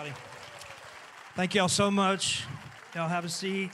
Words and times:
everybody. 0.00 0.22
Thank 1.36 1.54
y'all 1.54 1.68
so 1.68 1.90
much. 1.90 2.44
Y'all 2.94 3.08
have 3.08 3.24
a 3.24 3.28
seat. 3.28 3.70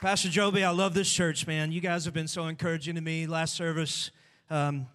Pastor 0.00 0.28
Joby, 0.28 0.64
I 0.64 0.70
love 0.70 0.92
this 0.94 1.12
church, 1.12 1.46
man. 1.46 1.70
You 1.70 1.80
guys 1.80 2.04
have 2.04 2.14
been 2.14 2.26
so 2.26 2.46
encouraging 2.46 2.96
to 2.96 3.00
me. 3.00 3.26
Last 3.26 3.54
service 3.54 4.10
um, 4.48 4.86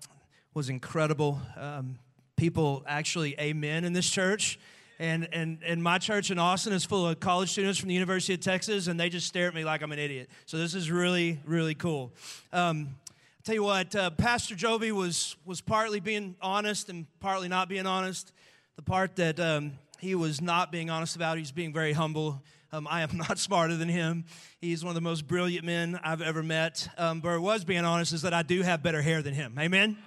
was 0.53 0.69
incredible. 0.69 1.39
Um, 1.55 1.99
people 2.35 2.83
actually 2.85 3.39
amen 3.39 3.85
in 3.85 3.93
this 3.93 4.09
church. 4.09 4.59
And, 4.99 5.29
and, 5.31 5.59
and 5.65 5.81
my 5.81 5.97
church 5.97 6.29
in 6.31 6.37
Austin 6.39 6.73
is 6.73 6.83
full 6.83 7.07
of 7.07 7.19
college 7.19 7.51
students 7.51 7.79
from 7.79 7.87
the 7.87 7.95
University 7.95 8.33
of 8.33 8.41
Texas, 8.41 8.87
and 8.87 8.99
they 8.99 9.09
just 9.09 9.27
stare 9.27 9.47
at 9.47 9.55
me 9.55 9.63
like 9.63 9.83
I'm 9.83 9.91
an 9.91 9.99
idiot. 9.99 10.29
So 10.47 10.57
this 10.57 10.73
is 10.73 10.91
really, 10.91 11.39
really 11.45 11.75
cool. 11.75 12.11
Um, 12.51 12.95
tell 13.43 13.55
you 13.55 13.63
what, 13.63 13.95
uh, 13.95 14.09
Pastor 14.09 14.55
Joby 14.55 14.91
was, 14.91 15.37
was 15.45 15.61
partly 15.61 15.99
being 15.99 16.35
honest 16.41 16.89
and 16.89 17.05
partly 17.19 17.47
not 17.47 17.69
being 17.69 17.85
honest. 17.85 18.33
The 18.75 18.81
part 18.81 19.15
that 19.15 19.39
um, 19.39 19.71
he 19.99 20.15
was 20.15 20.41
not 20.41 20.69
being 20.69 20.89
honest 20.89 21.15
about, 21.15 21.37
he's 21.37 21.53
being 21.53 21.71
very 21.71 21.93
humble. 21.93 22.43
Um, 22.73 22.87
I 22.89 23.03
am 23.03 23.15
not 23.17 23.39
smarter 23.39 23.77
than 23.77 23.87
him. 23.87 24.25
He's 24.59 24.83
one 24.83 24.89
of 24.89 24.95
the 24.95 25.01
most 25.01 25.27
brilliant 25.27 25.65
men 25.65 25.97
I've 26.03 26.21
ever 26.21 26.43
met. 26.43 26.89
Um, 26.97 27.21
but 27.21 27.39
was 27.39 27.63
being 27.63 27.85
honest 27.85 28.11
is 28.11 28.23
that 28.23 28.33
I 28.33 28.43
do 28.43 28.63
have 28.63 28.83
better 28.83 29.01
hair 29.01 29.21
than 29.21 29.33
him. 29.33 29.55
Amen? 29.57 29.97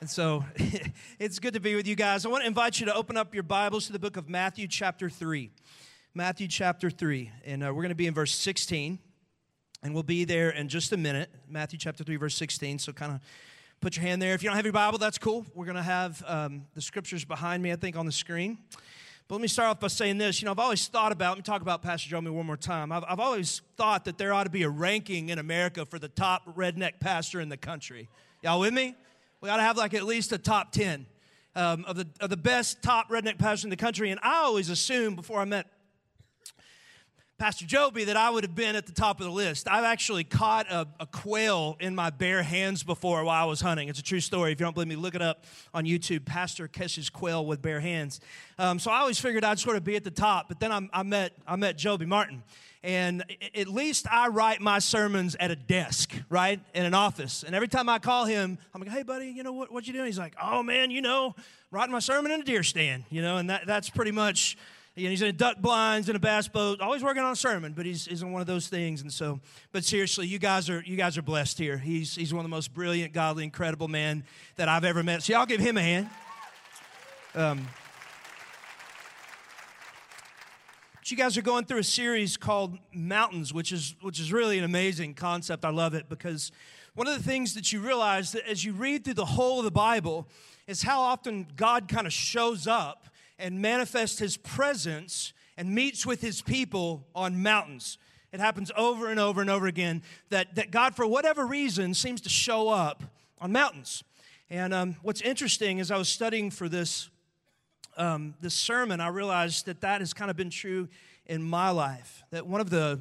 And 0.00 0.08
so 0.08 0.46
it's 1.18 1.38
good 1.40 1.52
to 1.52 1.60
be 1.60 1.74
with 1.74 1.86
you 1.86 1.94
guys. 1.94 2.24
I 2.24 2.30
want 2.30 2.42
to 2.42 2.46
invite 2.46 2.80
you 2.80 2.86
to 2.86 2.94
open 2.94 3.18
up 3.18 3.34
your 3.34 3.42
Bibles 3.42 3.84
to 3.88 3.92
the 3.92 3.98
book 3.98 4.16
of 4.16 4.30
Matthew, 4.30 4.66
chapter 4.66 5.10
3. 5.10 5.50
Matthew, 6.14 6.48
chapter 6.48 6.88
3. 6.88 7.30
And 7.44 7.62
uh, 7.62 7.66
we're 7.66 7.82
going 7.82 7.90
to 7.90 7.94
be 7.94 8.06
in 8.06 8.14
verse 8.14 8.32
16. 8.34 8.98
And 9.82 9.92
we'll 9.92 10.02
be 10.04 10.24
there 10.24 10.48
in 10.48 10.70
just 10.70 10.92
a 10.92 10.96
minute. 10.96 11.28
Matthew 11.46 11.78
chapter 11.78 12.02
3, 12.02 12.16
verse 12.16 12.34
16. 12.34 12.78
So 12.78 12.92
kind 12.94 13.12
of 13.12 13.20
put 13.80 13.96
your 13.96 14.04
hand 14.04 14.20
there. 14.20 14.34
If 14.34 14.42
you 14.42 14.48
don't 14.48 14.56
have 14.56 14.66
your 14.66 14.74
Bible, 14.74 14.98
that's 14.98 15.16
cool. 15.16 15.46
We're 15.54 15.64
going 15.64 15.76
to 15.76 15.82
have 15.82 16.22
um, 16.26 16.66
the 16.74 16.82
scriptures 16.82 17.24
behind 17.24 17.62
me, 17.62 17.72
I 17.72 17.76
think, 17.76 17.96
on 17.96 18.04
the 18.04 18.12
screen. 18.12 18.58
But 19.26 19.36
let 19.36 19.42
me 19.42 19.48
start 19.48 19.70
off 19.70 19.80
by 19.80 19.88
saying 19.88 20.18
this. 20.18 20.42
You 20.42 20.46
know, 20.46 20.52
I've 20.52 20.58
always 20.58 20.86
thought 20.86 21.12
about, 21.12 21.30
let 21.30 21.38
me 21.38 21.42
talk 21.42 21.62
about 21.62 21.80
Pastor 21.80 22.10
Joby 22.10 22.28
one 22.28 22.44
more 22.44 22.58
time. 22.58 22.92
I've, 22.92 23.04
I've 23.08 23.20
always 23.20 23.62
thought 23.76 24.04
that 24.04 24.18
there 24.18 24.34
ought 24.34 24.44
to 24.44 24.50
be 24.50 24.64
a 24.64 24.68
ranking 24.68 25.30
in 25.30 25.38
America 25.38 25.86
for 25.86 25.98
the 25.98 26.08
top 26.08 26.54
redneck 26.56 27.00
pastor 27.00 27.40
in 27.40 27.48
the 27.48 27.56
country. 27.56 28.10
Y'all 28.42 28.60
with 28.60 28.74
me? 28.74 28.94
We 29.40 29.48
ought 29.48 29.56
to 29.56 29.62
have 29.62 29.78
like 29.78 29.94
at 29.94 30.04
least 30.04 30.32
a 30.32 30.38
top 30.38 30.72
10 30.72 31.06
um, 31.56 31.84
of, 31.86 31.96
the, 31.96 32.06
of 32.20 32.28
the 32.28 32.36
best 32.36 32.82
top 32.82 33.08
redneck 33.08 33.38
pastor 33.38 33.66
in 33.66 33.70
the 33.70 33.76
country. 33.76 34.10
And 34.10 34.20
I 34.22 34.40
always 34.40 34.68
assumed 34.68 35.16
before 35.16 35.40
I 35.40 35.46
met 35.46 35.66
Pastor 37.40 37.64
Joby 37.64 38.04
that 38.04 38.18
I 38.18 38.28
would 38.28 38.44
have 38.44 38.54
been 38.54 38.76
at 38.76 38.84
the 38.84 38.92
top 38.92 39.18
of 39.18 39.24
the 39.24 39.32
list. 39.32 39.66
I've 39.66 39.84
actually 39.84 40.24
caught 40.24 40.70
a, 40.70 40.86
a, 41.00 41.06
quail 41.06 41.78
in 41.80 41.94
my 41.94 42.10
bare 42.10 42.42
hands 42.42 42.82
before 42.82 43.24
while 43.24 43.42
I 43.42 43.46
was 43.46 43.62
hunting. 43.62 43.88
It's 43.88 43.98
a 43.98 44.02
true 44.02 44.20
story. 44.20 44.52
If 44.52 44.60
you 44.60 44.66
don't 44.66 44.74
believe 44.74 44.88
me, 44.88 44.96
look 44.96 45.14
it 45.14 45.22
up 45.22 45.46
on 45.72 45.86
YouTube. 45.86 46.26
Pastor 46.26 46.68
catches 46.68 47.08
quail 47.08 47.46
with 47.46 47.62
bare 47.62 47.80
hands. 47.80 48.20
Um, 48.58 48.78
so 48.78 48.90
I 48.90 48.98
always 48.98 49.18
figured 49.18 49.42
I'd 49.42 49.58
sort 49.58 49.76
of 49.76 49.84
be 49.84 49.96
at 49.96 50.04
the 50.04 50.10
top. 50.10 50.48
But 50.48 50.60
then 50.60 50.70
I, 50.70 50.86
I 50.92 51.02
met 51.02 51.32
I 51.46 51.56
met 51.56 51.78
Joby 51.78 52.04
Martin, 52.04 52.42
and 52.82 53.24
at 53.54 53.68
least 53.68 54.06
I 54.12 54.28
write 54.28 54.60
my 54.60 54.78
sermons 54.78 55.34
at 55.40 55.50
a 55.50 55.56
desk, 55.56 56.12
right, 56.28 56.60
in 56.74 56.84
an 56.84 56.92
office. 56.92 57.42
And 57.42 57.54
every 57.54 57.68
time 57.68 57.88
I 57.88 58.00
call 58.00 58.26
him, 58.26 58.58
I'm 58.74 58.82
like, 58.82 58.90
"Hey, 58.90 59.02
buddy, 59.02 59.28
you 59.28 59.44
know 59.44 59.52
what 59.52 59.72
what 59.72 59.86
you 59.86 59.94
doing?" 59.94 60.04
He's 60.04 60.18
like, 60.18 60.34
"Oh 60.42 60.62
man, 60.62 60.90
you 60.90 61.00
know, 61.00 61.34
writing 61.70 61.92
my 61.92 62.00
sermon 62.00 62.32
in 62.32 62.42
a 62.42 62.44
deer 62.44 62.62
stand, 62.62 63.04
you 63.08 63.22
know." 63.22 63.38
And 63.38 63.48
that, 63.48 63.66
that's 63.66 63.88
pretty 63.88 64.12
much 64.12 64.58
you 64.96 65.04
know, 65.04 65.10
he's 65.10 65.22
in 65.22 65.28
a 65.28 65.32
duck 65.32 65.58
blinds 65.58 66.08
in 66.08 66.16
a 66.16 66.18
bass 66.18 66.48
boat, 66.48 66.80
always 66.80 67.02
working 67.02 67.22
on 67.22 67.32
a 67.32 67.36
sermon, 67.36 67.72
but 67.74 67.86
he's, 67.86 68.06
he's 68.06 68.22
in 68.22 68.32
one 68.32 68.40
of 68.40 68.46
those 68.46 68.66
things. 68.66 69.02
And 69.02 69.12
so, 69.12 69.40
but 69.72 69.84
seriously, 69.84 70.26
you 70.26 70.38
guys 70.38 70.68
are 70.68 70.82
you 70.84 70.96
guys 70.96 71.16
are 71.16 71.22
blessed 71.22 71.58
here. 71.58 71.78
He's 71.78 72.14
he's 72.14 72.34
one 72.34 72.44
of 72.44 72.50
the 72.50 72.54
most 72.54 72.74
brilliant, 72.74 73.12
godly, 73.12 73.44
incredible 73.44 73.88
men 73.88 74.24
that 74.56 74.68
I've 74.68 74.84
ever 74.84 75.02
met. 75.02 75.22
So 75.22 75.32
y'all 75.32 75.46
give 75.46 75.60
him 75.60 75.76
a 75.76 75.82
hand. 75.82 76.10
Um, 77.34 77.68
you 81.10 81.16
guys 81.16 81.36
are 81.36 81.42
going 81.42 81.64
through 81.64 81.78
a 81.78 81.84
series 81.84 82.36
called 82.36 82.78
Mountains, 82.92 83.52
which 83.52 83.72
is 83.72 83.96
which 84.00 84.20
is 84.20 84.32
really 84.32 84.58
an 84.58 84.64
amazing 84.64 85.14
concept. 85.14 85.64
I 85.64 85.70
love 85.70 85.94
it 85.94 86.08
because 86.08 86.52
one 86.94 87.08
of 87.08 87.16
the 87.16 87.22
things 87.22 87.54
that 87.54 87.72
you 87.72 87.80
realize 87.80 88.32
that 88.32 88.48
as 88.48 88.64
you 88.64 88.72
read 88.72 89.04
through 89.04 89.14
the 89.14 89.24
whole 89.24 89.58
of 89.58 89.64
the 89.64 89.70
Bible 89.70 90.28
is 90.66 90.82
how 90.82 91.00
often 91.00 91.48
God 91.56 91.88
kind 91.88 92.06
of 92.06 92.12
shows 92.12 92.66
up 92.66 93.06
and 93.40 93.60
manifests 93.60 94.18
his 94.18 94.36
presence 94.36 95.32
and 95.56 95.74
meets 95.74 96.06
with 96.06 96.20
his 96.20 96.42
people 96.42 97.06
on 97.14 97.42
mountains. 97.42 97.98
It 98.32 98.40
happens 98.40 98.70
over 98.76 99.08
and 99.08 99.18
over 99.18 99.40
and 99.40 99.50
over 99.50 99.66
again 99.66 100.02
that, 100.28 100.54
that 100.54 100.70
God, 100.70 100.94
for 100.94 101.06
whatever 101.06 101.46
reason, 101.46 101.94
seems 101.94 102.20
to 102.22 102.28
show 102.28 102.68
up 102.68 103.02
on 103.40 103.50
mountains. 103.50 104.04
And 104.48 104.72
um, 104.72 104.96
what's 105.02 105.20
interesting 105.20 105.80
as 105.80 105.90
I 105.90 105.96
was 105.96 106.08
studying 106.08 106.50
for 106.50 106.68
this, 106.68 107.08
um, 107.96 108.34
this 108.40 108.54
sermon, 108.54 109.00
I 109.00 109.08
realized 109.08 109.66
that 109.66 109.80
that 109.80 110.00
has 110.00 110.12
kind 110.12 110.30
of 110.30 110.36
been 110.36 110.50
true 110.50 110.88
in 111.26 111.42
my 111.42 111.70
life. 111.70 112.22
That 112.30 112.46
one 112.46 112.60
of 112.60 112.70
the, 112.70 113.00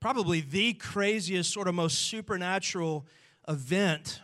probably 0.00 0.40
the 0.40 0.74
craziest, 0.74 1.52
sort 1.52 1.68
of 1.68 1.74
most 1.74 1.98
supernatural 1.98 3.04
event 3.48 4.20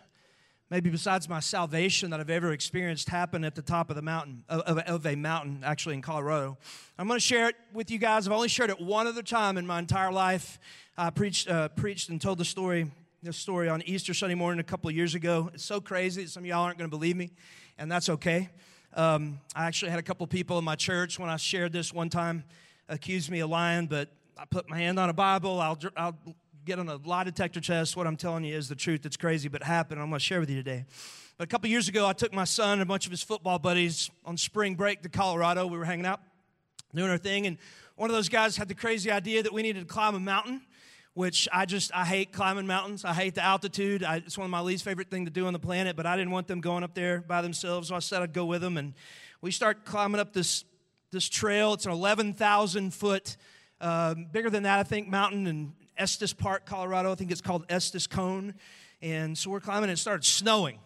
maybe 0.70 0.90
besides 0.90 1.28
my 1.28 1.40
salvation 1.40 2.10
that 2.10 2.20
I've 2.20 2.30
ever 2.30 2.52
experienced 2.52 3.08
happen 3.08 3.44
at 3.44 3.54
the 3.54 3.62
top 3.62 3.90
of 3.90 3.96
the 3.96 4.02
mountain, 4.02 4.44
of, 4.48 4.78
of 4.78 5.06
a 5.06 5.14
mountain, 5.14 5.62
actually 5.64 5.94
in 5.94 6.02
Colorado. 6.02 6.58
I'm 6.98 7.06
going 7.06 7.18
to 7.18 7.24
share 7.24 7.48
it 7.48 7.56
with 7.72 7.90
you 7.90 7.98
guys. 7.98 8.26
I've 8.26 8.32
only 8.32 8.48
shared 8.48 8.70
it 8.70 8.80
one 8.80 9.06
other 9.06 9.22
time 9.22 9.56
in 9.56 9.66
my 9.66 9.78
entire 9.78 10.12
life. 10.12 10.58
I 10.96 11.10
preached, 11.10 11.48
uh, 11.48 11.68
preached 11.68 12.08
and 12.08 12.20
told 12.20 12.38
the 12.38 12.44
story, 12.44 12.90
this 13.22 13.36
story 13.36 13.68
on 13.68 13.82
Easter 13.82 14.14
Sunday 14.14 14.34
morning 14.34 14.60
a 14.60 14.64
couple 14.64 14.88
of 14.88 14.96
years 14.96 15.14
ago. 15.14 15.50
It's 15.54 15.64
so 15.64 15.80
crazy 15.80 16.26
some 16.26 16.42
of 16.42 16.46
y'all 16.46 16.62
aren't 16.62 16.78
going 16.78 16.90
to 16.90 16.96
believe 16.96 17.16
me, 17.16 17.30
and 17.78 17.90
that's 17.90 18.08
okay. 18.08 18.50
Um, 18.94 19.40
I 19.56 19.66
actually 19.66 19.90
had 19.90 19.98
a 19.98 20.02
couple 20.04 20.26
people 20.26 20.58
in 20.58 20.64
my 20.64 20.76
church 20.76 21.18
when 21.18 21.28
I 21.28 21.36
shared 21.36 21.72
this 21.72 21.92
one 21.92 22.08
time 22.08 22.44
accuse 22.88 23.30
me 23.30 23.40
of 23.40 23.50
lying, 23.50 23.86
but 23.86 24.08
I 24.38 24.44
put 24.44 24.68
my 24.68 24.78
hand 24.78 24.98
on 24.98 25.08
a 25.08 25.12
Bible. 25.12 25.60
I'll, 25.60 25.78
I'll 25.96 26.16
get 26.64 26.78
on 26.78 26.88
a 26.88 26.96
lie 26.96 27.24
detector 27.24 27.60
test. 27.60 27.96
What 27.96 28.06
I'm 28.06 28.16
telling 28.16 28.44
you 28.44 28.56
is 28.56 28.68
the 28.68 28.74
truth. 28.74 29.04
It's 29.06 29.16
crazy, 29.16 29.48
but 29.48 29.60
it 29.60 29.64
happened. 29.64 30.00
I'm 30.00 30.08
going 30.08 30.18
to 30.18 30.24
share 30.24 30.40
with 30.40 30.50
you 30.50 30.56
today. 30.56 30.84
But 31.36 31.44
a 31.44 31.46
couple 31.48 31.68
years 31.68 31.88
ago, 31.88 32.06
I 32.06 32.12
took 32.12 32.32
my 32.32 32.44
son 32.44 32.74
and 32.74 32.82
a 32.82 32.86
bunch 32.86 33.06
of 33.06 33.10
his 33.10 33.22
football 33.22 33.58
buddies 33.58 34.10
on 34.24 34.36
spring 34.36 34.74
break 34.74 35.02
to 35.02 35.08
Colorado. 35.08 35.66
We 35.66 35.78
were 35.78 35.84
hanging 35.84 36.06
out, 36.06 36.20
doing 36.94 37.10
our 37.10 37.18
thing, 37.18 37.46
and 37.46 37.58
one 37.96 38.10
of 38.10 38.16
those 38.16 38.28
guys 38.28 38.56
had 38.56 38.68
the 38.68 38.74
crazy 38.74 39.10
idea 39.10 39.42
that 39.42 39.52
we 39.52 39.62
needed 39.62 39.80
to 39.80 39.92
climb 39.92 40.14
a 40.14 40.20
mountain 40.20 40.62
which 41.14 41.48
I 41.52 41.64
just 41.64 41.94
I 41.94 42.04
hate 42.04 42.32
climbing 42.32 42.66
mountains. 42.66 43.04
I 43.04 43.12
hate 43.12 43.36
the 43.36 43.42
altitude. 43.42 44.02
I, 44.02 44.16
it's 44.16 44.36
one 44.36 44.44
of 44.46 44.50
my 44.50 44.60
least 44.60 44.84
favorite 44.84 45.10
thing 45.10 45.26
to 45.26 45.30
do 45.30 45.46
on 45.46 45.52
the 45.52 45.60
planet. 45.60 45.94
But 45.96 46.06
I 46.06 46.16
didn't 46.16 46.32
want 46.32 46.48
them 46.48 46.60
going 46.60 46.82
up 46.82 46.94
there 46.94 47.20
by 47.20 47.40
themselves, 47.40 47.88
so 47.88 47.94
I 47.94 48.00
said 48.00 48.20
I'd 48.20 48.32
go 48.32 48.44
with 48.44 48.60
them. 48.60 48.76
And 48.76 48.94
we 49.40 49.52
start 49.52 49.84
climbing 49.84 50.20
up 50.20 50.32
this 50.32 50.64
this 51.12 51.28
trail. 51.28 51.74
It's 51.74 51.86
an 51.86 51.92
11,000 51.92 52.92
foot, 52.92 53.36
uh, 53.80 54.14
bigger 54.32 54.50
than 54.50 54.64
that 54.64 54.80
I 54.80 54.82
think, 54.82 55.08
mountain, 55.08 55.46
and 55.46 55.72
Estes 55.96 56.32
Park, 56.32 56.66
Colorado. 56.66 57.12
I 57.12 57.14
think 57.14 57.30
it's 57.30 57.40
called 57.40 57.64
Estes 57.68 58.06
Cone. 58.06 58.54
And 59.02 59.36
so 59.36 59.50
we're 59.50 59.60
climbing, 59.60 59.84
and 59.84 59.92
it 59.92 59.98
started 59.98 60.24
snowing. 60.24 60.78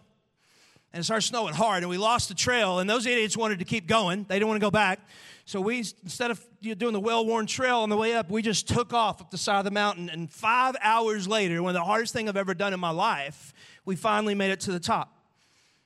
And 0.91 1.01
it 1.01 1.03
started 1.03 1.21
snowing 1.21 1.53
hard, 1.53 1.83
and 1.83 1.89
we 1.89 1.97
lost 1.97 2.29
the 2.29 2.33
trail. 2.35 2.79
And 2.79 2.89
those 2.89 3.05
idiots 3.05 3.37
wanted 3.37 3.59
to 3.59 3.65
keep 3.65 3.87
going. 3.87 4.25
They 4.27 4.35
didn't 4.35 4.47
want 4.47 4.59
to 4.59 4.65
go 4.65 4.71
back. 4.71 4.99
So 5.45 5.61
we, 5.61 5.77
instead 6.03 6.31
of 6.31 6.43
doing 6.61 6.93
the 6.93 6.99
well-worn 6.99 7.45
trail 7.45 7.79
on 7.79 7.89
the 7.89 7.97
way 7.97 8.15
up, 8.15 8.29
we 8.29 8.41
just 8.41 8.67
took 8.67 8.93
off 8.93 9.21
up 9.21 9.31
the 9.31 9.37
side 9.37 9.59
of 9.59 9.65
the 9.65 9.71
mountain. 9.71 10.09
And 10.09 10.31
five 10.31 10.75
hours 10.81 11.27
later, 11.27 11.61
one 11.61 11.69
of 11.69 11.79
the 11.79 11.85
hardest 11.85 12.13
thing 12.13 12.27
I've 12.27 12.37
ever 12.37 12.53
done 12.53 12.73
in 12.73 12.79
my 12.79 12.89
life, 12.89 13.53
we 13.85 13.95
finally 13.95 14.35
made 14.35 14.51
it 14.51 14.59
to 14.61 14.71
the 14.71 14.79
top. 14.79 15.15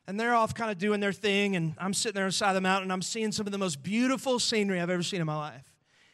And 0.08 0.20
they're 0.20 0.36
off 0.36 0.54
kind 0.54 0.70
of 0.72 0.78
doing 0.78 1.00
their 1.00 1.14
thing, 1.14 1.56
and 1.56 1.76
I'm 1.78 1.94
sitting 1.94 2.16
there 2.16 2.26
on 2.26 2.30
the 2.30 2.34
side 2.34 2.50
of 2.50 2.56
the 2.56 2.62
mountain. 2.62 2.84
And 2.84 2.94
I'm 2.94 3.02
seeing 3.02 3.32
some 3.32 3.46
of 3.46 3.52
the 3.52 3.58
most 3.58 3.84
beautiful 3.84 4.40
scenery 4.40 4.82
I've 4.82 4.90
ever 4.90 5.04
seen 5.04 5.22
in 5.22 5.28
my 5.28 5.38
life. 5.38 5.73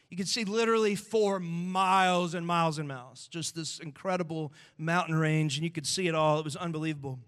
You 0.10 0.18
could 0.18 0.28
see 0.28 0.44
literally 0.44 0.96
for 0.96 1.40
miles 1.40 2.34
and 2.34 2.46
miles 2.46 2.80
and 2.80 2.88
miles, 2.88 3.28
just 3.28 3.56
this 3.56 3.80
incredible 3.80 4.52
mountain 4.78 5.16
range, 5.16 5.58
and 5.58 5.64
you 5.64 5.70
could 5.70 5.86
see 5.86 6.08
it 6.08 6.16
all. 6.16 6.40
It 6.40 6.46
was 6.46 6.56
unbelievable. 6.56 7.20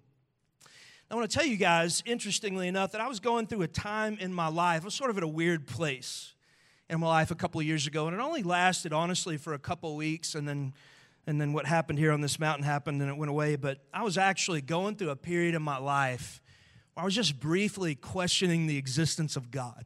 I 1.09 1.15
want 1.15 1.29
to 1.29 1.37
tell 1.37 1.45
you 1.45 1.57
guys, 1.57 2.01
interestingly 2.05 2.67
enough, 2.67 2.93
that 2.93 3.01
I 3.01 3.07
was 3.07 3.19
going 3.19 3.45
through 3.45 3.63
a 3.63 3.67
time 3.67 4.17
in 4.19 4.33
my 4.33 4.47
life, 4.47 4.81
I 4.81 4.85
was 4.85 4.95
sort 4.95 5.09
of 5.09 5.17
at 5.17 5.23
a 5.23 5.27
weird 5.27 5.67
place 5.67 6.33
in 6.89 7.01
my 7.01 7.07
life 7.07 7.31
a 7.31 7.35
couple 7.35 7.59
of 7.59 7.67
years 7.67 7.85
ago, 7.85 8.07
and 8.07 8.15
it 8.15 8.19
only 8.21 8.43
lasted, 8.43 8.93
honestly, 8.93 9.37
for 9.37 9.53
a 9.53 9.59
couple 9.59 9.91
of 9.91 9.95
weeks, 9.97 10.35
and 10.35 10.47
then 10.47 10.73
and 11.27 11.39
then 11.39 11.53
what 11.53 11.65
happened 11.65 11.99
here 11.99 12.11
on 12.11 12.21
this 12.21 12.39
mountain 12.39 12.63
happened 12.63 13.01
and 13.01 13.09
it 13.09 13.17
went 13.17 13.29
away. 13.29 13.55
But 13.55 13.79
I 13.93 14.03
was 14.03 14.17
actually 14.17 14.61
going 14.61 14.95
through 14.95 15.09
a 15.09 15.15
period 15.15 15.55
in 15.55 15.61
my 15.61 15.77
life 15.77 16.41
where 16.93 17.03
I 17.03 17.05
was 17.05 17.15
just 17.15 17.39
briefly 17.39 17.95
questioning 17.95 18.67
the 18.67 18.77
existence 18.77 19.35
of 19.35 19.51
God. 19.51 19.85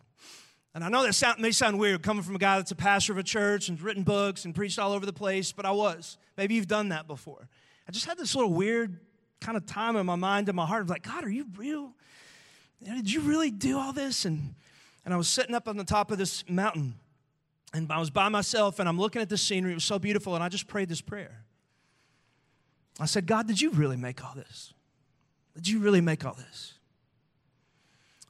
And 0.75 0.83
I 0.83 0.89
know 0.89 1.03
that 1.03 1.13
sound, 1.13 1.39
may 1.39 1.51
sound 1.51 1.79
weird 1.79 2.03
coming 2.03 2.21
from 2.21 2.35
a 2.35 2.39
guy 2.39 2.57
that's 2.57 2.71
a 2.71 2.75
pastor 2.75 3.13
of 3.13 3.17
a 3.17 3.23
church 3.23 3.69
and 3.69 3.81
written 3.81 4.03
books 4.03 4.43
and 4.43 4.53
preached 4.53 4.77
all 4.77 4.91
over 4.91 5.05
the 5.05 5.13
place, 5.13 5.53
but 5.53 5.65
I 5.65 5.71
was. 5.71 6.17
Maybe 6.37 6.55
you've 6.55 6.67
done 6.67 6.89
that 6.89 7.07
before. 7.07 7.47
I 7.87 7.93
just 7.93 8.05
had 8.05 8.17
this 8.17 8.35
little 8.35 8.51
weird 8.51 8.99
kind 9.39 9.55
of 9.55 9.65
time 9.65 9.95
in 9.95 10.05
my 10.05 10.17
mind 10.17 10.49
and 10.49 10.55
my 10.55 10.65
heart 10.65 10.81
of 10.81 10.89
like, 10.89 11.03
God, 11.03 11.23
are 11.23 11.29
you 11.29 11.47
real? 11.55 11.93
Did 12.83 13.11
you 13.11 13.21
really 13.21 13.51
do 13.51 13.79
all 13.79 13.93
this? 13.93 14.25
And, 14.25 14.53
and 15.05 15.13
I 15.13 15.17
was 15.17 15.29
sitting 15.29 15.55
up 15.55 15.69
on 15.69 15.77
the 15.77 15.85
top 15.85 16.11
of 16.11 16.17
this 16.17 16.43
mountain 16.49 16.95
and 17.73 17.89
I 17.89 17.99
was 17.99 18.09
by 18.09 18.27
myself 18.27 18.79
and 18.79 18.89
I'm 18.89 18.99
looking 18.99 19.21
at 19.21 19.29
the 19.29 19.37
scenery. 19.37 19.71
It 19.71 19.75
was 19.75 19.85
so 19.85 19.97
beautiful. 19.97 20.35
And 20.35 20.43
I 20.43 20.49
just 20.49 20.67
prayed 20.67 20.89
this 20.89 21.01
prayer. 21.01 21.45
I 22.99 23.05
said, 23.05 23.27
God, 23.27 23.47
did 23.47 23.61
you 23.61 23.71
really 23.71 23.97
make 23.97 24.23
all 24.25 24.33
this? 24.35 24.73
Did 25.55 25.69
you 25.69 25.79
really 25.79 26.01
make 26.01 26.25
all 26.25 26.33
this? 26.33 26.74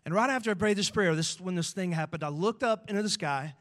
And 0.06 0.14
right 0.14 0.30
after 0.30 0.52
I 0.52 0.54
prayed 0.54 0.78
this 0.78 0.90
prayer, 0.90 1.16
this 1.16 1.40
when 1.42 1.56
this 1.56 1.72
thing 1.72 1.92
happened, 1.92 2.24
I 2.24 2.30
looked 2.30 2.62
up 2.62 2.90
into 2.90 3.02
the 3.02 3.10
sky 3.10 3.56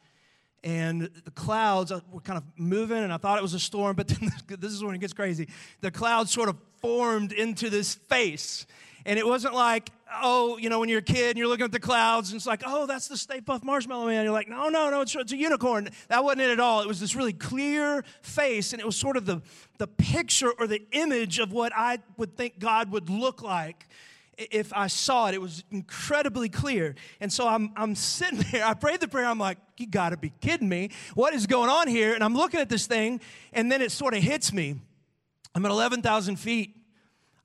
and 0.63 1.11
the 1.25 1.31
clouds 1.31 1.91
were 2.11 2.21
kind 2.21 2.37
of 2.37 2.45
moving 2.57 2.99
and 2.99 3.13
I 3.13 3.17
thought 3.17 3.39
it 3.39 3.43
was 3.43 3.55
a 3.55 3.61
storm, 3.61 3.97
but 3.97 4.09
then 4.09 4.31
this 4.47 4.73
is 4.73 4.85
when 4.85 4.95
it 4.95 4.99
gets 4.99 5.15
crazy. 5.15 5.49
The 5.81 5.91
clouds 5.91 6.31
sort 6.31 6.51
of 6.51 6.57
formed 6.81 7.33
into 7.33 7.71
this 7.71 7.95
face. 7.95 8.67
And 9.07 9.19
it 9.19 9.27
wasn't 9.27 9.55
like, 9.55 9.91
oh, 10.23 10.57
you 10.57 10.71
know, 10.71 10.81
when 10.81 10.89
you're 10.89 11.01
a 11.01 11.03
kid 11.03 11.31
and 11.31 11.39
you're 11.39 11.49
looking 11.49 11.65
at 11.65 11.73
the 11.73 11.81
clouds 11.81 12.31
and 12.31 12.37
it's 12.37 12.47
like, 12.47 12.63
oh, 12.65 12.87
that's 12.87 13.09
the 13.09 13.19
Stay 13.19 13.41
Puft 13.41 13.63
Marshmallow 13.63 14.07
Man. 14.07 14.25
You're 14.25 14.33
like, 14.33 14.49
no, 14.49 14.69
no, 14.69 14.91
no, 14.91 15.03
it's, 15.03 15.15
it's 15.15 15.33
a 15.33 15.37
unicorn. 15.37 15.91
That 16.09 16.25
wasn't 16.25 16.43
it 16.43 16.51
at 16.51 16.61
all. 16.61 16.81
It 16.81 16.89
was 16.89 17.01
this 17.01 17.15
really 17.15 17.35
clear 17.35 18.03
face, 18.23 18.73
and 18.73 18.81
it 18.81 18.87
was 18.87 18.97
sort 18.97 19.19
of 19.19 19.27
the, 19.27 19.43
the 19.77 19.87
picture 19.87 20.53
or 20.59 20.67
the 20.67 20.83
image 20.93 21.39
of 21.39 21.53
what 21.53 21.73
I 21.77 21.99
would 22.17 22.35
think 22.35 22.59
God 22.59 22.91
would 22.93 23.11
look 23.11 23.43
like 23.43 23.87
if 24.39 24.73
I 24.73 24.87
saw 24.87 25.29
it. 25.29 25.35
It 25.35 25.41
was 25.41 25.65
incredibly 25.71 26.49
clear. 26.49 26.95
And 27.21 27.33
so 27.33 27.49
I'm, 27.49 27.73
I'm 27.77 27.95
sitting 27.95 28.39
there, 28.53 28.65
I 28.65 28.75
prayed 28.75 29.01
the 29.01 29.09
prayer, 29.09 29.27
I'm 29.27 29.39
like, 29.39 29.59
you 29.77 29.87
gotta 29.87 30.17
be 30.17 30.33
kidding 30.41 30.69
me. 30.69 30.91
What 31.15 31.35
is 31.35 31.47
going 31.47 31.71
on 31.71 31.89
here? 31.89 32.15
And 32.15 32.23
I'm 32.23 32.35
looking 32.35 32.61
at 32.61 32.69
this 32.69 32.87
thing, 32.87 33.21
and 33.53 33.71
then 33.71 33.83
it 33.83 33.93
sort 33.93 34.15
of 34.15 34.23
hits 34.23 34.53
me. 34.53 34.77
I'm 35.55 35.65
at 35.65 35.71
11,000 35.71 36.37
feet. 36.37 36.77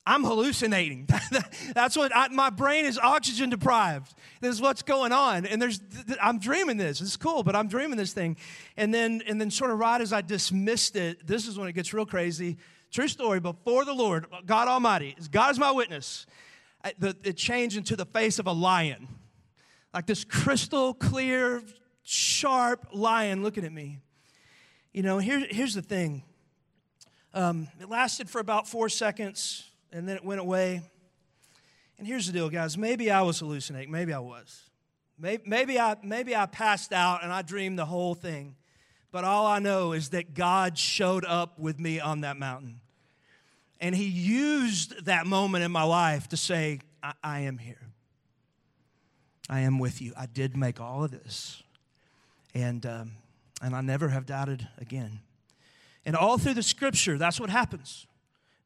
I'm 0.06 0.24
hallucinating. 0.24 1.08
That's 1.74 1.96
what 1.96 2.10
I, 2.16 2.28
my 2.28 2.50
brain 2.50 2.86
is 2.86 2.98
oxygen 2.98 3.50
deprived. 3.50 4.14
This 4.40 4.54
is 4.54 4.60
what's 4.60 4.82
going 4.82 5.12
on, 5.12 5.44
and 5.44 5.60
there's 5.60 5.80
I'm 6.20 6.38
dreaming 6.38 6.78
this. 6.78 7.00
It's 7.00 7.16
cool, 7.16 7.42
but 7.42 7.54
I'm 7.54 7.68
dreaming 7.68 7.98
this 7.98 8.12
thing, 8.12 8.36
and 8.76 8.94
then 8.94 9.22
and 9.26 9.38
then 9.40 9.50
sort 9.50 9.70
of 9.70 9.78
right 9.78 10.00
as 10.00 10.12
I 10.12 10.22
dismissed 10.22 10.96
it, 10.96 11.26
this 11.26 11.46
is 11.46 11.58
when 11.58 11.68
it 11.68 11.74
gets 11.74 11.92
real 11.92 12.06
crazy. 12.06 12.56
True 12.90 13.08
story. 13.08 13.40
Before 13.40 13.84
the 13.84 13.92
Lord, 13.92 14.26
God 14.46 14.68
Almighty, 14.68 15.14
God 15.30 15.52
is 15.52 15.58
my 15.58 15.70
witness. 15.70 16.26
It 16.84 17.36
changed 17.36 17.76
into 17.76 17.96
the 17.96 18.06
face 18.06 18.38
of 18.38 18.46
a 18.46 18.52
lion, 18.52 19.08
like 19.92 20.06
this 20.06 20.24
crystal 20.24 20.94
clear, 20.94 21.62
sharp 22.02 22.88
lion 22.92 23.42
looking 23.42 23.64
at 23.64 23.72
me. 23.72 23.98
You 24.92 25.02
know, 25.02 25.18
here, 25.18 25.46
here's 25.48 25.74
the 25.74 25.82
thing. 25.82 26.24
Um, 27.32 27.68
it 27.80 27.88
lasted 27.88 28.28
for 28.28 28.40
about 28.40 28.66
four 28.68 28.88
seconds 28.88 29.70
and 29.92 30.08
then 30.08 30.16
it 30.16 30.24
went 30.24 30.40
away. 30.40 30.82
And 31.98 32.06
here's 32.06 32.26
the 32.26 32.32
deal, 32.32 32.48
guys. 32.48 32.76
Maybe 32.76 33.10
I 33.10 33.22
was 33.22 33.38
hallucinating. 33.38 33.90
Maybe 33.90 34.12
I 34.12 34.18
was. 34.18 34.70
Maybe, 35.18 35.78
I, 35.78 35.96
maybe 36.02 36.34
I 36.34 36.46
passed 36.46 36.92
out 36.92 37.22
and 37.22 37.30
I 37.30 37.42
dreamed 37.42 37.78
the 37.78 37.84
whole 37.84 38.14
thing. 38.14 38.56
But 39.12 39.24
all 39.24 39.46
I 39.46 39.58
know 39.58 39.92
is 39.92 40.10
that 40.10 40.34
God 40.34 40.78
showed 40.78 41.24
up 41.24 41.58
with 41.58 41.78
me 41.78 42.00
on 42.00 42.22
that 42.22 42.36
mountain. 42.36 42.79
And 43.80 43.94
He 43.94 44.04
used 44.04 45.06
that 45.06 45.26
moment 45.26 45.64
in 45.64 45.72
my 45.72 45.82
life 45.82 46.28
to 46.28 46.36
say, 46.36 46.80
I, 47.02 47.12
I 47.22 47.40
am 47.40 47.58
here. 47.58 47.80
I 49.48 49.60
am 49.60 49.78
with 49.78 50.00
you. 50.00 50.12
I 50.16 50.26
did 50.26 50.56
make 50.56 50.80
all 50.80 51.02
of 51.02 51.10
this. 51.10 51.62
And, 52.54 52.84
um, 52.86 53.12
and 53.60 53.74
I 53.74 53.80
never 53.80 54.08
have 54.08 54.26
doubted 54.26 54.68
again. 54.78 55.20
And 56.04 56.16
all 56.16 56.38
through 56.38 56.54
the 56.54 56.62
scripture, 56.62 57.18
that's 57.18 57.40
what 57.40 57.50
happens. 57.50 58.06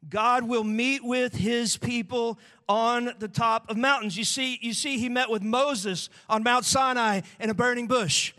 God 0.08 0.44
will 0.44 0.64
meet 0.64 1.02
with 1.02 1.34
his 1.34 1.76
people 1.76 2.38
on 2.69 3.14
the 3.19 3.28
top 3.28 3.70
of 3.70 3.76
mountains. 3.76 4.16
You 4.16 4.25
see, 4.25 4.58
you 4.61 4.75
see, 4.75 4.99
he 4.99 5.08
met 5.08 5.31
with 5.31 5.43
Moses 5.43 6.11
on 6.28 6.43
Mount 6.43 6.64
Sinai 6.64 7.22
in 7.40 7.50
a 7.50 7.55
burning 7.55 7.87
bush. 7.87 8.34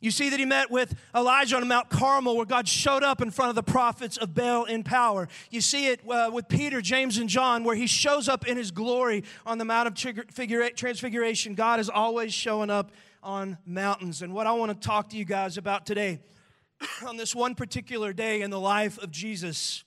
You 0.00 0.12
see 0.12 0.28
that 0.30 0.38
he 0.38 0.44
met 0.44 0.70
with 0.70 0.94
Elijah 1.12 1.56
on 1.56 1.66
Mount 1.66 1.88
Carmel, 1.88 2.36
where 2.36 2.46
God 2.46 2.68
showed 2.68 3.02
up 3.02 3.20
in 3.20 3.32
front 3.32 3.48
of 3.48 3.56
the 3.56 3.64
prophets 3.64 4.16
of 4.16 4.32
Baal 4.32 4.64
in 4.64 4.84
power. 4.84 5.28
You 5.50 5.60
see 5.60 5.88
it 5.88 6.00
uh, 6.08 6.30
with 6.32 6.48
Peter, 6.48 6.80
James, 6.80 7.18
and 7.18 7.28
John, 7.28 7.64
where 7.64 7.74
he 7.74 7.88
shows 7.88 8.28
up 8.28 8.46
in 8.46 8.56
his 8.56 8.70
glory 8.70 9.24
on 9.44 9.58
the 9.58 9.64
Mount 9.64 9.88
of 9.88 9.94
Transfiguration. 9.94 11.54
God 11.54 11.80
is 11.80 11.90
always 11.90 12.32
showing 12.32 12.70
up 12.70 12.92
on 13.24 13.58
mountains. 13.66 14.22
And 14.22 14.32
what 14.32 14.46
I 14.46 14.52
want 14.52 14.70
to 14.80 14.86
talk 14.86 15.08
to 15.10 15.16
you 15.16 15.24
guys 15.24 15.58
about 15.58 15.84
today, 15.84 16.20
on 17.06 17.16
this 17.16 17.34
one 17.34 17.56
particular 17.56 18.12
day 18.12 18.42
in 18.42 18.50
the 18.50 18.60
life 18.60 18.98
of 18.98 19.10
Jesus, 19.10 19.82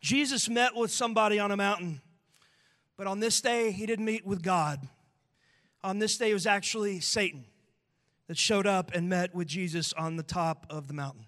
Jesus 0.00 0.48
met 0.48 0.74
with 0.74 0.90
somebody 0.90 1.38
on 1.38 1.52
a 1.52 1.56
mountain, 1.56 2.00
but 2.96 3.06
on 3.06 3.20
this 3.20 3.40
day, 3.40 3.70
he 3.70 3.86
didn't 3.86 4.04
meet 4.04 4.26
with 4.26 4.42
God. 4.42 4.80
On 5.84 6.00
this 6.00 6.18
day, 6.18 6.32
it 6.32 6.34
was 6.34 6.46
actually 6.46 6.98
Satan 6.98 7.44
that 8.28 8.36
showed 8.36 8.66
up 8.66 8.90
and 8.94 9.08
met 9.08 9.34
with 9.34 9.48
Jesus 9.48 9.92
on 9.92 10.16
the 10.16 10.22
top 10.22 10.66
of 10.70 10.88
the 10.88 10.94
mountain. 10.94 11.26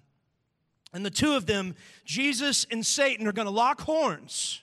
And 0.92 1.04
the 1.04 1.10
two 1.10 1.34
of 1.34 1.46
them, 1.46 1.74
Jesus 2.04 2.66
and 2.70 2.84
Satan, 2.84 3.26
are 3.26 3.32
going 3.32 3.46
to 3.46 3.52
lock 3.52 3.82
horns 3.82 4.62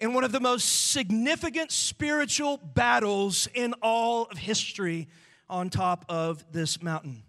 in 0.00 0.14
one 0.14 0.24
of 0.24 0.32
the 0.32 0.40
most 0.40 0.90
significant 0.90 1.72
spiritual 1.72 2.56
battles 2.56 3.48
in 3.54 3.74
all 3.82 4.24
of 4.24 4.38
history 4.38 5.08
on 5.48 5.70
top 5.70 6.04
of 6.08 6.44
this 6.52 6.82
mountain. 6.82 7.22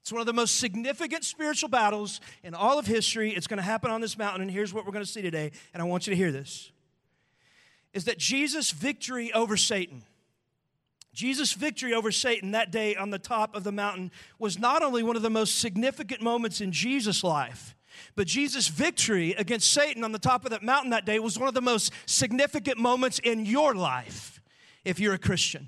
It's 0.00 0.12
one 0.12 0.20
of 0.20 0.26
the 0.26 0.32
most 0.32 0.58
significant 0.58 1.24
spiritual 1.24 1.68
battles 1.68 2.20
in 2.42 2.54
all 2.54 2.78
of 2.78 2.86
history. 2.86 3.32
It's 3.32 3.46
going 3.46 3.58
to 3.58 3.62
happen 3.62 3.90
on 3.90 4.00
this 4.00 4.16
mountain, 4.16 4.40
and 4.40 4.50
here's 4.50 4.72
what 4.72 4.86
we're 4.86 4.92
going 4.92 5.04
to 5.04 5.10
see 5.10 5.20
today, 5.20 5.50
and 5.74 5.82
I 5.82 5.86
want 5.86 6.06
you 6.06 6.12
to 6.12 6.16
hear 6.16 6.32
this. 6.32 6.72
Is 7.92 8.04
that 8.04 8.16
Jesus' 8.16 8.70
victory 8.70 9.32
over 9.32 9.56
Satan, 9.56 10.04
Jesus' 11.18 11.52
victory 11.52 11.92
over 11.92 12.12
Satan 12.12 12.52
that 12.52 12.70
day 12.70 12.94
on 12.94 13.10
the 13.10 13.18
top 13.18 13.56
of 13.56 13.64
the 13.64 13.72
mountain 13.72 14.12
was 14.38 14.56
not 14.56 14.84
only 14.84 15.02
one 15.02 15.16
of 15.16 15.22
the 15.22 15.28
most 15.28 15.58
significant 15.58 16.22
moments 16.22 16.60
in 16.60 16.70
Jesus' 16.70 17.24
life, 17.24 17.74
but 18.14 18.28
Jesus' 18.28 18.68
victory 18.68 19.32
against 19.32 19.72
Satan 19.72 20.04
on 20.04 20.12
the 20.12 20.20
top 20.20 20.44
of 20.44 20.52
that 20.52 20.62
mountain 20.62 20.90
that 20.90 21.04
day 21.04 21.18
was 21.18 21.36
one 21.36 21.48
of 21.48 21.54
the 21.54 21.60
most 21.60 21.92
significant 22.06 22.78
moments 22.78 23.18
in 23.18 23.44
your 23.44 23.74
life 23.74 24.40
if 24.84 25.00
you're 25.00 25.14
a 25.14 25.18
Christian. 25.18 25.66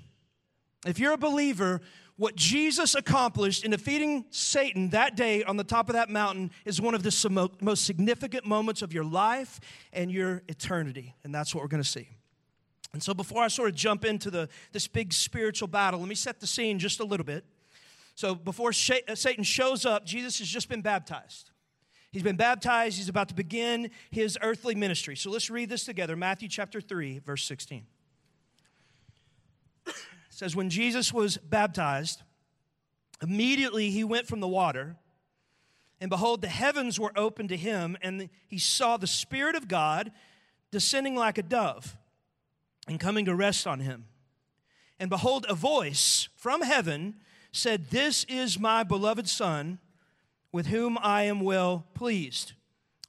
If 0.85 0.99
you're 0.99 1.11
a 1.11 1.17
believer, 1.17 1.81
what 2.15 2.37
Jesus 2.37 2.95
accomplished 2.95 3.65
in 3.65 3.71
defeating 3.71 4.23
Satan 4.29 4.91
that 4.91 5.17
day 5.17 5.43
on 5.43 5.57
the 5.57 5.65
top 5.65 5.89
of 5.89 5.93
that 5.95 6.09
mountain 6.09 6.51
is 6.63 6.79
one 6.79 6.95
of 6.95 7.03
the 7.03 7.51
most 7.59 7.83
significant 7.83 8.45
moments 8.45 8.81
of 8.81 8.93
your 8.93 9.03
life 9.03 9.59
and 9.91 10.09
your 10.09 10.43
eternity. 10.47 11.13
And 11.25 11.35
that's 11.35 11.53
what 11.53 11.61
we're 11.61 11.67
going 11.67 11.83
to 11.83 11.89
see. 11.89 12.07
And 12.93 13.01
so, 13.01 13.13
before 13.13 13.43
I 13.43 13.47
sort 13.47 13.69
of 13.69 13.75
jump 13.75 14.03
into 14.03 14.29
the, 14.29 14.49
this 14.71 14.87
big 14.87 15.13
spiritual 15.13 15.67
battle, 15.67 15.99
let 15.99 16.09
me 16.09 16.15
set 16.15 16.39
the 16.39 16.47
scene 16.47 16.77
just 16.77 16.99
a 16.99 17.05
little 17.05 17.25
bit. 17.25 17.45
So, 18.15 18.35
before 18.35 18.69
uh, 18.69 19.15
Satan 19.15 19.43
shows 19.43 19.85
up, 19.85 20.05
Jesus 20.05 20.39
has 20.39 20.47
just 20.47 20.67
been 20.67 20.81
baptized. 20.81 21.51
He's 22.11 22.23
been 22.23 22.35
baptized, 22.35 22.97
he's 22.97 23.07
about 23.07 23.29
to 23.29 23.35
begin 23.35 23.91
his 24.09 24.37
earthly 24.41 24.75
ministry. 24.75 25.15
So, 25.15 25.31
let's 25.31 25.49
read 25.49 25.69
this 25.69 25.85
together 25.85 26.15
Matthew 26.15 26.49
chapter 26.49 26.81
3, 26.81 27.19
verse 27.19 27.45
16 27.45 27.85
says, 30.41 30.55
When 30.55 30.71
Jesus 30.71 31.13
was 31.13 31.37
baptized, 31.37 32.23
immediately 33.21 33.91
he 33.91 34.03
went 34.03 34.27
from 34.27 34.39
the 34.39 34.47
water, 34.47 34.95
and 35.99 36.09
behold, 36.09 36.41
the 36.41 36.47
heavens 36.47 36.99
were 36.99 37.11
opened 37.15 37.49
to 37.49 37.57
him, 37.57 37.95
and 38.01 38.27
he 38.47 38.57
saw 38.57 38.97
the 38.97 39.05
Spirit 39.05 39.55
of 39.55 39.67
God 39.67 40.11
descending 40.71 41.15
like 41.15 41.37
a 41.37 41.43
dove 41.43 41.95
and 42.87 42.99
coming 42.99 43.25
to 43.25 43.35
rest 43.35 43.67
on 43.67 43.79
him. 43.79 44.05
And 44.99 45.09
behold, 45.09 45.45
a 45.49 45.55
voice 45.55 46.29
from 46.35 46.61
heaven 46.61 47.15
said, 47.51 47.89
This 47.89 48.23
is 48.25 48.59
my 48.59 48.83
beloved 48.83 49.27
Son, 49.27 49.79
with 50.51 50.67
whom 50.67 50.97
I 51.01 51.23
am 51.23 51.41
well 51.41 51.85
pleased. 51.93 52.53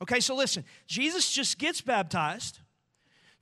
Okay, 0.01 0.21
so 0.21 0.35
listen, 0.35 0.65
Jesus 0.87 1.33
just 1.33 1.59
gets 1.59 1.81
baptized. 1.81 2.59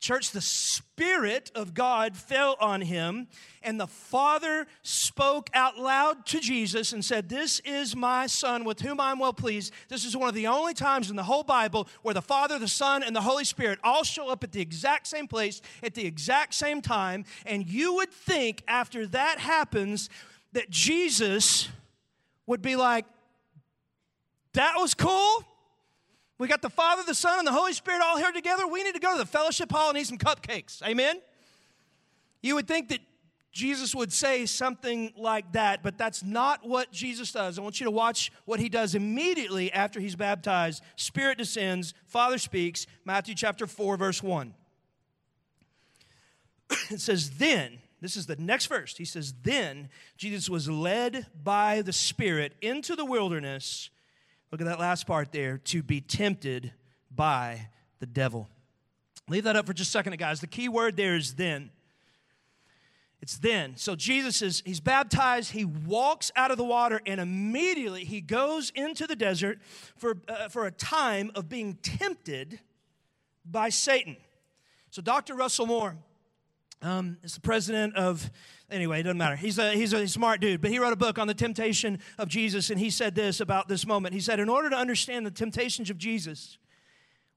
Church, 0.01 0.31
the 0.31 0.41
Spirit 0.41 1.51
of 1.55 1.75
God 1.75 2.17
fell 2.17 2.57
on 2.59 2.81
him, 2.81 3.29
and 3.63 3.79
the 3.79 3.87
Father 3.87 4.67
spoke 4.83 5.51
out 5.53 5.79
loud 5.79 6.25
to 6.27 6.41
Jesus 6.41 6.95
and 6.95 7.05
said, 7.05 7.29
This 7.29 7.61
is 7.67 7.95
my 7.95 8.27
Son 8.27 8.65
with 8.65 8.81
whom 8.81 8.99
I'm 8.99 9.19
well 9.19 9.35
pleased. 9.35 9.75
This 9.89 10.07
is 10.07 10.17
one 10.17 10.31
of 10.31 10.35
the 10.35 10.47
only 10.47 10.73
times 10.73 11.11
in 11.11 11.17
the 11.17 11.23
whole 11.23 11.43
Bible 11.43 11.87
where 12.01 12.15
the 12.15 12.23
Father, 12.23 12.59
the 12.59 12.67
Son, 12.67 13.03
and 13.03 13.15
the 13.15 13.21
Holy 13.21 13.45
Spirit 13.45 13.79
all 13.85 14.03
show 14.03 14.31
up 14.31 14.43
at 14.43 14.53
the 14.53 14.61
exact 14.63 15.07
same 15.07 15.29
place 15.29 15.61
at 15.83 15.93
the 15.93 16.07
exact 16.07 16.55
same 16.55 16.81
time. 16.81 17.27
And 17.45 17.67
you 17.67 17.95
would 17.97 18.11
think 18.11 18.63
after 18.67 19.07
that 19.09 19.39
happens 19.39 20.09
that 20.55 20.71
Jesus 20.71 21.69
would 22.47 22.63
be 22.63 22.75
like, 22.75 23.05
That 24.55 24.77
was 24.79 24.95
cool. 24.95 25.45
We 26.41 26.49
got 26.49 26.63
the 26.63 26.71
Father, 26.71 27.03
the 27.07 27.15
Son, 27.15 27.39
and 27.39 27.47
the 27.47 27.53
Holy 27.53 27.75
Spirit 27.75 28.01
all 28.03 28.17
here 28.17 28.33
together. 28.33 28.67
We 28.67 28.83
need 28.83 28.95
to 28.95 29.01
go 29.01 29.13
to 29.13 29.19
the 29.19 29.27
fellowship 29.27 29.71
hall 29.71 29.91
and 29.91 29.99
eat 29.99 30.07
some 30.07 30.17
cupcakes. 30.17 30.83
Amen? 30.83 31.21
You 32.41 32.55
would 32.55 32.67
think 32.67 32.89
that 32.89 33.01
Jesus 33.53 33.95
would 33.95 34.11
say 34.11 34.47
something 34.47 35.13
like 35.19 35.53
that, 35.53 35.83
but 35.83 35.99
that's 35.99 36.23
not 36.23 36.67
what 36.67 36.91
Jesus 36.93 37.31
does. 37.31 37.59
I 37.59 37.63
want 37.63 37.79
you 37.79 37.85
to 37.85 37.91
watch 37.91 38.33
what 38.47 38.59
he 38.59 38.71
does 38.71 38.95
immediately 38.95 39.71
after 39.71 40.01
he's 40.01 40.17
baptized. 40.17 40.83
Spirit 40.97 41.37
descends, 41.37 41.93
Father 42.07 42.39
speaks. 42.39 42.87
Matthew 43.05 43.35
chapter 43.35 43.67
4, 43.67 43.99
verse 43.99 44.23
1. 44.23 44.55
it 46.91 47.03
says, 47.03 47.33
Then, 47.33 47.81
this 48.01 48.17
is 48.17 48.25
the 48.25 48.37
next 48.37 48.65
verse. 48.65 48.97
He 48.97 49.05
says, 49.05 49.35
Then 49.43 49.91
Jesus 50.17 50.49
was 50.49 50.71
led 50.71 51.27
by 51.45 51.83
the 51.83 51.93
Spirit 51.93 52.55
into 52.63 52.97
the 52.97 53.05
wilderness 53.05 53.91
Look 54.51 54.61
at 54.61 54.67
that 54.67 54.81
last 54.81 55.07
part 55.07 55.33
there 55.33 55.59
to 55.59 55.83
be 55.83 56.01
tempted 56.01 56.73
by 57.15 57.69
the 58.01 58.07
devil. 58.07 58.49
Leave 59.29 59.45
that 59.45 59.55
up 59.55 59.67
for 59.67 59.73
just 59.73 59.91
a 59.91 59.93
second, 59.93 60.17
guys. 60.19 60.41
The 60.41 60.47
key 60.49 60.69
word 60.69 60.97
there 60.97 61.15
is 61.15 61.35
then. 61.35 61.71
It's 63.23 63.37
then. 63.37 63.77
So 63.77 63.95
Jesus 63.95 64.41
is, 64.43 64.63
he's 64.65 64.81
baptized, 64.81 65.53
he 65.53 65.65
walks 65.65 66.33
out 66.37 66.51
of 66.51 66.57
the 66.57 66.65
water, 66.65 67.01
and 67.05 67.21
immediately 67.21 68.05
he 68.05 68.21
goes 68.21 68.71
into 68.75 69.07
the 69.07 69.15
desert 69.15 69.59
for, 69.97 70.17
uh, 70.27 70.49
for 70.49 70.67
a 70.67 70.71
time 70.71 71.31
of 71.35 71.49
being 71.49 71.75
tempted 71.83 72.61
by 73.45 73.69
Satan. 73.69 74.17
So 74.91 75.03
Dr. 75.03 75.35
Russell 75.35 75.67
Moore 75.67 75.97
um, 76.83 77.19
is 77.23 77.35
the 77.35 77.41
president 77.41 77.95
of, 77.97 78.31
anyway, 78.71 79.01
it 79.01 79.03
doesn't 79.05 79.19
matter. 79.19 79.37
He's 79.37 79.59
a, 79.59 79.73
he's 79.73 79.93
a 79.93 80.07
smart 80.09 80.41
dude, 80.41 80.61
but 80.61 80.71
he 80.71 80.79
wrote 80.79 80.93
a 80.93 80.97
book 80.97 81.19
on 81.19 81.27
the 81.27 81.35
temptation 81.35 81.99
of 82.19 82.29
Jesus, 82.29 82.71
and 82.71 82.81
he 82.81 82.91
said 82.91 83.15
this 83.15 83.41
about 83.41 83.69
this 83.69 83.87
moment. 83.87 84.15
He 84.15 84.21
said, 84.21 84.41
In 84.41 84.49
order 84.49 84.71
to 84.71 84.77
understand 84.77 85.27
the 85.27 85.31
temptations 85.31 85.91
of 85.91 85.99
Jesus, 85.99 86.59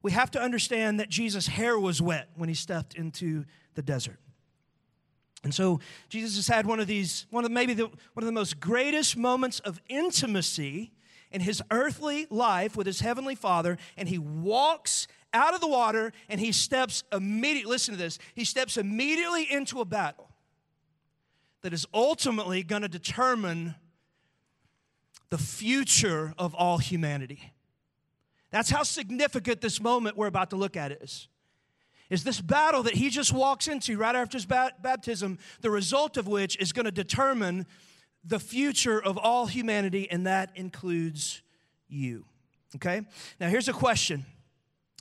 we 0.01 0.12
have 0.12 0.31
to 0.31 0.41
understand 0.41 1.00
that 1.00 1.09
Jesus' 1.09 1.47
hair 1.47 1.77
was 1.77 2.01
wet 2.01 2.29
when 2.35 2.50
he 2.50 2.55
stepped 2.55 2.95
into 2.95 3.45
the 3.75 3.81
desert. 3.81 4.19
And 5.43 5.53
so 5.53 5.81
Jesus 6.07 6.38
has 6.38 6.47
had 6.47 6.65
one 6.65 6.79
of 6.79 6.88
these, 6.88 7.25
one 7.29 7.43
of 7.43 7.51
maybe 7.51 7.73
the, 7.73 7.85
one 7.85 8.23
of 8.23 8.25
the 8.25 8.31
most 8.31 8.59
greatest 8.59 9.17
moments 9.17 9.59
of 9.59 9.81
intimacy 9.89 10.93
in 11.31 11.41
his 11.41 11.62
earthly 11.71 12.27
life 12.29 12.77
with 12.77 12.88
his 12.88 13.01
heavenly 13.01 13.35
Father, 13.35 13.77
and 13.97 14.07
he 14.07 14.17
walks 14.17 15.07
out 15.33 15.53
of 15.53 15.61
the 15.61 15.67
water 15.67 16.13
and 16.29 16.39
he 16.39 16.51
steps 16.51 17.03
immediately, 17.11 17.71
listen 17.71 17.93
to 17.93 17.97
this, 17.97 18.19
he 18.35 18.45
steps 18.45 18.77
immediately 18.77 19.51
into 19.51 19.81
a 19.81 19.85
battle 19.85 20.29
that 21.61 21.73
is 21.73 21.85
ultimately 21.93 22.63
going 22.63 22.81
to 22.81 22.87
determine 22.87 23.75
the 25.29 25.37
future 25.37 26.33
of 26.37 26.53
all 26.53 26.77
humanity. 26.77 27.53
That's 28.51 28.69
how 28.69 28.83
significant 28.83 29.61
this 29.61 29.81
moment 29.81 30.15
we're 30.15 30.27
about 30.27 30.51
to 30.51 30.55
look 30.55 30.77
at 30.77 30.91
is 30.91 31.27
is 32.09 32.23
this 32.23 32.39
battle 32.39 32.83
that 32.83 32.93
he 32.93 33.09
just 33.09 33.33
walks 33.33 33.67
into 33.67 33.97
right 33.97 34.15
after 34.15 34.37
his 34.37 34.45
baptism, 34.45 35.39
the 35.61 35.71
result 35.71 36.15
of 36.15 36.27
which 36.27 36.55
is 36.57 36.71
going 36.71 36.85
to 36.85 36.91
determine 36.91 37.65
the 38.23 38.39
future 38.39 39.01
of 39.01 39.17
all 39.17 39.47
humanity, 39.47 40.09
and 40.11 40.27
that 40.27 40.51
includes 40.55 41.41
you. 41.87 42.25
Okay? 42.75 43.01
Now, 43.39 43.49
here's 43.49 43.67
a 43.67 43.73
question 43.73 44.25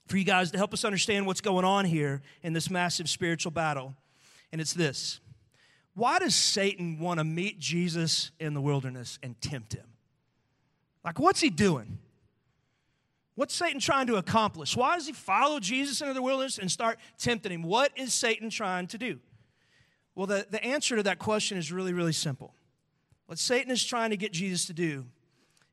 for 0.06 0.16
you 0.16 0.25
guys 0.25 0.50
to 0.50 0.59
help 0.59 0.73
us 0.73 0.85
understand 0.85 1.26
what's 1.26 1.40
going 1.40 1.64
on 1.64 1.85
here 1.85 2.23
in 2.42 2.52
this 2.52 2.71
massive 2.71 3.09
spiritual 3.09 3.52
battle. 3.52 3.94
And 4.50 4.61
it's 4.61 4.73
this 4.73 5.21
Why 5.94 6.18
does 6.18 6.35
Satan 6.35 6.99
want 6.99 7.18
to 7.18 7.25
meet 7.25 7.59
Jesus 7.59 8.30
in 8.38 8.54
the 8.54 8.61
wilderness 8.61 9.18
and 9.23 9.40
tempt 9.40 9.75
him? 9.75 9.87
Like, 11.04 11.18
what's 11.18 11.40
he 11.40 11.50
doing? 11.50 11.99
What's 13.35 13.54
Satan 13.54 13.80
trying 13.80 14.06
to 14.09 14.16
accomplish? 14.16 14.76
Why 14.76 14.97
does 14.97 15.06
he 15.06 15.12
follow 15.12 15.59
Jesus 15.59 16.00
into 16.00 16.12
the 16.12 16.23
wilderness 16.23 16.59
and 16.59 16.71
start 16.71 16.99
tempting 17.18 17.50
him? 17.50 17.62
What 17.62 17.90
is 17.97 18.12
Satan 18.12 18.50
trying 18.50 18.88
to 18.88 18.99
do? 18.99 19.18
Well, 20.14 20.26
the, 20.26 20.47
the 20.50 20.62
answer 20.62 20.97
to 20.97 21.02
that 21.04 21.18
question 21.18 21.56
is 21.56 21.73
really, 21.73 21.94
really 21.94 22.12
simple. 22.12 22.54
What 23.26 23.38
Satan 23.38 23.71
is 23.71 23.82
trying 23.82 24.11
to 24.11 24.18
get 24.18 24.32
Jesus 24.32 24.66
to 24.66 24.75
do 24.75 25.06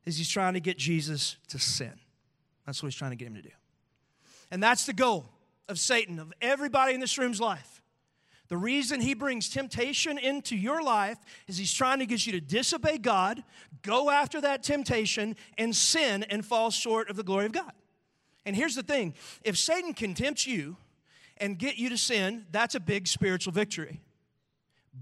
is 0.06 0.16
he's 0.16 0.30
trying 0.30 0.54
to 0.54 0.60
get 0.60 0.78
Jesus 0.78 1.36
to 1.48 1.58
sin. 1.58 1.92
That's 2.64 2.82
what 2.82 2.86
he's 2.86 2.98
trying 2.98 3.10
to 3.10 3.16
get 3.16 3.28
him 3.28 3.34
to 3.34 3.42
do. 3.42 3.50
And 4.50 4.62
that's 4.62 4.86
the 4.86 4.92
goal 4.92 5.26
of 5.68 5.78
Satan, 5.78 6.18
of 6.18 6.32
everybody 6.40 6.94
in 6.94 7.00
this 7.00 7.16
room's 7.18 7.40
life. 7.40 7.80
The 8.48 8.56
reason 8.56 9.00
he 9.00 9.14
brings 9.14 9.48
temptation 9.48 10.18
into 10.18 10.56
your 10.56 10.82
life 10.82 11.18
is 11.46 11.56
he's 11.56 11.72
trying 11.72 12.00
to 12.00 12.06
get 12.06 12.26
you 12.26 12.32
to 12.32 12.40
disobey 12.40 12.98
God, 12.98 13.44
go 13.82 14.10
after 14.10 14.40
that 14.40 14.64
temptation, 14.64 15.36
and 15.56 15.74
sin 15.74 16.24
and 16.24 16.44
fall 16.44 16.70
short 16.70 17.08
of 17.08 17.14
the 17.14 17.22
glory 17.22 17.46
of 17.46 17.52
God. 17.52 17.72
And 18.44 18.56
here's 18.56 18.74
the 18.74 18.82
thing 18.82 19.14
if 19.44 19.56
Satan 19.56 19.94
can 19.94 20.14
tempt 20.14 20.46
you 20.46 20.76
and 21.36 21.58
get 21.58 21.76
you 21.76 21.88
to 21.90 21.96
sin, 21.96 22.44
that's 22.50 22.74
a 22.74 22.80
big 22.80 23.06
spiritual 23.06 23.52
victory. 23.52 24.00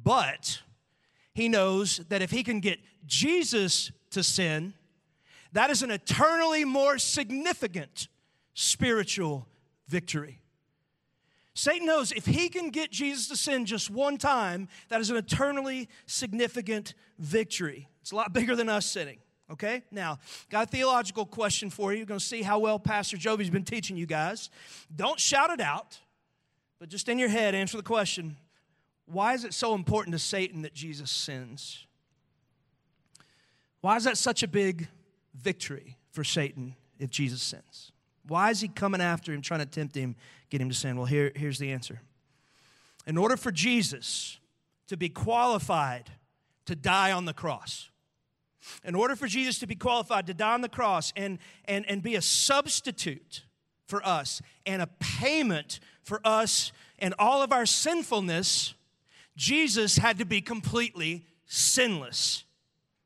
But 0.04 0.60
he 1.32 1.48
knows 1.48 1.98
that 2.10 2.20
if 2.20 2.30
he 2.30 2.42
can 2.42 2.60
get 2.60 2.78
Jesus 3.06 3.90
to 4.10 4.22
sin, 4.22 4.74
that 5.52 5.70
is 5.70 5.82
an 5.82 5.90
eternally 5.90 6.66
more 6.66 6.98
significant 6.98 8.08
spiritual 8.58 9.46
victory. 9.86 10.40
Satan 11.54 11.86
knows 11.86 12.10
if 12.10 12.26
he 12.26 12.48
can 12.48 12.70
get 12.70 12.90
Jesus 12.90 13.28
to 13.28 13.36
sin 13.36 13.66
just 13.66 13.88
one 13.88 14.18
time, 14.18 14.66
that 14.88 15.00
is 15.00 15.10
an 15.10 15.16
eternally 15.16 15.88
significant 16.06 16.94
victory. 17.20 17.88
It's 18.00 18.10
a 18.10 18.16
lot 18.16 18.32
bigger 18.32 18.56
than 18.56 18.68
us 18.68 18.84
sinning. 18.84 19.18
Okay? 19.48 19.84
Now, 19.92 20.18
got 20.50 20.66
a 20.66 20.70
theological 20.70 21.24
question 21.24 21.70
for 21.70 21.92
you. 21.92 21.98
You're 21.98 22.06
going 22.06 22.18
to 22.18 22.26
see 22.26 22.42
how 22.42 22.58
well 22.58 22.80
Pastor 22.80 23.16
Joby's 23.16 23.48
been 23.48 23.62
teaching 23.62 23.96
you 23.96 24.06
guys. 24.06 24.50
Don't 24.94 25.20
shout 25.20 25.50
it 25.50 25.60
out, 25.60 25.96
but 26.80 26.88
just 26.88 27.08
in 27.08 27.16
your 27.16 27.28
head, 27.28 27.54
answer 27.54 27.76
the 27.76 27.84
question 27.84 28.36
why 29.06 29.34
is 29.34 29.44
it 29.44 29.54
so 29.54 29.74
important 29.74 30.14
to 30.14 30.18
Satan 30.18 30.62
that 30.62 30.74
Jesus 30.74 31.12
sins? 31.12 31.86
Why 33.82 33.96
is 33.96 34.04
that 34.04 34.18
such 34.18 34.42
a 34.42 34.48
big 34.48 34.88
victory 35.32 35.96
for 36.10 36.24
Satan 36.24 36.74
if 36.98 37.08
Jesus 37.08 37.40
sins? 37.40 37.92
Why 38.28 38.50
is 38.50 38.60
he 38.60 38.68
coming 38.68 39.00
after 39.00 39.32
him, 39.32 39.42
trying 39.42 39.60
to 39.60 39.66
tempt 39.66 39.94
him, 39.96 40.14
get 40.50 40.60
him 40.60 40.68
to 40.68 40.74
sin? 40.74 40.96
Well, 40.96 41.06
here, 41.06 41.32
here's 41.34 41.58
the 41.58 41.72
answer. 41.72 42.00
In 43.06 43.16
order 43.16 43.36
for 43.36 43.50
Jesus 43.50 44.38
to 44.86 44.96
be 44.96 45.08
qualified 45.08 46.10
to 46.66 46.76
die 46.76 47.10
on 47.10 47.24
the 47.24 47.32
cross, 47.32 47.88
in 48.84 48.94
order 48.94 49.16
for 49.16 49.26
Jesus 49.26 49.58
to 49.60 49.66
be 49.66 49.74
qualified 49.74 50.26
to 50.26 50.34
die 50.34 50.52
on 50.52 50.60
the 50.60 50.68
cross 50.68 51.12
and, 51.16 51.38
and, 51.64 51.86
and 51.88 52.02
be 52.02 52.16
a 52.16 52.22
substitute 52.22 53.44
for 53.86 54.06
us 54.06 54.42
and 54.66 54.82
a 54.82 54.88
payment 55.00 55.80
for 56.02 56.20
us 56.24 56.72
and 56.98 57.14
all 57.18 57.42
of 57.42 57.52
our 57.52 57.64
sinfulness, 57.64 58.74
Jesus 59.36 59.96
had 59.96 60.18
to 60.18 60.26
be 60.26 60.40
completely 60.40 61.24
sinless. 61.46 62.44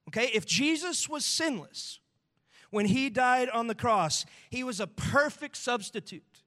Okay? 0.09 0.31
If 0.35 0.47
Jesus 0.47 1.09
was 1.09 1.25
sinless, 1.25 2.01
when 2.73 2.87
he 2.87 3.09
died 3.09 3.49
on 3.51 3.69
the 3.69 3.75
cross, 3.75 4.25
he 4.51 4.65
was 4.65 4.81
a 4.81 4.89
perfect 4.89 5.57
substitute. 5.57 6.43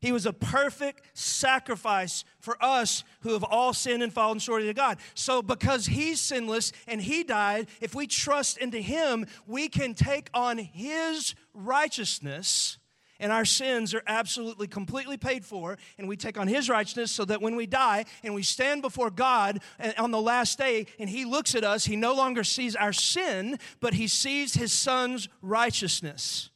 He 0.00 0.12
was 0.12 0.26
a 0.26 0.34
perfect 0.34 1.02
sacrifice 1.14 2.24
for 2.38 2.62
us 2.62 3.04
who 3.20 3.32
have 3.32 3.42
all 3.42 3.72
sinned 3.72 4.02
and 4.02 4.12
fallen 4.12 4.38
short 4.38 4.62
of 4.62 4.74
God. 4.74 4.98
So, 5.14 5.40
because 5.40 5.86
He's 5.86 6.20
sinless 6.20 6.72
and 6.86 7.00
He 7.00 7.24
died, 7.24 7.68
if 7.80 7.94
we 7.94 8.06
trust 8.06 8.58
into 8.58 8.78
Him, 8.78 9.26
we 9.46 9.68
can 9.68 9.94
take 9.94 10.28
on 10.34 10.58
His 10.58 11.34
righteousness 11.54 12.76
and 13.20 13.32
our 13.32 13.44
sins 13.44 13.94
are 13.94 14.02
absolutely 14.06 14.66
completely 14.66 15.16
paid 15.16 15.44
for 15.44 15.78
and 15.98 16.08
we 16.08 16.16
take 16.16 16.38
on 16.38 16.48
his 16.48 16.68
righteousness 16.68 17.10
so 17.10 17.24
that 17.24 17.40
when 17.40 17.56
we 17.56 17.66
die 17.66 18.04
and 18.22 18.34
we 18.34 18.42
stand 18.42 18.82
before 18.82 19.10
god 19.10 19.60
eh, 19.78 19.92
on 19.98 20.10
the 20.10 20.20
last 20.20 20.58
day 20.58 20.86
and 20.98 21.08
he 21.08 21.24
looks 21.24 21.54
at 21.54 21.64
us 21.64 21.84
he 21.84 21.96
no 21.96 22.14
longer 22.14 22.44
sees 22.44 22.74
our 22.76 22.92
sin 22.92 23.58
but 23.80 23.94
he 23.94 24.08
sees 24.08 24.54
his 24.54 24.72
son's 24.72 25.28
righteousness. 25.42 26.50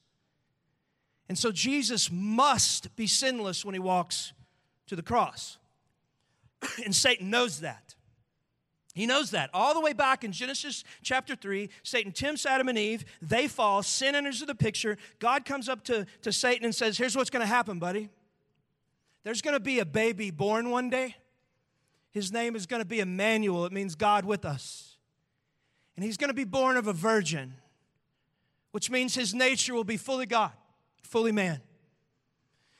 And 1.29 1.39
so 1.39 1.53
jesus 1.53 2.11
must 2.11 2.95
be 2.97 3.07
sinless 3.07 3.65
when 3.65 3.75
he 3.75 3.81
walks 3.81 4.33
to 4.87 4.97
the 4.97 5.03
cross. 5.03 5.59
And 6.85 6.95
satan 6.95 7.31
knows 7.31 7.61
that 7.61 7.88
he 8.99 9.07
knows 9.07 9.31
that. 9.31 9.49
All 9.55 9.75
the 9.75 9.81
way 9.81 9.93
back 9.93 10.25
in 10.25 10.33
Genesis 10.33 10.83
chapter 11.05 11.37
3, 11.37 11.71
Satan 11.85 12.11
tempts 12.11 12.45
Adam 12.45 12.67
and 12.69 12.77
Eve. 12.77 13.05
They 13.23 13.47
fall. 13.47 13.85
Sin 13.85 14.17
enters 14.17 14.41
the 14.41 14.57
picture. 14.57 14.99
God 15.21 15.45
comes 15.45 15.69
up 15.69 15.85
to, 15.85 16.05
to 16.23 16.33
Satan 16.33 16.65
and 16.65 16.75
says, 16.75 16.99
Here's 16.99 17.15
what's 17.15 17.31
going 17.31 17.43
to 17.43 17.47
happen, 17.47 17.79
buddy. 17.79 18.09
There's 19.23 19.41
going 19.41 19.55
to 19.55 19.61
be 19.61 19.79
a 19.79 19.85
baby 19.85 20.33
born 20.33 20.71
one 20.71 20.91
day. 20.91 21.15
His 22.11 22.33
name 22.33 22.57
is 22.57 22.67
going 22.67 22.83
to 22.83 22.85
be 22.85 22.99
Emmanuel. 22.99 23.67
It 23.67 23.73
means 23.73 23.95
God 23.95 24.25
with 24.25 24.45
us. 24.45 24.97
And 25.95 26.05
he's 26.05 26.17
going 26.17 26.31
to 26.31 26.35
be 26.35 26.43
born 26.43 26.77
of 26.77 26.89
a 26.89 26.93
virgin, 26.93 27.55
which 28.73 28.91
means 28.91 29.15
his 29.15 29.33
nature 29.33 29.75
will 29.75 29.85
be 29.85 29.97
fully 29.97 30.27
God, 30.27 30.51
fully 31.05 31.31
man. 31.31 31.61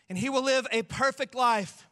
And 0.09 0.19
he 0.19 0.31
will 0.31 0.43
live 0.43 0.67
a 0.73 0.83
perfect 0.83 1.37
life 1.37 1.88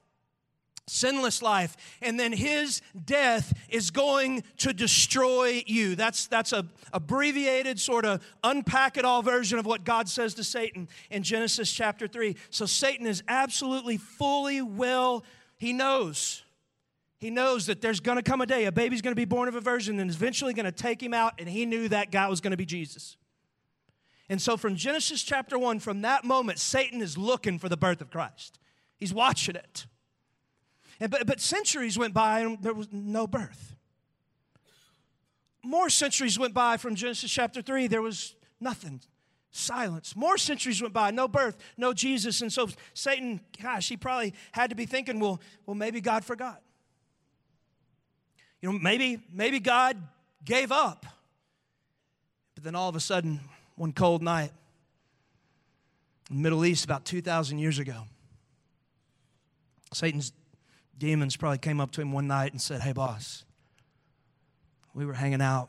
sinless 0.89 1.43
life 1.43 1.77
and 2.01 2.19
then 2.19 2.33
his 2.33 2.81
death 3.05 3.53
is 3.69 3.91
going 3.91 4.45
to 4.59 4.73
destroy 4.73 5.63
you. 5.67 5.97
That's 5.97 6.29
that's 6.29 6.53
a 6.53 6.67
abbreviated 6.93 7.81
sort 7.81 8.05
of 8.05 8.25
unpack 8.45 8.97
it 8.97 9.05
all 9.05 9.21
version 9.21 9.59
of 9.59 9.67
what 9.67 9.85
god 9.85 10.09
says 10.09 10.35
to 10.35 10.45
satan 10.45 10.89
in 11.11 11.23
genesis 11.23 11.73
chapter 11.73 12.07
3 12.07 12.37
so 12.51 12.67
satan 12.67 13.07
is 13.07 13.23
absolutely 13.29 13.97
fully 13.97 14.63
well. 14.63 15.25
He 15.59 15.73
knows. 15.73 16.45
He 17.19 17.31
knows 17.31 17.67
that 17.67 17.81
there's 17.81 17.99
going 17.99 18.17
to 18.17 18.23
come 18.23 18.41
a 18.41 18.47
day 18.47 18.67
a 18.67 18.73
baby's 18.73 19.03
going 19.03 19.13
to 19.13 19.21
be 19.21 19.25
born 19.25 19.49
of 19.49 19.57
a 19.57 19.61
virgin 19.61 19.99
and 19.99 20.09
eventually 20.09 20.55
going 20.55 20.67
to 20.67 20.73
take 20.73 21.03
him 21.03 21.15
out 21.15 21.35
and 21.39 21.49
he 21.49 21.67
knew 21.67 21.89
that 21.89 22.13
guy 22.13 22.29
was 22.29 22.41
going 22.41 22.53
to 22.53 22.57
be 22.57 22.67
jesus. 22.67 23.17
And 24.29 24.41
so 24.41 24.57
from 24.57 24.77
genesis 24.77 25.25
chapter 25.25 25.59
1 25.59 25.81
from 25.81 26.03
that 26.03 26.25
moment 26.25 26.61
satan 26.61 27.03
is 27.03 27.19
looking 27.19 27.59
for 27.59 27.69
the 27.69 27.77
birth 27.77 28.01
of 28.01 28.11
christ. 28.11 28.61
He's 28.97 29.13
watching 29.13 29.57
it 29.57 29.87
and, 31.01 31.11
but, 31.11 31.27
but 31.27 31.41
centuries 31.41 31.99
went 31.99 32.15
by 32.15 32.41
and 32.41 32.63
there 32.63 32.75
was 32.75 32.89
no 32.91 33.27
birth. 33.27 33.77
More 35.63 35.91
centuries 35.91 36.39
went 36.39 36.55
by 36.55 36.77
from 36.77 36.95
Genesis 36.95 37.31
chapter 37.31 37.61
3, 37.61 37.89
there 37.89 38.03
was 38.03 38.35
nothing. 38.61 39.01
Silence. 39.51 40.15
More 40.15 40.39
centuries 40.39 40.81
went 40.81 40.95
by, 40.95 41.11
no 41.11 41.27
birth, 41.29 41.57
no 41.77 41.93
Jesus. 41.93 42.43
And 42.43 42.53
so 42.53 42.69
Satan, 42.95 43.41
gosh, 43.61 43.89
he 43.89 43.97
probably 43.97 44.35
had 44.53 44.71
to 44.71 44.77
be 44.77 44.87
thinking, 44.87 45.19
well, 45.19 45.41
well, 45.65 45.75
maybe 45.75 46.01
God 46.01 46.25
forgot. 46.25 46.63
You 48.61 48.71
know, 48.71 48.79
maybe, 48.79 49.23
maybe 49.33 49.61
God 49.61 49.97
gave 50.45 50.73
up. 50.73 51.07
But 52.55 52.65
then 52.65 52.75
all 52.75 52.89
of 52.89 52.97
a 52.97 53.01
sudden, 53.01 53.41
one 53.77 53.93
cold 53.93 54.23
night 54.23 54.53
in 56.31 56.37
the 56.37 56.43
Middle 56.43 56.65
East 56.65 56.85
about 56.85 57.05
2,000 57.05 57.59
years 57.59 57.79
ago, 57.79 58.03
Satan's 59.93 60.33
demons 60.99 61.37
probably 61.37 61.59
came 61.59 61.81
up 61.81 61.93
to 61.93 62.01
him 62.01 62.13
one 62.13 62.27
night 62.27 62.53
and 62.53 62.61
said, 62.61 62.81
Hey, 62.81 62.93
boss, 62.93 63.45
we 64.95 65.05
were 65.05 65.15
hanging 65.15 65.43
out 65.43 65.69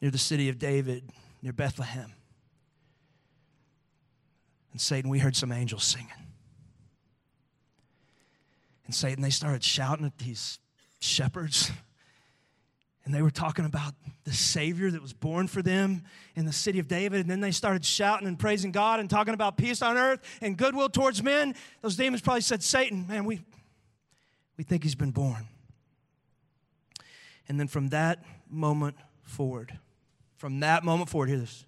near 0.00 0.10
the 0.10 0.18
city 0.18 0.48
of 0.48 0.58
David, 0.58 1.04
near 1.42 1.52
Bethlehem. 1.52 2.12
And 4.72 4.80
Satan, 4.80 5.08
we 5.08 5.18
heard 5.18 5.34
some 5.34 5.52
angels 5.52 5.84
singing. 5.84 6.10
And 8.84 8.94
Satan, 8.94 9.22
they 9.22 9.30
started 9.30 9.64
shouting 9.64 10.04
at 10.04 10.18
these 10.18 10.58
shepherds. 11.00 11.70
And 13.04 13.14
they 13.14 13.22
were 13.22 13.30
talking 13.30 13.64
about 13.64 13.94
the 14.24 14.32
Savior 14.32 14.90
that 14.90 15.00
was 15.00 15.12
born 15.12 15.46
for 15.46 15.62
them 15.62 16.02
in 16.34 16.44
the 16.44 16.52
city 16.52 16.78
of 16.78 16.88
David. 16.88 17.20
And 17.20 17.30
then 17.30 17.40
they 17.40 17.52
started 17.52 17.84
shouting 17.84 18.26
and 18.26 18.38
praising 18.38 18.72
God 18.72 19.00
and 19.00 19.08
talking 19.08 19.32
about 19.32 19.56
peace 19.56 19.80
on 19.80 19.96
earth 19.96 20.20
and 20.40 20.56
goodwill 20.56 20.88
towards 20.88 21.22
men. 21.22 21.54
Those 21.82 21.96
demons 21.96 22.20
probably 22.20 22.40
said, 22.42 22.62
Satan, 22.62 23.06
man, 23.06 23.24
we, 23.24 23.42
we 24.56 24.64
think 24.64 24.82
he's 24.82 24.94
been 24.94 25.10
born. 25.10 25.46
And 27.48 27.60
then 27.60 27.68
from 27.68 27.88
that 27.90 28.24
moment 28.50 28.96
forward, 29.22 29.78
from 30.36 30.60
that 30.60 30.84
moment 30.84 31.08
forward, 31.08 31.28
hear 31.28 31.38
this. 31.38 31.64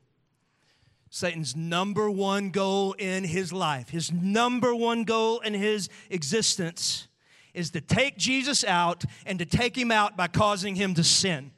Satan's 1.11 1.57
number 1.57 2.11
one 2.11 2.50
goal 2.50 2.92
in 2.92 3.25
his 3.25 3.52
life, 3.52 3.88
his 3.88 4.12
number 4.12 4.75
one 4.75 5.04
goal 5.04 5.40
in 5.40 5.54
his 5.54 5.88
existence 6.11 7.09
is 7.54 7.71
to 7.71 7.80
take 7.80 8.18
Jesus 8.18 8.62
out 8.64 9.04
and 9.25 9.38
to 9.38 9.47
take 9.47 9.76
him 9.76 9.90
out 9.90 10.16
by 10.16 10.28
causing 10.28 10.75
him 10.75 10.95
to 10.95 11.02
sin. 11.02 11.50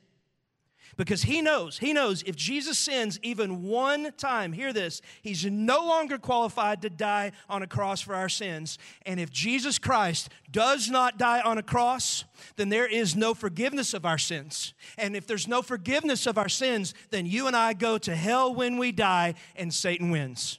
Because 1.01 1.23
he 1.23 1.41
knows, 1.41 1.79
he 1.79 1.95
knows 1.95 2.23
if 2.25 2.37
Jesus 2.37 2.79
sins 2.79 3.19
even 3.23 3.63
one 3.63 4.13
time, 4.19 4.53
hear 4.53 4.71
this, 4.71 5.01
he's 5.23 5.47
no 5.47 5.83
longer 5.87 6.19
qualified 6.19 6.83
to 6.83 6.91
die 6.91 7.33
on 7.49 7.63
a 7.63 7.67
cross 7.67 8.03
for 8.03 8.15
our 8.15 8.29
sins. 8.29 8.77
And 9.07 9.19
if 9.19 9.31
Jesus 9.31 9.79
Christ 9.79 10.29
does 10.51 10.91
not 10.91 11.17
die 11.17 11.41
on 11.41 11.57
a 11.57 11.63
cross, 11.63 12.25
then 12.57 12.69
there 12.69 12.87
is 12.87 13.17
no 13.17 13.33
forgiveness 13.33 13.95
of 13.95 14.05
our 14.05 14.19
sins. 14.19 14.75
And 14.99 15.17
if 15.17 15.27
there's 15.27 15.49
no 15.49 15.63
forgiveness 15.63 16.27
of 16.27 16.37
our 16.37 16.51
sins, 16.51 16.93
then 17.09 17.25
you 17.25 17.47
and 17.47 17.57
I 17.57 17.73
go 17.73 17.97
to 17.97 18.15
hell 18.15 18.55
when 18.55 18.77
we 18.77 18.93
die 18.93 19.37
and 19.57 19.73
Satan 19.73 20.11
wins. 20.11 20.59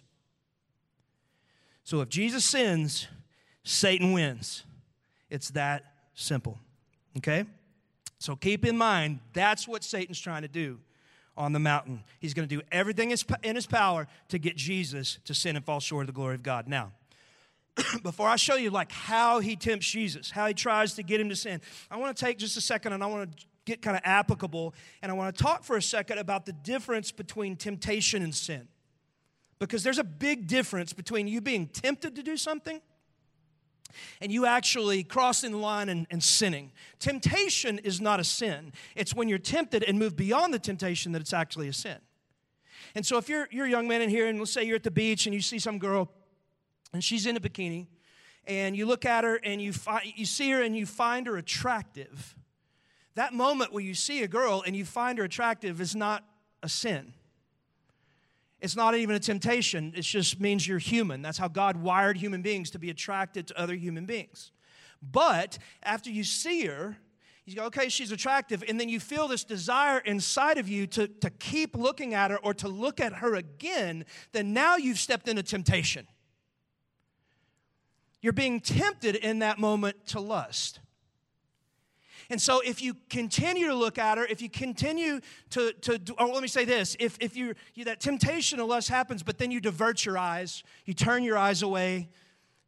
So 1.84 2.02
if 2.02 2.10
Jesus 2.10 2.44
sins, 2.46 3.08
Satan 3.64 4.12
wins. 4.12 4.64
It's 5.30 5.52
that 5.52 5.84
simple. 6.16 6.58
Okay? 7.18 7.46
So 8.22 8.36
keep 8.36 8.66
in 8.66 8.78
mind, 8.78 9.20
that's 9.34 9.68
what 9.68 9.84
Satan's 9.84 10.20
trying 10.20 10.44
to 10.44 10.48
do 10.48 10.78
on 11.36 11.54
the 11.54 11.60
mountain. 11.60 12.04
He's 12.20 12.36
going 12.36 12.48
to 12.48 12.56
do 12.56 12.62
everything 12.72 13.12
in 13.42 13.56
his 13.56 13.66
power 13.66 14.08
to 14.30 14.38
get 14.38 14.56
Jesus 14.56 15.18
to 15.26 15.34
sin 15.34 15.56
and 15.56 15.66
fall 15.66 15.80
short 15.80 16.04
of 16.04 16.08
the 16.08 16.14
glory 16.14 16.36
of 16.36 16.44
God. 16.44 16.68
Now, 16.68 16.92
before 18.04 18.28
I 18.28 18.36
show 18.36 18.56
you 18.56 18.70
like 18.70 18.92
how 18.92 19.40
he 19.40 19.56
tempts 19.56 19.90
Jesus, 19.90 20.30
how 20.30 20.46
he 20.46 20.54
tries 20.54 20.94
to 20.96 21.04
get 21.04 21.20
him 21.20 21.30
to 21.30 21.36
sin, 21.36 21.62
I 21.90 21.98
want 21.98 22.16
to 22.16 22.24
take 22.24 22.38
just 22.38 22.56
a 22.58 22.62
second 22.62 22.94
and 22.94 23.04
I 23.04 23.08
want 23.08 23.36
to 23.36 23.46
get 23.66 23.82
kind 23.82 23.98
of 23.98 24.04
applicable 24.06 24.76
and 25.02 25.12
I 25.12 25.16
want 25.16 25.36
to 25.36 25.44
talk 25.44 25.64
for 25.64 25.76
a 25.76 25.82
second 25.82 26.20
about 26.20 26.46
the 26.46 26.54
difference 26.54 27.12
between 27.12 27.56
temptation 27.56 28.22
and 28.22 28.36
sin. 28.36 28.68
Because 29.58 29.82
there's 29.82 29.98
a 29.98 30.04
big 30.04 30.46
difference 30.46 30.94
between 30.94 31.28
you 31.28 31.42
being 31.42 31.66
tempted 31.66 32.16
to 32.18 32.22
do 32.22 32.38
something 32.38 32.82
and 34.22 34.32
you 34.32 34.46
actually 34.46 35.04
crossing 35.04 35.52
the 35.52 35.58
line 35.58 35.90
and, 35.90 36.08
and, 36.10 36.24
sinning. 36.24 36.72
Temptation 37.00 37.80
is 37.80 38.02
not 38.02 38.20
a 38.20 38.24
sin. 38.24 38.74
It's 38.96 39.14
when 39.14 39.30
you're 39.30 39.40
tempted 39.40 39.84
and 39.84 39.98
move 39.98 40.16
beyond 40.16 40.54
the 40.54 40.60
temptation 40.60 41.12
that 41.12 41.22
it's 41.22 41.34
actually 41.34 41.68
a 41.68 41.74
sin. 41.74 41.98
And 42.96 43.06
so 43.06 43.18
if 43.18 43.30
you're, 43.30 43.48
you're 43.52 43.66
a 43.66 43.70
young 43.70 43.88
man 43.88 44.02
in 44.02 44.10
here, 44.10 44.28
and 44.28 44.40
let's 44.40 44.52
say 44.52 44.64
you're 44.64 44.76
at 44.76 44.84
the 44.84 44.92
beach 44.92 45.26
and 45.26 45.34
you 45.34 45.42
see 45.42 45.60
some 45.60 45.80
girl 45.80 46.12
and 46.94 47.04
she's 47.04 47.26
in 47.26 47.38
a 47.38 47.40
bikini, 47.40 47.88
and 48.46 48.76
you 48.76 48.86
look 48.86 49.06
at 49.06 49.24
her 49.24 49.40
and 49.44 49.62
you, 49.62 49.72
fi- 49.72 50.14
you 50.16 50.26
see 50.26 50.52
her 50.52 50.62
and 50.62 50.76
you 50.76 50.86
find 50.86 51.28
her 51.28 51.38
attractive, 51.38 52.36
that 53.16 53.34
moment 53.34 53.72
where 53.72 53.84
you 53.84 53.94
see 53.94 54.24
a 54.24 54.28
girl 54.28 54.64
and 54.66 54.76
you 54.76 54.86
find 54.86 55.18
her 55.18 55.24
attractive 55.24 55.80
is 55.80 55.96
not 55.96 56.24
a 56.64 56.70
sin. 56.70 57.14
It's 58.62 58.76
not 58.76 58.96
even 58.96 59.16
a 59.16 59.20
temptation, 59.20 59.92
it 59.96 60.02
just 60.02 60.40
means 60.40 60.68
you're 60.68 60.78
human. 60.78 61.24
That's 61.24 61.40
how 61.40 61.48
God 61.48 61.78
wired 61.78 62.18
human 62.18 62.44
beings 62.44 62.70
to 62.72 62.80
be 62.80 62.92
attracted 62.92 63.48
to 63.48 63.60
other 63.60 63.76
human 63.76 64.06
beings. 64.06 64.52
But 65.02 65.58
after 65.82 66.12
you 66.12 66.24
see 66.24 66.66
her, 66.68 66.96
you 67.46 67.56
go, 67.56 67.66
okay, 67.66 67.90
she's 67.90 68.12
attractive, 68.12 68.64
and 68.68 68.80
then 68.80 68.88
you 68.88 69.00
feel 69.00 69.28
this 69.28 69.44
desire 69.44 69.98
inside 70.00 70.60
of 70.60 70.70
you 70.70 70.86
to, 70.88 71.08
to 71.08 71.30
keep 71.32 71.76
looking 71.76 72.14
at 72.14 72.30
her 72.30 72.38
or 72.38 72.54
to 72.54 72.68
look 72.68 73.00
at 73.00 73.14
her 73.14 73.34
again, 73.34 74.06
then 74.32 74.54
now 74.54 74.78
you've 74.78 75.00
stepped 75.00 75.28
into 75.28 75.42
temptation. 75.42 76.08
You're 78.22 78.34
being 78.34 78.60
tempted 78.60 79.16
in 79.16 79.40
that 79.40 79.58
moment 79.58 80.06
to 80.08 80.20
lust. 80.20 80.80
And 82.32 82.42
so 82.42 82.62
if 82.62 82.82
you 82.82 82.96
continue 83.10 83.68
to 83.68 83.76
look 83.76 83.98
at 83.98 84.18
her, 84.18 84.26
if 84.26 84.42
you 84.42 84.50
continue 84.50 85.20
to, 85.50 85.74
to 85.74 86.00
or 86.18 86.28
oh, 86.28 86.32
let 86.32 86.42
me 86.42 86.48
say 86.48 86.64
this, 86.64 86.96
if, 86.98 87.18
if 87.20 87.36
you, 87.36 87.54
you 87.76 87.84
that 87.86 88.00
temptation 88.00 88.62
of 88.62 88.68
lust 88.68 88.88
happens, 88.88 89.22
but 89.22 89.38
then 89.38 89.52
you 89.52 89.60
divert 89.60 90.06
your 90.06 90.18
eyes, 90.18 90.64
you 90.86 90.94
turn 90.94 91.24
your 91.24 91.38
eyes 91.38 91.62
away, 91.62 92.08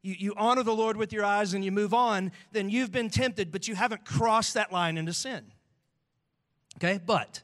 you, 0.02 0.16
you 0.20 0.34
honor 0.36 0.64
the 0.64 0.76
Lord 0.76 0.98
with 0.98 1.14
your 1.14 1.24
eyes 1.24 1.54
and 1.54 1.64
you 1.64 1.72
move 1.72 1.94
on, 1.94 2.34
then 2.52 2.70
you've 2.70 2.92
been 2.92 3.10
tempted, 3.10 3.54
but 3.54 3.66
you 3.66 3.76
haven't 3.76 4.04
crossed 4.04 4.54
that 4.56 4.74
line 4.74 4.98
into 4.98 5.14
sin. 5.14 5.46
Okay? 6.76 7.00
But 7.04 7.42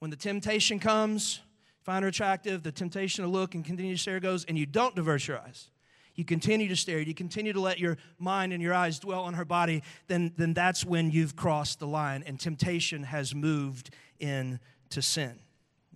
when 0.00 0.10
the 0.10 0.16
temptation 0.16 0.80
comes, 0.80 1.40
find 1.82 2.02
her 2.02 2.08
attractive, 2.08 2.64
the 2.64 2.72
temptation 2.72 3.24
to 3.24 3.30
look 3.30 3.54
and 3.54 3.64
continue 3.64 3.94
to 3.94 4.00
stare 4.00 4.18
goes, 4.18 4.44
and 4.46 4.58
you 4.58 4.66
don't 4.66 4.96
divert 4.96 5.28
your 5.28 5.38
eyes, 5.38 5.68
you 6.14 6.24
continue 6.24 6.68
to 6.68 6.76
stare, 6.76 7.00
you 7.00 7.14
continue 7.14 7.52
to 7.52 7.60
let 7.60 7.78
your 7.78 7.96
mind 8.18 8.52
and 8.52 8.62
your 8.62 8.74
eyes 8.74 8.98
dwell 8.98 9.22
on 9.22 9.34
her 9.34 9.44
body, 9.44 9.82
then, 10.08 10.32
then 10.36 10.52
that's 10.52 10.84
when 10.84 11.10
you've 11.10 11.36
crossed 11.36 11.78
the 11.78 11.86
line 11.86 12.22
and 12.26 12.38
temptation 12.38 13.04
has 13.04 13.34
moved 13.34 13.90
into 14.20 15.00
sin. 15.00 15.38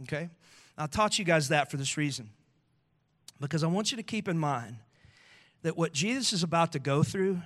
Okay? 0.02 0.30
I 0.78 0.86
taught 0.86 1.18
you 1.18 1.24
guys 1.24 1.48
that 1.48 1.70
for 1.70 1.76
this 1.76 1.96
reason. 1.96 2.30
Because 3.40 3.62
I 3.62 3.66
want 3.66 3.90
you 3.90 3.96
to 3.96 4.02
keep 4.02 4.28
in 4.28 4.38
mind 4.38 4.76
that 5.62 5.76
what 5.76 5.92
Jesus 5.92 6.32
is 6.32 6.42
about 6.42 6.72
to 6.72 6.78
go 6.78 7.02
through 7.02 7.40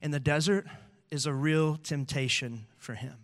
in 0.00 0.10
the 0.10 0.20
desert 0.20 0.66
is 1.10 1.26
a 1.26 1.32
real 1.32 1.76
temptation 1.76 2.66
for 2.78 2.94
him. 2.94 3.14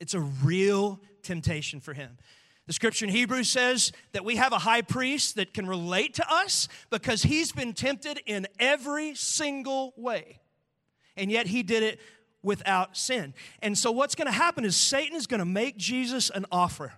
It's 0.00 0.14
a 0.14 0.20
real 0.20 1.00
temptation 1.22 1.80
for 1.80 1.92
him. 1.92 2.18
The 2.66 2.72
scripture 2.72 3.04
in 3.04 3.12
Hebrews 3.12 3.48
says 3.48 3.92
that 4.12 4.24
we 4.24 4.36
have 4.36 4.52
a 4.52 4.58
high 4.58 4.82
priest 4.82 5.36
that 5.36 5.54
can 5.54 5.68
relate 5.68 6.14
to 6.14 6.28
us 6.28 6.68
because 6.90 7.22
he's 7.22 7.52
been 7.52 7.72
tempted 7.72 8.20
in 8.26 8.48
every 8.58 9.14
single 9.14 9.94
way. 9.96 10.40
And 11.16 11.30
yet 11.30 11.46
he 11.46 11.62
did 11.62 11.84
it 11.84 12.00
without 12.42 12.96
sin. 12.96 13.34
And 13.62 13.78
so 13.78 13.92
what's 13.92 14.16
going 14.16 14.26
to 14.26 14.32
happen 14.32 14.64
is 14.64 14.76
Satan 14.76 15.16
is 15.16 15.28
going 15.28 15.38
to 15.38 15.44
make 15.46 15.76
Jesus 15.76 16.28
an 16.30 16.44
offer. 16.50 16.92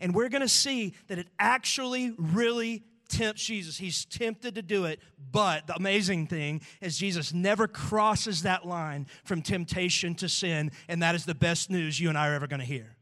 And 0.00 0.14
we're 0.14 0.30
going 0.30 0.42
to 0.42 0.48
see 0.48 0.94
that 1.08 1.18
it 1.18 1.28
actually 1.38 2.14
really 2.18 2.82
tempts 3.08 3.44
Jesus. 3.44 3.76
He's 3.76 4.04
tempted 4.06 4.54
to 4.56 4.62
do 4.62 4.84
it, 4.86 5.00
but 5.30 5.66
the 5.66 5.76
amazing 5.76 6.26
thing 6.26 6.60
is 6.80 6.98
Jesus 6.98 7.32
never 7.32 7.68
crosses 7.68 8.42
that 8.42 8.66
line 8.66 9.06
from 9.24 9.42
temptation 9.42 10.14
to 10.16 10.28
sin, 10.28 10.72
and 10.88 11.02
that 11.02 11.14
is 11.14 11.24
the 11.24 11.34
best 11.34 11.70
news 11.70 12.00
you 12.00 12.08
and 12.08 12.18
I 12.18 12.28
are 12.28 12.34
ever 12.34 12.46
going 12.46 12.60
to 12.60 12.66
hear 12.66 12.95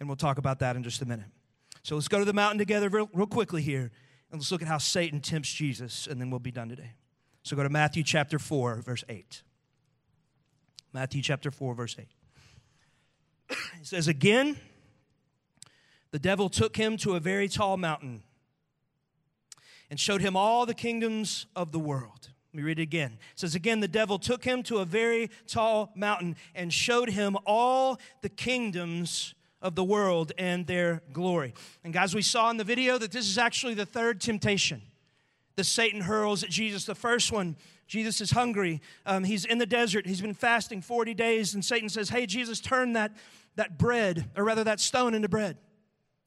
and 0.00 0.08
we'll 0.08 0.16
talk 0.16 0.38
about 0.38 0.58
that 0.60 0.74
in 0.74 0.82
just 0.82 1.02
a 1.02 1.06
minute. 1.06 1.28
So 1.82 1.94
let's 1.94 2.08
go 2.08 2.18
to 2.18 2.24
the 2.24 2.32
mountain 2.32 2.58
together 2.58 2.88
real, 2.88 3.08
real 3.12 3.26
quickly 3.26 3.62
here, 3.62 3.92
and 4.32 4.40
let's 4.40 4.50
look 4.50 4.62
at 4.62 4.68
how 4.68 4.78
Satan 4.78 5.20
tempts 5.20 5.52
Jesus, 5.52 6.06
and 6.06 6.20
then 6.20 6.30
we'll 6.30 6.40
be 6.40 6.50
done 6.50 6.68
today. 6.68 6.94
So 7.42 7.56
go 7.56 7.62
to 7.62 7.68
Matthew 7.68 8.02
chapter 8.02 8.38
4, 8.38 8.76
verse 8.82 9.04
8. 9.08 9.42
Matthew 10.92 11.22
chapter 11.22 11.50
4, 11.50 11.74
verse 11.74 11.96
8. 11.98 12.08
It 13.80 13.86
says, 13.86 14.08
Again, 14.08 14.56
the 16.10 16.18
devil 16.18 16.48
took 16.48 16.76
him 16.76 16.96
to 16.98 17.14
a 17.14 17.20
very 17.20 17.48
tall 17.48 17.76
mountain 17.76 18.22
and 19.90 19.98
showed 19.98 20.20
him 20.20 20.36
all 20.36 20.66
the 20.66 20.74
kingdoms 20.74 21.46
of 21.56 21.72
the 21.72 21.78
world. 21.78 22.28
Let 22.52 22.58
me 22.58 22.62
read 22.62 22.78
it 22.78 22.82
again. 22.82 23.12
It 23.32 23.40
says, 23.40 23.54
Again, 23.54 23.80
the 23.80 23.88
devil 23.88 24.18
took 24.18 24.44
him 24.44 24.62
to 24.64 24.78
a 24.78 24.84
very 24.84 25.30
tall 25.46 25.92
mountain 25.94 26.36
and 26.54 26.72
showed 26.72 27.10
him 27.10 27.36
all 27.46 27.98
the 28.22 28.28
kingdoms 28.28 29.34
of 29.62 29.74
the 29.74 29.84
world 29.84 30.32
and 30.38 30.66
their 30.66 31.02
glory. 31.12 31.54
And 31.84 31.92
guys, 31.92 32.14
we 32.14 32.22
saw 32.22 32.50
in 32.50 32.56
the 32.56 32.64
video 32.64 32.98
that 32.98 33.12
this 33.12 33.28
is 33.28 33.38
actually 33.38 33.74
the 33.74 33.86
third 33.86 34.20
temptation 34.20 34.82
that 35.56 35.64
Satan 35.64 36.00
hurls 36.00 36.42
at 36.42 36.50
Jesus. 36.50 36.84
The 36.84 36.94
first 36.94 37.32
one, 37.32 37.56
Jesus 37.86 38.20
is 38.20 38.30
hungry. 38.30 38.80
Um, 39.04 39.24
he's 39.24 39.44
in 39.44 39.58
the 39.58 39.66
desert. 39.66 40.06
He's 40.06 40.20
been 40.22 40.34
fasting 40.34 40.80
40 40.80 41.12
days, 41.14 41.54
and 41.54 41.64
Satan 41.64 41.88
says, 41.88 42.08
Hey, 42.08 42.24
Jesus, 42.24 42.60
turn 42.60 42.94
that, 42.94 43.12
that 43.56 43.78
bread, 43.78 44.30
or 44.36 44.44
rather 44.44 44.64
that 44.64 44.80
stone 44.80 45.12
into 45.12 45.28
bread. 45.28 45.58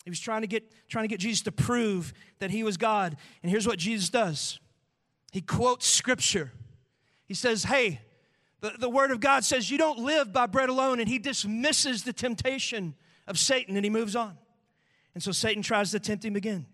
He 0.03 0.09
was 0.09 0.19
trying 0.19 0.41
to 0.41 0.47
get 0.47 0.69
trying 0.89 1.05
to 1.05 1.07
get 1.07 1.21
Jesus 1.21 1.43
to 1.43 1.51
prove 1.51 2.13
that 2.39 2.51
he 2.51 2.61
was 2.61 2.75
God. 2.75 3.15
And 3.41 3.49
here's 3.49 3.65
what 3.65 3.79
Jesus 3.79 4.09
does. 4.09 4.59
He 5.31 5.41
quotes 5.41 5.87
scripture. 5.87 6.51
He 7.25 7.33
says, 7.33 7.63
"Hey, 7.63 8.01
The, 8.59 8.73
the 8.77 8.89
Word 8.89 9.11
of 9.11 9.19
God 9.19 9.43
says 9.43 9.71
you 9.71 9.77
don't 9.77 9.99
live 9.99 10.31
by 10.31 10.45
bread 10.45 10.69
alone, 10.69 10.99
and 10.99 11.07
he 11.07 11.19
dismisses 11.19 12.03
the 12.03 12.13
temptation 12.13 12.95
of 13.27 13.39
Satan 13.39 13.75
and 13.75 13.85
he 13.85 13.89
moves 13.89 14.15
on. 14.15 14.37
And 15.13 15.21
so 15.21 15.31
Satan 15.31 15.61
tries 15.61 15.91
to 15.91 15.99
tempt 15.99 16.25
him 16.25 16.35
again. 16.35 16.65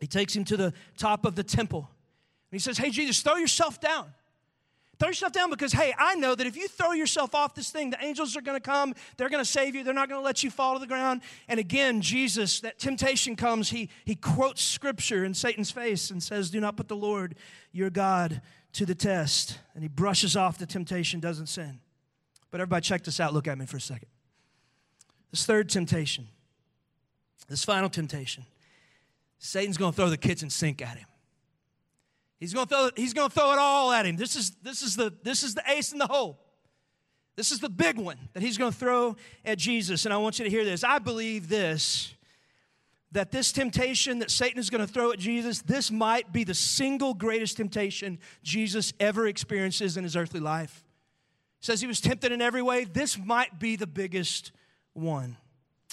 He 0.00 0.06
takes 0.06 0.34
him 0.34 0.44
to 0.44 0.56
the 0.56 0.72
top 0.96 1.24
of 1.24 1.34
the 1.34 1.42
temple. 1.42 1.80
And 1.80 2.56
he 2.56 2.58
says, 2.58 2.78
Hey, 2.78 2.90
Jesus, 2.90 3.20
throw 3.20 3.36
yourself 3.36 3.80
down. 3.80 4.12
Throw 4.98 5.08
yourself 5.10 5.32
down 5.32 5.48
because, 5.48 5.72
hey, 5.72 5.94
I 5.96 6.16
know 6.16 6.34
that 6.34 6.46
if 6.46 6.56
you 6.56 6.66
throw 6.66 6.90
yourself 6.90 7.32
off 7.32 7.54
this 7.54 7.70
thing, 7.70 7.90
the 7.90 8.04
angels 8.04 8.36
are 8.36 8.40
going 8.40 8.60
to 8.60 8.64
come. 8.64 8.94
They're 9.16 9.28
going 9.28 9.44
to 9.44 9.48
save 9.48 9.76
you. 9.76 9.84
They're 9.84 9.94
not 9.94 10.08
going 10.08 10.20
to 10.20 10.24
let 10.24 10.42
you 10.42 10.50
fall 10.50 10.74
to 10.74 10.80
the 10.80 10.88
ground. 10.88 11.20
And 11.46 11.60
again, 11.60 12.00
Jesus, 12.00 12.60
that 12.60 12.80
temptation 12.80 13.36
comes. 13.36 13.70
He, 13.70 13.90
he 14.04 14.16
quotes 14.16 14.60
scripture 14.60 15.24
in 15.24 15.34
Satan's 15.34 15.70
face 15.70 16.10
and 16.10 16.20
says, 16.20 16.50
Do 16.50 16.58
not 16.58 16.76
put 16.76 16.88
the 16.88 16.96
Lord 16.96 17.36
your 17.70 17.90
God 17.90 18.42
to 18.72 18.84
the 18.84 18.94
test. 18.94 19.60
And 19.74 19.84
he 19.84 19.88
brushes 19.88 20.34
off 20.34 20.58
the 20.58 20.66
temptation, 20.66 21.20
doesn't 21.20 21.46
sin. 21.46 21.78
But 22.50 22.60
everybody, 22.60 22.82
check 22.82 23.04
this 23.04 23.20
out. 23.20 23.32
Look 23.32 23.46
at 23.46 23.56
me 23.56 23.66
for 23.66 23.76
a 23.76 23.80
second. 23.80 24.08
This 25.30 25.44
third 25.44 25.68
temptation, 25.68 26.26
this 27.48 27.64
final 27.64 27.88
temptation, 27.88 28.44
Satan's 29.38 29.76
going 29.76 29.92
to 29.92 29.96
throw 29.96 30.10
the 30.10 30.16
kitchen 30.16 30.50
sink 30.50 30.82
at 30.82 30.96
him. 30.96 31.06
He's 32.38 32.54
going 32.54 32.66
to 32.66 32.74
throw, 32.74 32.90
he's 32.96 33.14
going 33.14 33.28
to 33.28 33.34
throw 33.34 33.52
it 33.52 33.58
all 33.58 33.92
at 33.92 34.06
him. 34.06 34.16
This 34.16 34.36
is, 34.36 34.52
this, 34.62 34.82
is 34.82 34.96
the, 34.96 35.12
this 35.22 35.42
is 35.42 35.54
the 35.54 35.62
ace 35.68 35.92
in 35.92 35.98
the 35.98 36.06
hole. 36.06 36.38
This 37.36 37.52
is 37.52 37.60
the 37.60 37.68
big 37.68 37.98
one 37.98 38.18
that 38.32 38.42
he's 38.42 38.58
going 38.58 38.72
to 38.72 38.78
throw 38.78 39.16
at 39.44 39.58
Jesus. 39.58 40.04
And 40.04 40.14
I 40.14 40.16
want 40.16 40.38
you 40.38 40.44
to 40.44 40.50
hear 40.50 40.64
this. 40.64 40.82
I 40.82 40.98
believe 40.98 41.48
this 41.48 42.14
that 43.12 43.30
this 43.30 43.52
temptation 43.52 44.18
that 44.18 44.30
Satan 44.30 44.58
is 44.58 44.68
going 44.68 44.86
to 44.86 44.92
throw 44.92 45.12
at 45.12 45.18
Jesus, 45.18 45.62
this 45.62 45.90
might 45.90 46.32
be 46.32 46.44
the 46.44 46.54
single 46.54 47.14
greatest 47.14 47.56
temptation 47.56 48.18
Jesus 48.42 48.92
ever 49.00 49.26
experiences 49.26 49.96
in 49.96 50.04
his 50.04 50.14
earthly 50.14 50.40
life. 50.40 50.84
says 51.60 51.80
he 51.80 51.86
was 51.86 52.00
tempted 52.00 52.32
in 52.32 52.42
every 52.42 52.60
way. 52.60 52.84
This 52.84 53.16
might 53.18 53.58
be 53.58 53.76
the 53.76 53.86
biggest 53.86 54.52
one. 54.98 55.36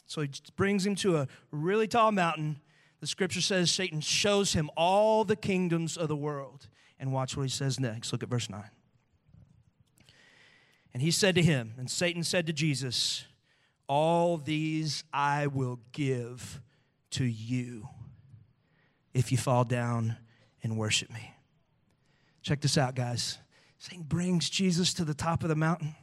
So 0.07 0.21
he 0.21 0.29
brings 0.55 0.85
him 0.85 0.95
to 0.95 1.17
a 1.17 1.27
really 1.51 1.87
tall 1.87 2.11
mountain 2.11 2.59
the 3.05 3.07
scripture 3.07 3.41
says 3.41 3.69
Satan 3.69 4.01
shows 4.01 4.53
him 4.53 4.71
all 4.75 5.23
the 5.25 5.35
kingdoms 5.35 5.95
of 5.95 6.07
the 6.07 6.15
world. 6.15 6.67
And 6.99 7.13
watch 7.13 7.37
what 7.37 7.43
he 7.43 7.49
says 7.49 7.79
next. 7.79 8.11
Look 8.11 8.23
at 8.23 8.29
verse 8.29 8.49
9. 8.49 8.63
And 10.91 11.03
he 11.03 11.11
said 11.11 11.35
to 11.35 11.43
him, 11.43 11.75
and 11.77 11.87
Satan 11.87 12.23
said 12.23 12.47
to 12.47 12.53
Jesus, 12.53 13.25
All 13.87 14.37
these 14.37 15.03
I 15.13 15.45
will 15.45 15.81
give 15.91 16.61
to 17.11 17.25
you 17.25 17.89
if 19.13 19.31
you 19.31 19.37
fall 19.37 19.65
down 19.65 20.17
and 20.63 20.75
worship 20.75 21.11
me. 21.11 21.33
Check 22.41 22.61
this 22.61 22.75
out, 22.75 22.95
guys. 22.95 23.37
Satan 23.77 24.03
brings 24.03 24.49
Jesus 24.49 24.95
to 24.95 25.05
the 25.05 25.13
top 25.13 25.43
of 25.43 25.49
the 25.49 25.55
mountain. 25.55 25.95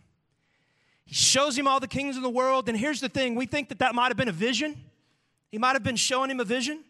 He 1.05 1.15
shows 1.15 1.59
him 1.59 1.67
all 1.67 1.81
the 1.81 1.89
kings 1.89 2.17
of 2.17 2.23
the 2.23 2.31
world. 2.31 2.69
And 2.69 2.79
here's 2.79 3.01
the 3.01 3.09
thing 3.09 3.35
we 3.35 3.47
think 3.47 3.69
that 3.69 3.81
that 3.81 3.95
might 3.95 4.09
have 4.09 4.17
been 4.17 4.29
a 4.29 4.33
vision. 4.33 4.77
He 5.51 5.59
might 5.59 5.75
have 5.75 5.83
been 5.83 5.97
showing 5.97 6.31
him 6.31 6.41
a 6.41 6.45
vision. 6.45 6.85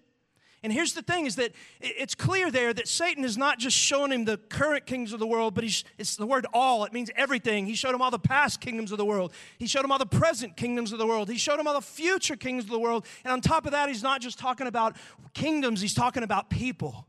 And 0.65 0.73
here's 0.73 0.93
the 0.93 1.03
thing 1.03 1.27
is 1.27 1.35
that 1.37 1.53
it's 1.81 2.15
clear 2.15 2.49
there 2.49 2.73
that 2.73 2.87
Satan 2.87 3.25
is 3.25 3.37
not 3.37 3.59
just 3.59 3.77
showing 3.77 4.13
him 4.13 4.25
the 4.25 4.37
current 4.37 4.87
kings 4.87 5.13
of 5.13 5.19
the 5.19 5.27
world, 5.27 5.55
but 5.55 5.65
he's, 5.65 5.83
it's 5.99 6.15
the 6.15 6.27
word 6.27 6.47
all. 6.55 6.85
It 6.85 6.93
means 6.93 7.11
everything. 7.17 7.67
He 7.67 7.75
showed 7.75 7.95
him 7.95 8.01
all 8.01 8.13
the 8.13 8.19
past 8.19 8.61
kingdoms 8.61 8.93
of 8.93 8.99
the 8.99 9.05
world. 9.05 9.33
He 9.59 9.67
showed 9.67 9.85
him 9.85 9.91
all 9.91 9.99
the 9.99 10.07
present 10.07 10.57
kingdoms 10.57 10.93
of 10.93 10.99
the 10.99 11.07
world. 11.07 11.29
He 11.29 11.37
showed 11.37 11.59
him 11.59 11.67
all 11.67 11.75
the 11.75 11.81
future 11.81 12.37
kingdoms 12.37 12.67
of 12.67 12.71
the 12.71 12.79
world. 12.79 13.07
And 13.25 13.33
on 13.33 13.41
top 13.41 13.67
of 13.67 13.73
that, 13.73 13.89
he's 13.89 14.05
not 14.05 14.21
just 14.21 14.39
talking 14.39 14.69
about 14.69 14.97
kingdoms, 15.35 15.81
he's 15.81 15.95
talking 15.95 16.23
about 16.23 16.49
people. 16.49 17.09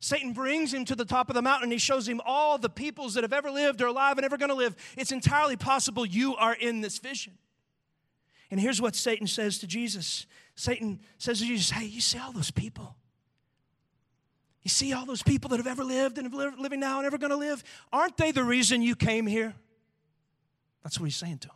Satan 0.00 0.32
brings 0.32 0.72
him 0.72 0.86
to 0.86 0.94
the 0.94 1.04
top 1.04 1.28
of 1.28 1.34
the 1.34 1.42
mountain 1.42 1.64
and 1.64 1.72
he 1.72 1.78
shows 1.78 2.08
him 2.08 2.22
all 2.24 2.56
the 2.56 2.70
peoples 2.70 3.14
that 3.14 3.22
have 3.22 3.34
ever 3.34 3.50
lived 3.50 3.82
or 3.82 3.86
alive 3.86 4.16
and 4.16 4.24
ever 4.24 4.38
going 4.38 4.48
to 4.48 4.54
live. 4.54 4.74
It's 4.96 5.12
entirely 5.12 5.56
possible 5.56 6.06
you 6.06 6.34
are 6.36 6.54
in 6.54 6.80
this 6.80 6.98
vision. 6.98 7.34
And 8.50 8.58
here's 8.58 8.80
what 8.80 8.96
Satan 8.96 9.26
says 9.26 9.58
to 9.58 9.66
Jesus 9.66 10.26
Satan 10.56 11.00
says 11.18 11.38
to 11.38 11.46
Jesus, 11.46 11.70
Hey, 11.70 11.86
you 11.86 12.00
see 12.00 12.18
all 12.18 12.32
those 12.32 12.50
people? 12.50 12.96
You 14.62 14.68
see 14.68 14.92
all 14.92 15.06
those 15.06 15.22
people 15.22 15.50
that 15.50 15.56
have 15.56 15.66
ever 15.66 15.84
lived 15.84 16.18
and 16.18 16.34
are 16.34 16.52
living 16.58 16.80
now 16.80 16.98
and 16.98 17.06
ever 17.06 17.16
going 17.16 17.30
to 17.30 17.36
live? 17.36 17.62
Aren't 17.92 18.16
they 18.16 18.30
the 18.30 18.44
reason 18.44 18.82
you 18.82 18.94
came 18.94 19.26
here? 19.26 19.54
That's 20.82 20.98
what 20.98 21.06
he's 21.06 21.16
saying 21.16 21.38
to 21.38 21.48
him. 21.48 21.54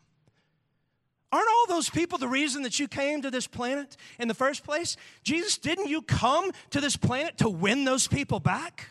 Aren't 1.34 1.48
all 1.48 1.66
those 1.66 1.90
people 1.90 2.16
the 2.16 2.28
reason 2.28 2.62
that 2.62 2.78
you 2.78 2.86
came 2.86 3.20
to 3.22 3.28
this 3.28 3.48
planet 3.48 3.96
in 4.20 4.28
the 4.28 4.34
first 4.34 4.62
place? 4.62 4.96
Jesus, 5.24 5.58
didn't 5.58 5.88
you 5.88 6.00
come 6.00 6.52
to 6.70 6.80
this 6.80 6.96
planet 6.96 7.38
to 7.38 7.48
win 7.48 7.84
those 7.84 8.06
people 8.06 8.38
back? 8.38 8.90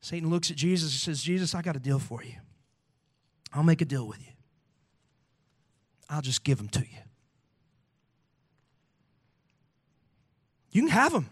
Satan 0.00 0.30
looks 0.30 0.48
at 0.48 0.56
Jesus 0.56 0.92
and 0.92 1.00
says, 1.00 1.24
Jesus, 1.24 1.56
I 1.56 1.62
got 1.62 1.74
a 1.74 1.80
deal 1.80 1.98
for 1.98 2.22
you. 2.22 2.34
I'll 3.52 3.64
make 3.64 3.80
a 3.80 3.84
deal 3.84 4.06
with 4.06 4.20
you. 4.20 4.32
I'll 6.08 6.22
just 6.22 6.44
give 6.44 6.58
them 6.58 6.68
to 6.68 6.80
you. 6.82 6.98
You 10.70 10.82
can 10.82 10.90
have 10.90 11.10
them. 11.10 11.28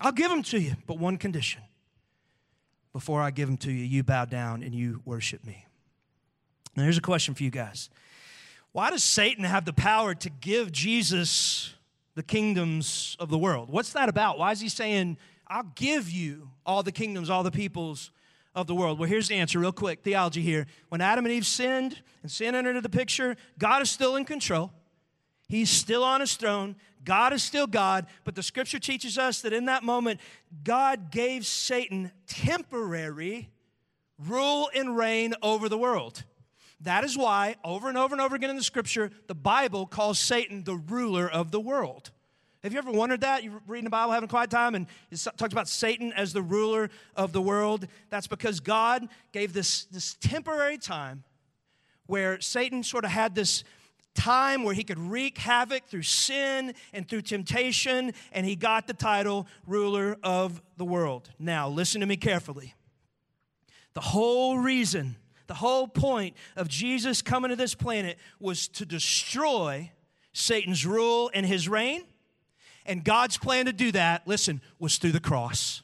I'll 0.00 0.12
give 0.12 0.30
them 0.30 0.42
to 0.44 0.58
you, 0.58 0.76
but 0.86 0.98
one 0.98 1.18
condition. 1.18 1.60
Before 2.94 3.20
I 3.20 3.30
give 3.30 3.48
them 3.48 3.58
to 3.58 3.70
you, 3.70 3.84
you 3.84 4.02
bow 4.02 4.24
down 4.24 4.62
and 4.62 4.74
you 4.74 5.02
worship 5.04 5.44
me. 5.44 5.66
Now, 6.76 6.82
here's 6.82 6.98
a 6.98 7.02
question 7.02 7.34
for 7.34 7.42
you 7.42 7.50
guys 7.50 7.88
Why 8.72 8.90
does 8.90 9.02
Satan 9.02 9.44
have 9.44 9.64
the 9.64 9.72
power 9.72 10.14
to 10.14 10.30
give 10.30 10.70
Jesus 10.70 11.74
the 12.14 12.22
kingdoms 12.22 13.16
of 13.18 13.30
the 13.30 13.38
world? 13.38 13.70
What's 13.70 13.92
that 13.94 14.08
about? 14.08 14.38
Why 14.38 14.52
is 14.52 14.60
he 14.60 14.68
saying, 14.68 15.16
I'll 15.48 15.70
give 15.74 16.10
you 16.10 16.50
all 16.64 16.82
the 16.82 16.92
kingdoms, 16.92 17.30
all 17.30 17.42
the 17.42 17.50
peoples 17.50 18.10
of 18.54 18.66
the 18.66 18.74
world? 18.74 18.98
Well, 18.98 19.08
here's 19.08 19.28
the 19.28 19.36
answer, 19.36 19.58
real 19.58 19.72
quick 19.72 20.02
theology 20.02 20.42
here. 20.42 20.66
When 20.88 21.00
Adam 21.00 21.24
and 21.24 21.32
Eve 21.32 21.46
sinned 21.46 22.02
and 22.22 22.30
sin 22.30 22.54
entered 22.54 22.70
into 22.70 22.82
the 22.82 22.88
picture, 22.88 23.36
God 23.58 23.82
is 23.82 23.90
still 23.90 24.16
in 24.16 24.24
control. 24.24 24.72
He's 25.48 25.70
still 25.70 26.02
on 26.02 26.20
his 26.20 26.34
throne. 26.34 26.76
God 27.04 27.32
is 27.32 27.42
still 27.42 27.68
God, 27.68 28.06
but 28.24 28.34
the 28.34 28.42
scripture 28.42 28.80
teaches 28.80 29.16
us 29.16 29.42
that 29.42 29.52
in 29.52 29.66
that 29.66 29.84
moment, 29.84 30.20
God 30.64 31.12
gave 31.12 31.46
Satan 31.46 32.10
temporary 32.26 33.48
rule 34.18 34.68
and 34.74 34.96
reign 34.96 35.34
over 35.40 35.68
the 35.68 35.78
world. 35.78 36.24
That 36.80 37.04
is 37.04 37.16
why, 37.16 37.56
over 37.64 37.88
and 37.88 37.96
over 37.96 38.14
and 38.14 38.20
over 38.20 38.36
again 38.36 38.50
in 38.50 38.56
the 38.56 38.62
scripture, 38.62 39.10
the 39.28 39.34
Bible 39.34 39.86
calls 39.86 40.18
Satan 40.18 40.64
the 40.64 40.76
ruler 40.76 41.28
of 41.28 41.50
the 41.50 41.60
world. 41.60 42.10
Have 42.62 42.72
you 42.72 42.78
ever 42.78 42.90
wondered 42.90 43.20
that? 43.20 43.44
You're 43.44 43.62
reading 43.66 43.84
the 43.84 43.90
Bible, 43.90 44.12
having 44.12 44.28
quiet 44.28 44.50
time, 44.50 44.74
and 44.74 44.86
it 45.10 45.24
talks 45.36 45.52
about 45.52 45.68
Satan 45.68 46.12
as 46.12 46.32
the 46.32 46.42
ruler 46.42 46.90
of 47.14 47.32
the 47.32 47.40
world. 47.40 47.86
That's 48.10 48.26
because 48.26 48.60
God 48.60 49.08
gave 49.32 49.52
this, 49.52 49.84
this 49.84 50.16
temporary 50.20 50.76
time 50.76 51.22
where 52.06 52.40
Satan 52.40 52.82
sort 52.82 53.04
of 53.04 53.10
had 53.10 53.34
this 53.34 53.64
time 54.14 54.64
where 54.64 54.74
he 54.74 54.82
could 54.82 54.98
wreak 54.98 55.38
havoc 55.38 55.86
through 55.86 56.02
sin 56.02 56.74
and 56.92 57.08
through 57.08 57.22
temptation, 57.22 58.12
and 58.32 58.44
he 58.44 58.56
got 58.56 58.86
the 58.86 58.94
title 58.94 59.46
ruler 59.66 60.16
of 60.22 60.60
the 60.76 60.84
world. 60.84 61.30
Now, 61.38 61.68
listen 61.68 62.00
to 62.00 62.06
me 62.06 62.16
carefully. 62.16 62.74
The 63.94 64.00
whole 64.00 64.58
reason, 64.58 65.16
the 65.46 65.54
whole 65.54 65.88
point 65.88 66.36
of 66.56 66.68
Jesus 66.68 67.22
coming 67.22 67.50
to 67.50 67.56
this 67.56 67.74
planet 67.74 68.18
was 68.40 68.68
to 68.68 68.86
destroy 68.86 69.90
Satan's 70.32 70.84
rule 70.84 71.30
and 71.32 71.46
his 71.46 71.68
reign. 71.68 72.04
And 72.84 73.02
God's 73.02 73.36
plan 73.36 73.66
to 73.66 73.72
do 73.72 73.92
that, 73.92 74.26
listen, 74.26 74.60
was 74.78 74.98
through 74.98 75.12
the 75.12 75.20
cross. 75.20 75.82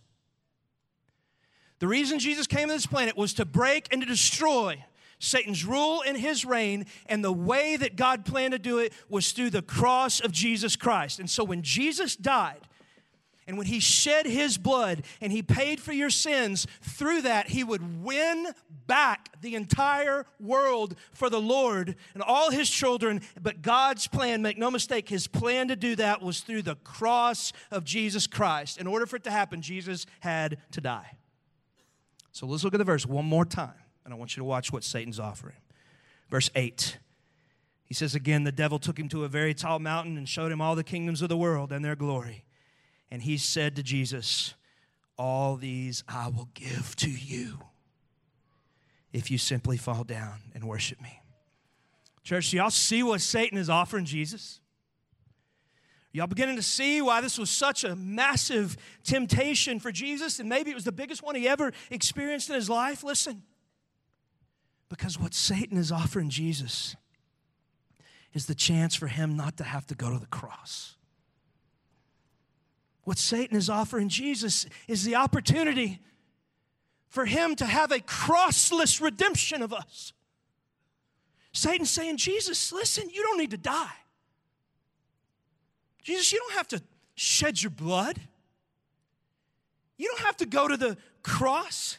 The 1.80 1.88
reason 1.88 2.20
Jesus 2.20 2.46
came 2.46 2.68
to 2.68 2.74
this 2.74 2.86
planet 2.86 3.16
was 3.16 3.34
to 3.34 3.44
break 3.44 3.88
and 3.90 4.00
to 4.02 4.06
destroy 4.06 4.84
Satan's 5.18 5.64
rule 5.64 6.02
and 6.04 6.16
his 6.16 6.44
reign, 6.44 6.86
and 7.06 7.24
the 7.24 7.32
way 7.32 7.76
that 7.76 7.94
God 7.94 8.24
planned 8.24 8.52
to 8.52 8.58
do 8.58 8.78
it 8.78 8.92
was 9.08 9.30
through 9.30 9.50
the 9.50 9.62
cross 9.62 10.18
of 10.18 10.32
Jesus 10.32 10.74
Christ. 10.74 11.20
And 11.20 11.30
so 11.30 11.44
when 11.44 11.62
Jesus 11.62 12.16
died, 12.16 12.60
and 13.46 13.58
when 13.58 13.66
he 13.66 13.80
shed 13.80 14.26
his 14.26 14.56
blood 14.56 15.02
and 15.20 15.32
he 15.32 15.42
paid 15.42 15.80
for 15.80 15.92
your 15.92 16.10
sins, 16.10 16.66
through 16.80 17.22
that 17.22 17.48
he 17.48 17.64
would 17.64 18.04
win 18.04 18.48
back 18.86 19.40
the 19.40 19.54
entire 19.54 20.26
world 20.38 20.94
for 21.12 21.28
the 21.28 21.40
Lord 21.40 21.96
and 22.14 22.22
all 22.22 22.50
his 22.50 22.70
children. 22.70 23.20
But 23.40 23.62
God's 23.62 24.06
plan, 24.06 24.42
make 24.42 24.58
no 24.58 24.70
mistake, 24.70 25.08
his 25.08 25.26
plan 25.26 25.68
to 25.68 25.76
do 25.76 25.96
that 25.96 26.22
was 26.22 26.40
through 26.40 26.62
the 26.62 26.76
cross 26.76 27.52
of 27.70 27.84
Jesus 27.84 28.26
Christ. 28.26 28.78
In 28.78 28.86
order 28.86 29.06
for 29.06 29.16
it 29.16 29.24
to 29.24 29.30
happen, 29.30 29.60
Jesus 29.60 30.06
had 30.20 30.58
to 30.72 30.80
die. 30.80 31.16
So 32.30 32.46
let's 32.46 32.64
look 32.64 32.74
at 32.74 32.78
the 32.78 32.84
verse 32.84 33.04
one 33.06 33.26
more 33.26 33.44
time. 33.44 33.74
And 34.04 34.12
I 34.14 34.16
want 34.16 34.36
you 34.36 34.40
to 34.40 34.44
watch 34.44 34.72
what 34.72 34.84
Satan's 34.84 35.20
offering. 35.20 35.56
Verse 36.30 36.50
8. 36.54 36.98
He 37.84 37.94
says 37.94 38.14
again, 38.14 38.44
the 38.44 38.52
devil 38.52 38.78
took 38.78 38.98
him 38.98 39.08
to 39.10 39.24
a 39.24 39.28
very 39.28 39.52
tall 39.52 39.78
mountain 39.78 40.16
and 40.16 40.28
showed 40.28 40.50
him 40.50 40.60
all 40.60 40.74
the 40.74 40.82
kingdoms 40.82 41.20
of 41.20 41.28
the 41.28 41.36
world 41.36 41.72
and 41.72 41.84
their 41.84 41.94
glory. 41.94 42.44
And 43.12 43.20
he 43.20 43.36
said 43.36 43.76
to 43.76 43.82
Jesus, 43.82 44.54
All 45.18 45.56
these 45.56 46.02
I 46.08 46.28
will 46.28 46.48
give 46.54 46.96
to 46.96 47.10
you 47.10 47.58
if 49.12 49.30
you 49.30 49.36
simply 49.36 49.76
fall 49.76 50.02
down 50.02 50.40
and 50.54 50.64
worship 50.64 50.98
me. 51.02 51.20
Church, 52.24 52.54
y'all 52.54 52.70
see 52.70 53.02
what 53.02 53.20
Satan 53.20 53.58
is 53.58 53.68
offering 53.68 54.06
Jesus? 54.06 54.60
Y'all 56.12 56.26
beginning 56.26 56.56
to 56.56 56.62
see 56.62 57.02
why 57.02 57.20
this 57.20 57.38
was 57.38 57.50
such 57.50 57.84
a 57.84 57.94
massive 57.94 58.78
temptation 59.04 59.78
for 59.78 59.92
Jesus, 59.92 60.38
and 60.40 60.48
maybe 60.48 60.70
it 60.70 60.74
was 60.74 60.84
the 60.84 60.90
biggest 60.90 61.22
one 61.22 61.34
he 61.34 61.46
ever 61.46 61.70
experienced 61.90 62.48
in 62.48 62.54
his 62.54 62.70
life? 62.70 63.04
Listen, 63.04 63.42
because 64.88 65.20
what 65.20 65.34
Satan 65.34 65.76
is 65.76 65.92
offering 65.92 66.30
Jesus 66.30 66.96
is 68.32 68.46
the 68.46 68.54
chance 68.54 68.94
for 68.94 69.08
him 69.08 69.36
not 69.36 69.58
to 69.58 69.64
have 69.64 69.86
to 69.88 69.94
go 69.94 70.10
to 70.10 70.18
the 70.18 70.26
cross. 70.26 70.96
What 73.04 73.18
Satan 73.18 73.56
is 73.56 73.68
offering 73.68 74.08
Jesus 74.08 74.66
is 74.86 75.04
the 75.04 75.16
opportunity 75.16 76.00
for 77.08 77.24
him 77.26 77.56
to 77.56 77.66
have 77.66 77.92
a 77.92 77.98
crossless 77.98 79.00
redemption 79.00 79.60
of 79.60 79.72
us. 79.72 80.12
Satan's 81.52 81.90
saying, 81.90 82.16
Jesus, 82.16 82.72
listen, 82.72 83.10
you 83.10 83.22
don't 83.22 83.38
need 83.38 83.50
to 83.50 83.58
die. 83.58 83.92
Jesus, 86.02 86.32
you 86.32 86.38
don't 86.38 86.54
have 86.54 86.68
to 86.68 86.82
shed 87.14 87.62
your 87.62 87.70
blood. 87.70 88.18
You 89.98 90.08
don't 90.08 90.24
have 90.26 90.36
to 90.38 90.46
go 90.46 90.66
to 90.66 90.76
the 90.76 90.96
cross. 91.22 91.98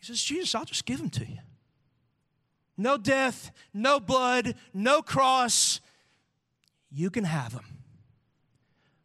He 0.00 0.06
says, 0.06 0.22
Jesus, 0.22 0.54
I'll 0.54 0.64
just 0.64 0.84
give 0.84 0.98
them 0.98 1.10
to 1.10 1.24
you. 1.24 1.38
No 2.76 2.96
death, 2.96 3.50
no 3.72 4.00
blood, 4.00 4.54
no 4.74 5.02
cross. 5.02 5.80
You 6.90 7.10
can 7.10 7.24
have 7.24 7.52
them. 7.52 7.77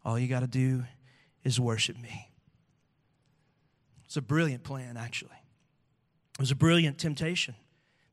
All 0.05 0.19
you 0.19 0.27
got 0.27 0.41
to 0.41 0.47
do 0.47 0.83
is 1.43 1.59
worship 1.59 1.99
me. 1.99 2.29
It's 4.05 4.17
a 4.17 4.21
brilliant 4.21 4.63
plan, 4.63 4.97
actually. 4.97 5.31
It 6.33 6.39
was 6.39 6.51
a 6.51 6.55
brilliant 6.55 6.97
temptation 6.97 7.55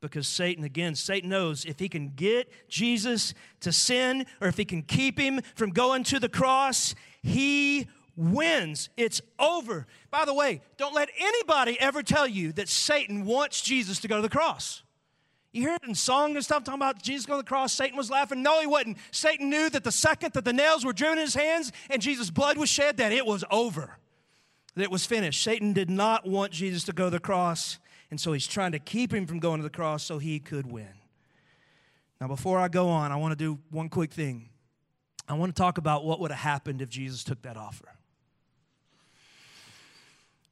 because 0.01 0.27
Satan, 0.27 0.65
again, 0.65 0.95
Satan 0.95 1.29
knows 1.29 1.65
if 1.65 1.79
he 1.79 1.89
can 1.89 2.13
get 2.15 2.51
Jesus 2.69 3.35
to 3.61 3.73
sin 3.73 4.27
or 4.41 4.49
if 4.49 4.57
he 4.57 4.65
can 4.65 4.83
keep 4.83 5.19
him 5.19 5.41
from 5.55 5.71
going 5.71 6.05
to 6.05 6.19
the 6.19 6.29
cross, 6.29 6.95
he 7.23 7.87
wins. 8.17 8.89
It's 8.97 9.21
over. 9.39 9.87
By 10.11 10.25
the 10.25 10.35
way, 10.35 10.63
don't 10.77 10.95
let 10.95 11.11
anybody 11.19 11.79
ever 11.81 12.03
tell 12.03 12.27
you 12.27 12.53
that 12.53 12.69
Satan 12.69 13.25
wants 13.25 13.61
Jesus 13.61 14.01
to 14.01 14.09
go 14.09 14.17
to 14.17 14.23
the 14.23 14.29
cross. 14.29 14.83
You 15.53 15.63
hear 15.63 15.75
it 15.75 15.83
in 15.85 15.95
song 15.97 16.37
and 16.37 16.45
stuff 16.45 16.63
talking 16.63 16.79
about 16.79 17.03
Jesus 17.03 17.27
going 17.27 17.41
to 17.41 17.45
the 17.45 17.49
cross. 17.49 17.73
Satan 17.73 17.97
was 17.97 18.09
laughing. 18.09 18.43
No, 18.43 18.61
he 18.61 18.67
wasn't. 18.67 18.99
Satan 19.11 19.51
knew 19.51 19.69
that 19.71 19.83
the 19.83 19.91
second 19.91 20.33
that 20.35 20.45
the 20.45 20.53
nails 20.53 20.85
were 20.85 20.93
driven 20.93 21.19
in 21.19 21.25
his 21.25 21.35
hands 21.35 21.73
and 21.89 22.01
Jesus' 22.01 22.31
blood 22.31 22.57
was 22.57 22.69
shed, 22.69 22.99
that 22.99 23.13
it 23.13 23.27
was 23.27 23.45
over, 23.51 23.99
that 24.77 24.83
it 24.83 24.91
was 24.91 25.05
finished. 25.05 25.43
Satan 25.43 25.73
did 25.73 25.91
not 25.91 26.25
want 26.27 26.53
Jesus 26.53 26.85
to 26.85 26.93
go 26.93 27.05
to 27.07 27.11
the 27.11 27.19
cross. 27.19 27.79
And 28.13 28.21
so 28.21 28.33
he's 28.33 28.47
trying 28.47 28.73
to 28.73 28.79
keep 28.79 29.13
him 29.13 29.27
from 29.27 29.41
going 29.41 29.59
to 29.59 29.65
the 29.65 29.71
cross 29.71 30.05
so 30.05 30.19
he 30.19 30.39
could 30.39 30.71
win. 30.71 30.89
Now, 32.21 32.29
before 32.29 32.59
I 32.59 32.69
go 32.69 32.89
on, 32.89 33.13
I 33.13 33.17
want 33.17 33.33
to 33.33 33.37
do 33.37 33.59
one 33.71 33.89
quick 33.89 34.13
thing. 34.13 34.51
I 35.29 35.35
want 35.35 35.55
to 35.55 35.61
talk 35.61 35.79
about 35.79 36.05
what 36.05 36.21
would 36.21 36.31
have 36.31 36.41
happened 36.41 36.83
if 36.83 36.89
Jesus 36.89 37.25
took 37.25 37.43
that 37.43 37.57
offer. 37.57 37.89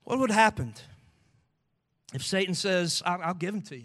What 0.05 0.19
would 0.19 0.31
have 0.31 0.41
happened 0.41 0.81
if 2.15 2.25
Satan 2.25 2.55
says, 2.55 3.03
I'll, 3.05 3.21
I'll 3.23 3.35
give 3.35 3.55
him 3.55 3.63
to 3.63 3.77
you? 3.77 3.85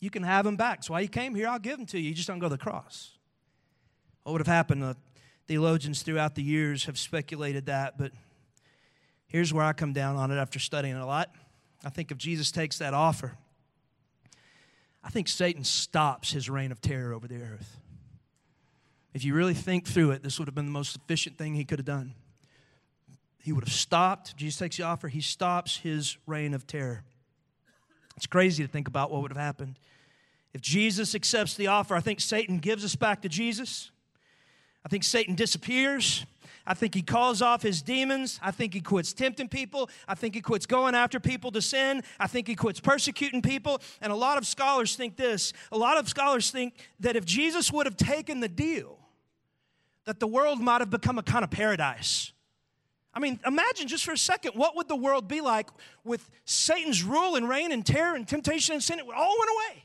You 0.00 0.10
can 0.10 0.22
have 0.22 0.46
him 0.46 0.56
back. 0.56 0.78
That's 0.78 0.90
why 0.90 1.00
you 1.00 1.08
came 1.08 1.34
here. 1.34 1.48
I'll 1.48 1.58
give 1.58 1.78
him 1.78 1.86
to 1.86 1.98
you. 1.98 2.10
You 2.10 2.14
just 2.14 2.28
don't 2.28 2.38
go 2.38 2.46
to 2.46 2.54
the 2.54 2.58
cross. 2.58 3.10
What 4.22 4.32
would 4.32 4.40
have 4.40 4.46
happened? 4.46 4.84
Uh, 4.84 4.94
theologians 5.46 6.02
throughout 6.02 6.34
the 6.34 6.42
years 6.42 6.84
have 6.84 6.98
speculated 6.98 7.66
that, 7.66 7.96
but 7.98 8.12
here's 9.26 9.52
where 9.52 9.64
I 9.64 9.72
come 9.72 9.92
down 9.92 10.16
on 10.16 10.30
it 10.30 10.36
after 10.36 10.58
studying 10.58 10.94
it 10.94 11.00
a 11.00 11.06
lot. 11.06 11.34
I 11.84 11.90
think 11.90 12.10
if 12.10 12.18
Jesus 12.18 12.52
takes 12.52 12.78
that 12.78 12.94
offer, 12.94 13.36
I 15.02 15.10
think 15.10 15.28
Satan 15.28 15.64
stops 15.64 16.32
his 16.32 16.50
reign 16.50 16.70
of 16.70 16.80
terror 16.80 17.12
over 17.14 17.26
the 17.26 17.42
earth. 17.42 17.80
If 19.14 19.24
you 19.24 19.34
really 19.34 19.54
think 19.54 19.86
through 19.86 20.10
it, 20.10 20.22
this 20.22 20.38
would 20.38 20.48
have 20.48 20.54
been 20.54 20.66
the 20.66 20.72
most 20.72 20.94
efficient 20.94 21.38
thing 21.38 21.54
he 21.54 21.64
could 21.64 21.78
have 21.78 21.86
done. 21.86 22.14
He 23.42 23.52
would 23.52 23.64
have 23.64 23.72
stopped. 23.72 24.36
Jesus 24.36 24.58
takes 24.58 24.76
the 24.76 24.82
offer, 24.82 25.08
he 25.08 25.20
stops 25.20 25.78
his 25.78 26.18
reign 26.26 26.52
of 26.52 26.66
terror. 26.66 27.04
It's 28.18 28.26
crazy 28.26 28.64
to 28.64 28.68
think 28.68 28.88
about 28.88 29.12
what 29.12 29.22
would 29.22 29.30
have 29.30 29.38
happened. 29.38 29.78
If 30.52 30.60
Jesus 30.60 31.14
accepts 31.14 31.54
the 31.54 31.68
offer, 31.68 31.94
I 31.94 32.00
think 32.00 32.18
Satan 32.18 32.58
gives 32.58 32.84
us 32.84 32.96
back 32.96 33.22
to 33.22 33.28
Jesus. 33.28 33.92
I 34.84 34.88
think 34.88 35.04
Satan 35.04 35.36
disappears. 35.36 36.26
I 36.66 36.74
think 36.74 36.96
he 36.96 37.02
calls 37.02 37.42
off 37.42 37.62
his 37.62 37.80
demons. 37.80 38.40
I 38.42 38.50
think 38.50 38.74
he 38.74 38.80
quits 38.80 39.12
tempting 39.12 39.48
people. 39.48 39.88
I 40.08 40.16
think 40.16 40.34
he 40.34 40.40
quits 40.40 40.66
going 40.66 40.96
after 40.96 41.20
people 41.20 41.52
to 41.52 41.62
sin. 41.62 42.02
I 42.18 42.26
think 42.26 42.48
he 42.48 42.56
quits 42.56 42.80
persecuting 42.80 43.40
people. 43.40 43.80
And 44.00 44.12
a 44.12 44.16
lot 44.16 44.36
of 44.36 44.48
scholars 44.48 44.96
think 44.96 45.16
this. 45.16 45.52
A 45.70 45.78
lot 45.78 45.96
of 45.96 46.08
scholars 46.08 46.50
think 46.50 46.74
that 46.98 47.14
if 47.14 47.24
Jesus 47.24 47.70
would 47.70 47.86
have 47.86 47.96
taken 47.96 48.40
the 48.40 48.48
deal, 48.48 48.98
that 50.06 50.18
the 50.18 50.26
world 50.26 50.60
might 50.60 50.80
have 50.80 50.90
become 50.90 51.20
a 51.20 51.22
kind 51.22 51.44
of 51.44 51.52
paradise. 51.52 52.32
I 53.14 53.20
mean, 53.20 53.40
imagine 53.46 53.88
just 53.88 54.04
for 54.04 54.12
a 54.12 54.18
second 54.18 54.52
what 54.52 54.76
would 54.76 54.88
the 54.88 54.96
world 54.96 55.28
be 55.28 55.40
like 55.40 55.68
with 56.04 56.28
Satan's 56.44 57.02
rule 57.02 57.36
and 57.36 57.48
reign 57.48 57.72
and 57.72 57.84
terror 57.84 58.14
and 58.14 58.26
temptation 58.28 58.74
and 58.74 58.82
sin? 58.82 58.98
It 58.98 59.06
all 59.14 59.36
went 59.38 59.50
away. 59.50 59.84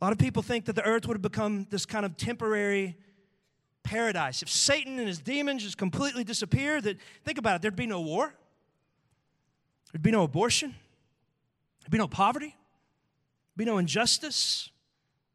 A 0.00 0.04
lot 0.04 0.12
of 0.12 0.18
people 0.18 0.42
think 0.42 0.66
that 0.66 0.74
the 0.74 0.84
earth 0.84 1.06
would 1.06 1.14
have 1.14 1.22
become 1.22 1.66
this 1.70 1.86
kind 1.86 2.04
of 2.04 2.16
temporary 2.16 2.96
paradise. 3.82 4.42
If 4.42 4.50
Satan 4.50 4.98
and 4.98 5.08
his 5.08 5.18
demons 5.18 5.62
just 5.62 5.78
completely 5.78 6.24
disappeared, 6.24 6.84
that 6.84 6.98
think 7.24 7.38
about 7.38 7.56
it, 7.56 7.62
there'd 7.62 7.76
be 7.76 7.86
no 7.86 8.00
war, 8.00 8.34
there'd 9.92 10.02
be 10.02 10.10
no 10.10 10.24
abortion, 10.24 10.74
there'd 11.80 11.92
be 11.92 11.98
no 11.98 12.08
poverty, 12.08 12.54
there'd 13.56 13.56
be 13.56 13.64
no 13.64 13.78
injustice. 13.78 14.70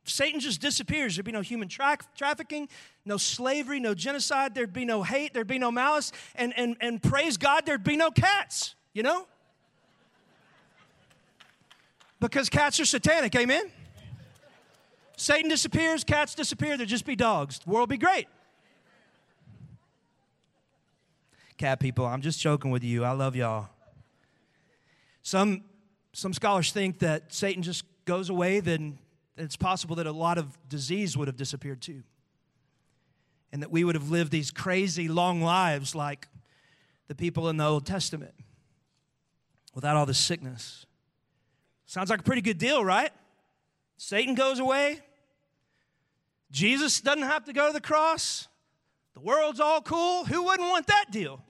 Satan 0.03 0.39
just 0.39 0.61
disappears, 0.61 1.15
there'd 1.15 1.25
be 1.25 1.31
no 1.31 1.41
human 1.41 1.67
tra- 1.67 1.97
trafficking, 2.15 2.67
no 3.05 3.17
slavery, 3.17 3.79
no 3.79 3.93
genocide, 3.93 4.55
there'd 4.55 4.73
be 4.73 4.85
no 4.85 5.03
hate, 5.03 5.33
there'd 5.33 5.47
be 5.47 5.59
no 5.59 5.71
malice, 5.71 6.11
and, 6.35 6.53
and, 6.57 6.75
and 6.81 7.01
praise 7.01 7.37
God, 7.37 7.65
there'd 7.65 7.83
be 7.83 7.95
no 7.95 8.09
cats, 8.11 8.75
you 8.93 9.03
know? 9.03 9.27
Because 12.19 12.49
cats 12.49 12.79
are 12.79 12.85
satanic, 12.85 13.35
amen? 13.35 13.71
Satan 15.17 15.49
disappears, 15.49 16.03
cats 16.03 16.33
disappear, 16.33 16.77
there'd 16.77 16.89
just 16.89 17.05
be 17.05 17.15
dogs. 17.15 17.59
The 17.59 17.69
world 17.69 17.89
would 17.89 17.99
be 17.99 18.03
great. 18.03 18.27
cat 21.61 21.79
people. 21.79 22.07
I'm 22.07 22.21
just 22.21 22.39
joking 22.39 22.71
with 22.71 22.83
you. 22.83 23.03
I 23.03 23.11
love 23.11 23.35
y'all. 23.35 23.69
Some, 25.21 25.63
some 26.11 26.33
scholars 26.33 26.71
think 26.71 26.97
that 26.99 27.31
Satan 27.31 27.61
just 27.61 27.85
goes 28.05 28.31
away, 28.31 28.61
then 28.61 28.97
it's 29.37 29.55
possible 29.55 29.95
that 29.97 30.07
a 30.07 30.11
lot 30.11 30.37
of 30.37 30.57
disease 30.67 31.17
would 31.17 31.27
have 31.27 31.37
disappeared 31.37 31.81
too. 31.81 32.03
And 33.51 33.61
that 33.61 33.71
we 33.71 33.83
would 33.83 33.95
have 33.95 34.09
lived 34.09 34.31
these 34.31 34.51
crazy 34.51 35.07
long 35.07 35.41
lives 35.41 35.93
like 35.95 36.27
the 37.07 37.15
people 37.15 37.49
in 37.49 37.57
the 37.57 37.65
Old 37.65 37.85
Testament 37.85 38.33
without 39.73 39.95
all 39.95 40.05
the 40.05 40.13
sickness. 40.13 40.85
Sounds 41.85 42.09
like 42.09 42.21
a 42.21 42.23
pretty 42.23 42.41
good 42.41 42.57
deal, 42.57 42.83
right? 42.83 43.11
Satan 43.97 44.35
goes 44.35 44.59
away. 44.59 44.99
Jesus 46.51 47.01
doesn't 47.01 47.23
have 47.23 47.45
to 47.45 47.53
go 47.53 47.67
to 47.67 47.73
the 47.73 47.81
cross. 47.81 48.47
The 49.13 49.19
world's 49.19 49.59
all 49.59 49.81
cool. 49.81 50.25
Who 50.25 50.43
wouldn't 50.43 50.69
want 50.69 50.87
that 50.87 51.05
deal? 51.11 51.43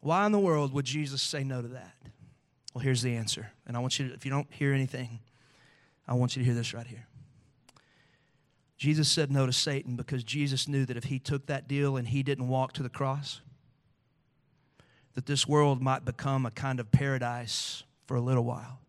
Why 0.00 0.26
in 0.26 0.32
the 0.32 0.38
world 0.38 0.72
would 0.72 0.84
Jesus 0.84 1.22
say 1.22 1.44
no 1.44 1.62
to 1.62 1.68
that? 1.68 1.94
Well, 2.74 2.82
here's 2.82 3.02
the 3.02 3.14
answer. 3.14 3.50
And 3.66 3.76
I 3.76 3.80
want 3.80 3.98
you 3.98 4.08
to, 4.08 4.14
if 4.14 4.24
you 4.24 4.30
don't 4.30 4.46
hear 4.50 4.72
anything, 4.72 5.20
I 6.06 6.14
want 6.14 6.36
you 6.36 6.40
to 6.42 6.46
hear 6.46 6.54
this 6.54 6.74
right 6.74 6.86
here. 6.86 7.06
Jesus 8.76 9.08
said 9.08 9.30
no 9.30 9.46
to 9.46 9.52
Satan 9.52 9.94
because 9.94 10.24
Jesus 10.24 10.66
knew 10.66 10.84
that 10.86 10.96
if 10.96 11.04
he 11.04 11.18
took 11.18 11.46
that 11.46 11.68
deal 11.68 11.96
and 11.96 12.08
he 12.08 12.22
didn't 12.22 12.48
walk 12.48 12.72
to 12.74 12.82
the 12.82 12.88
cross, 12.88 13.40
that 15.14 15.26
this 15.26 15.46
world 15.46 15.80
might 15.80 16.04
become 16.04 16.44
a 16.46 16.50
kind 16.50 16.80
of 16.80 16.90
paradise 16.90 17.84
for 18.06 18.16
a 18.16 18.20
little 18.20 18.44
while. 18.44 18.80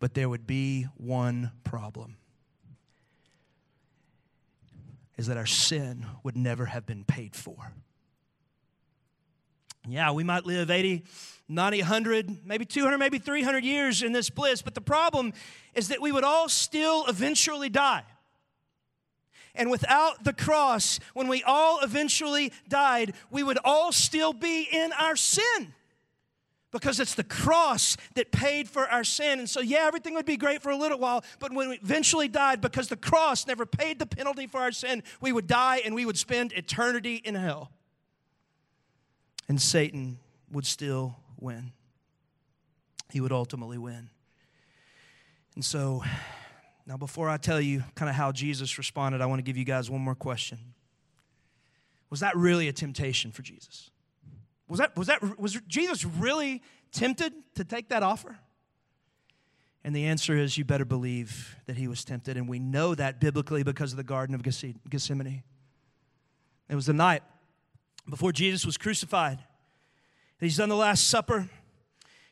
But 0.00 0.14
there 0.14 0.28
would 0.28 0.46
be 0.46 0.86
one 0.96 1.50
problem 1.64 2.16
is 5.18 5.26
that 5.26 5.36
our 5.36 5.46
sin 5.46 6.06
would 6.22 6.36
never 6.36 6.66
have 6.66 6.86
been 6.86 7.04
paid 7.04 7.34
for. 7.34 7.72
Yeah, 9.88 10.12
we 10.12 10.22
might 10.22 10.44
live 10.44 10.70
80, 10.70 11.02
90, 11.48 11.78
100, 11.80 12.46
maybe 12.46 12.66
200, 12.66 12.98
maybe 12.98 13.18
300 13.18 13.64
years 13.64 14.02
in 14.02 14.12
this 14.12 14.28
bliss, 14.28 14.60
but 14.60 14.74
the 14.74 14.82
problem 14.82 15.32
is 15.74 15.88
that 15.88 16.02
we 16.02 16.12
would 16.12 16.24
all 16.24 16.48
still 16.50 17.06
eventually 17.06 17.70
die. 17.70 18.04
And 19.54 19.70
without 19.70 20.24
the 20.24 20.34
cross, 20.34 21.00
when 21.14 21.26
we 21.26 21.42
all 21.42 21.80
eventually 21.80 22.52
died, 22.68 23.14
we 23.30 23.42
would 23.42 23.58
all 23.64 23.90
still 23.90 24.34
be 24.34 24.68
in 24.70 24.92
our 24.92 25.16
sin 25.16 25.74
because 26.70 27.00
it's 27.00 27.14
the 27.14 27.24
cross 27.24 27.96
that 28.14 28.30
paid 28.30 28.68
for 28.68 28.86
our 28.86 29.02
sin. 29.02 29.38
And 29.38 29.48
so, 29.48 29.60
yeah, 29.60 29.84
everything 29.86 30.12
would 30.14 30.26
be 30.26 30.36
great 30.36 30.60
for 30.60 30.68
a 30.68 30.76
little 30.76 30.98
while, 30.98 31.24
but 31.38 31.50
when 31.50 31.70
we 31.70 31.76
eventually 31.76 32.28
died, 32.28 32.60
because 32.60 32.88
the 32.88 32.96
cross 32.96 33.46
never 33.46 33.64
paid 33.64 33.98
the 33.98 34.06
penalty 34.06 34.46
for 34.46 34.60
our 34.60 34.70
sin, 34.70 35.02
we 35.22 35.32
would 35.32 35.46
die 35.46 35.80
and 35.82 35.94
we 35.94 36.04
would 36.04 36.18
spend 36.18 36.52
eternity 36.52 37.16
in 37.24 37.34
hell 37.34 37.72
and 39.48 39.60
Satan 39.60 40.18
would 40.50 40.66
still 40.66 41.16
win. 41.40 41.72
He 43.10 43.20
would 43.20 43.32
ultimately 43.32 43.78
win. 43.78 44.10
And 45.54 45.64
so, 45.64 46.04
now 46.86 46.96
before 46.96 47.28
I 47.28 47.36
tell 47.36 47.60
you 47.60 47.82
kind 47.94 48.08
of 48.08 48.14
how 48.14 48.32
Jesus 48.32 48.78
responded, 48.78 49.20
I 49.20 49.26
want 49.26 49.38
to 49.38 49.42
give 49.42 49.56
you 49.56 49.64
guys 49.64 49.90
one 49.90 50.00
more 50.00 50.14
question. 50.14 50.58
Was 52.10 52.20
that 52.20 52.36
really 52.36 52.68
a 52.68 52.72
temptation 52.72 53.32
for 53.32 53.42
Jesus? 53.42 53.90
Was 54.68 54.78
that, 54.78 54.96
was 54.96 55.06
that, 55.06 55.38
was 55.38 55.58
Jesus 55.66 56.04
really 56.04 56.62
tempted 56.92 57.32
to 57.54 57.64
take 57.64 57.88
that 57.88 58.02
offer? 58.02 58.38
And 59.84 59.94
the 59.94 60.06
answer 60.06 60.36
is 60.36 60.58
you 60.58 60.64
better 60.64 60.84
believe 60.84 61.56
that 61.66 61.76
he 61.76 61.88
was 61.88 62.04
tempted. 62.04 62.36
And 62.36 62.48
we 62.48 62.58
know 62.58 62.94
that 62.94 63.20
biblically 63.20 63.62
because 63.62 63.92
of 63.92 63.96
the 63.96 64.04
Garden 64.04 64.34
of 64.34 64.42
Gethsemane. 64.42 65.42
It 66.68 66.74
was 66.74 66.86
the 66.86 66.92
night 66.92 67.22
before 68.08 68.32
Jesus 68.32 68.64
was 68.64 68.76
crucified. 68.76 69.38
He's 70.40 70.56
done 70.56 70.68
the 70.68 70.76
Last 70.76 71.08
Supper. 71.08 71.48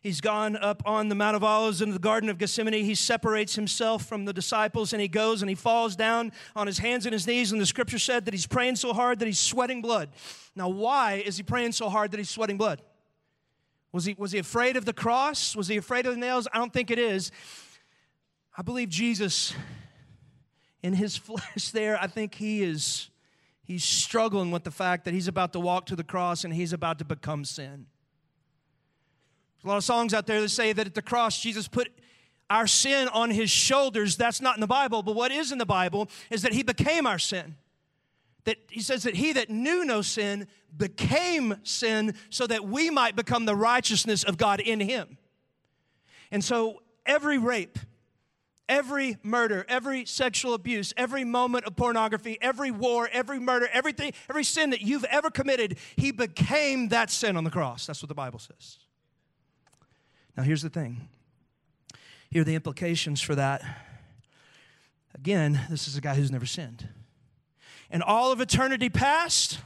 He's 0.00 0.20
gone 0.20 0.56
up 0.56 0.84
on 0.86 1.08
the 1.08 1.16
Mount 1.16 1.34
of 1.34 1.42
Olives 1.42 1.82
into 1.82 1.92
the 1.92 1.98
Garden 1.98 2.30
of 2.30 2.38
Gethsemane. 2.38 2.84
He 2.84 2.94
separates 2.94 3.56
himself 3.56 4.06
from 4.06 4.24
the 4.24 4.32
disciples 4.32 4.92
and 4.92 5.02
he 5.02 5.08
goes 5.08 5.42
and 5.42 5.48
he 5.48 5.56
falls 5.56 5.96
down 5.96 6.30
on 6.54 6.68
his 6.68 6.78
hands 6.78 7.06
and 7.06 7.12
his 7.12 7.26
knees. 7.26 7.50
And 7.50 7.60
the 7.60 7.66
scripture 7.66 7.98
said 7.98 8.24
that 8.24 8.34
he's 8.34 8.46
praying 8.46 8.76
so 8.76 8.92
hard 8.92 9.18
that 9.18 9.26
he's 9.26 9.40
sweating 9.40 9.82
blood. 9.82 10.10
Now, 10.54 10.68
why 10.68 11.24
is 11.26 11.36
he 11.36 11.42
praying 11.42 11.72
so 11.72 11.88
hard 11.88 12.12
that 12.12 12.18
he's 12.18 12.30
sweating 12.30 12.56
blood? 12.56 12.82
Was 13.90 14.04
he, 14.04 14.14
was 14.16 14.30
he 14.30 14.38
afraid 14.38 14.76
of 14.76 14.84
the 14.84 14.92
cross? 14.92 15.56
Was 15.56 15.66
he 15.66 15.76
afraid 15.76 16.06
of 16.06 16.14
the 16.14 16.20
nails? 16.20 16.46
I 16.52 16.58
don't 16.58 16.72
think 16.72 16.92
it 16.92 17.00
is. 17.00 17.32
I 18.56 18.62
believe 18.62 18.88
Jesus, 18.88 19.54
in 20.84 20.92
his 20.92 21.16
flesh, 21.16 21.70
there, 21.72 22.00
I 22.00 22.06
think 22.06 22.36
he 22.36 22.62
is 22.62 23.10
he's 23.66 23.84
struggling 23.84 24.50
with 24.50 24.64
the 24.64 24.70
fact 24.70 25.04
that 25.04 25.12
he's 25.12 25.28
about 25.28 25.52
to 25.52 25.60
walk 25.60 25.86
to 25.86 25.96
the 25.96 26.04
cross 26.04 26.44
and 26.44 26.54
he's 26.54 26.72
about 26.72 26.98
to 26.98 27.04
become 27.04 27.44
sin. 27.44 27.86
There's 29.56 29.64
a 29.64 29.68
lot 29.68 29.76
of 29.76 29.84
songs 29.84 30.14
out 30.14 30.26
there 30.26 30.40
that 30.40 30.48
say 30.48 30.72
that 30.72 30.86
at 30.86 30.94
the 30.94 31.02
cross, 31.02 31.40
Jesus 31.40 31.68
put 31.68 31.88
our 32.48 32.66
sin 32.66 33.08
on 33.08 33.30
his 33.30 33.50
shoulders. 33.50 34.16
That's 34.16 34.40
not 34.40 34.56
in 34.56 34.60
the 34.60 34.66
Bible, 34.66 35.02
but 35.02 35.16
what 35.16 35.32
is 35.32 35.50
in 35.50 35.58
the 35.58 35.66
Bible 35.66 36.08
is 36.30 36.42
that 36.42 36.52
he 36.52 36.62
became 36.62 37.06
our 37.06 37.18
sin. 37.18 37.56
That 38.44 38.58
he 38.70 38.80
says 38.80 39.02
that 39.02 39.16
he 39.16 39.32
that 39.32 39.50
knew 39.50 39.84
no 39.84 40.02
sin 40.02 40.46
became 40.76 41.56
sin 41.64 42.14
so 42.30 42.46
that 42.46 42.64
we 42.64 42.90
might 42.90 43.16
become 43.16 43.44
the 43.44 43.56
righteousness 43.56 44.22
of 44.22 44.36
God 44.36 44.60
in 44.60 44.78
him. 44.78 45.18
And 46.30 46.44
so 46.44 46.82
every 47.04 47.38
rape, 47.38 47.78
every 48.68 49.18
murder, 49.22 49.64
every 49.68 50.04
sexual 50.04 50.54
abuse, 50.54 50.92
every 50.96 51.24
moment 51.24 51.64
of 51.64 51.76
pornography, 51.76 52.38
every 52.40 52.70
war, 52.70 53.08
every 53.12 53.38
murder, 53.38 53.68
everything, 53.72 54.12
every 54.28 54.44
sin 54.44 54.70
that 54.70 54.80
you've 54.80 55.04
ever 55.04 55.30
committed, 55.30 55.78
he 55.96 56.10
became 56.10 56.88
that 56.88 57.10
sin 57.10 57.36
on 57.36 57.44
the 57.44 57.50
cross. 57.50 57.86
That's 57.86 58.02
what 58.02 58.08
the 58.08 58.14
Bible 58.14 58.38
says. 58.38 58.78
Now, 60.36 60.42
here's 60.42 60.62
the 60.62 60.70
thing 60.70 61.08
here 62.30 62.42
are 62.42 62.44
the 62.44 62.54
implications 62.54 63.20
for 63.20 63.34
that. 63.34 63.62
Again, 65.14 65.60
this 65.70 65.88
is 65.88 65.96
a 65.96 66.00
guy 66.00 66.14
who's 66.14 66.30
never 66.30 66.46
sinned. 66.46 66.88
And 67.90 68.02
all 68.02 68.32
of 68.32 68.40
eternity 68.40 68.90
past, 68.90 69.60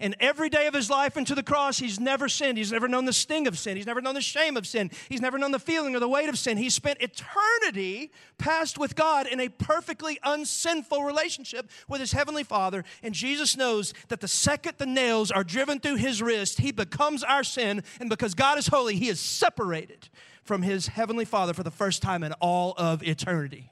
and 0.00 0.16
every 0.20 0.48
day 0.48 0.66
of 0.66 0.74
his 0.74 0.90
life 0.90 1.16
into 1.16 1.34
the 1.34 1.42
cross, 1.42 1.78
he's 1.78 2.00
never 2.00 2.28
sinned. 2.28 2.58
He's 2.58 2.72
never 2.72 2.88
known 2.88 3.04
the 3.04 3.12
sting 3.12 3.46
of 3.46 3.58
sin. 3.58 3.76
He's 3.76 3.86
never 3.86 4.00
known 4.00 4.14
the 4.14 4.20
shame 4.20 4.56
of 4.56 4.66
sin. 4.66 4.90
He's 5.08 5.20
never 5.20 5.38
known 5.38 5.52
the 5.52 5.58
feeling 5.58 5.94
or 5.94 6.00
the 6.00 6.08
weight 6.08 6.28
of 6.28 6.38
sin. 6.38 6.56
He 6.56 6.70
spent 6.70 7.00
eternity 7.00 8.10
past 8.38 8.78
with 8.78 8.96
God 8.96 9.26
in 9.26 9.40
a 9.40 9.48
perfectly 9.48 10.18
unsinful 10.22 11.04
relationship 11.04 11.70
with 11.88 12.00
his 12.00 12.12
heavenly 12.12 12.44
Father. 12.44 12.84
And 13.02 13.14
Jesus 13.14 13.56
knows 13.56 13.94
that 14.08 14.20
the 14.20 14.28
second 14.28 14.74
the 14.78 14.86
nails 14.86 15.30
are 15.30 15.44
driven 15.44 15.80
through 15.80 15.96
his 15.96 16.22
wrist, 16.22 16.60
he 16.60 16.72
becomes 16.72 17.22
our 17.22 17.44
sin. 17.44 17.82
And 18.00 18.10
because 18.10 18.34
God 18.34 18.58
is 18.58 18.66
holy, 18.66 18.96
he 18.96 19.08
is 19.08 19.20
separated 19.20 20.08
from 20.42 20.62
his 20.62 20.88
heavenly 20.88 21.24
Father 21.24 21.54
for 21.54 21.62
the 21.62 21.70
first 21.70 22.02
time 22.02 22.22
in 22.22 22.32
all 22.34 22.74
of 22.76 23.02
eternity. 23.02 23.70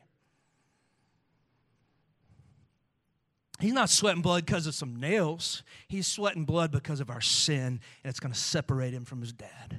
He's 3.63 3.73
not 3.73 3.91
sweating 3.91 4.23
blood 4.23 4.45
because 4.45 4.67
of 4.67 4.75
some 4.75 4.97
nails. 4.97 5.63
He's 5.87 6.09
sweating 6.09 6.45
blood 6.45 6.73
because 6.73 6.99
of 6.99 7.11
our 7.11 7.21
sin, 7.21 7.81
and 8.03 8.11
it's 8.11 8.19
going 8.19 8.33
to 8.33 8.39
separate 8.39 8.93
him 8.93 9.05
from 9.05 9.21
his 9.21 9.33
dad. 9.33 9.79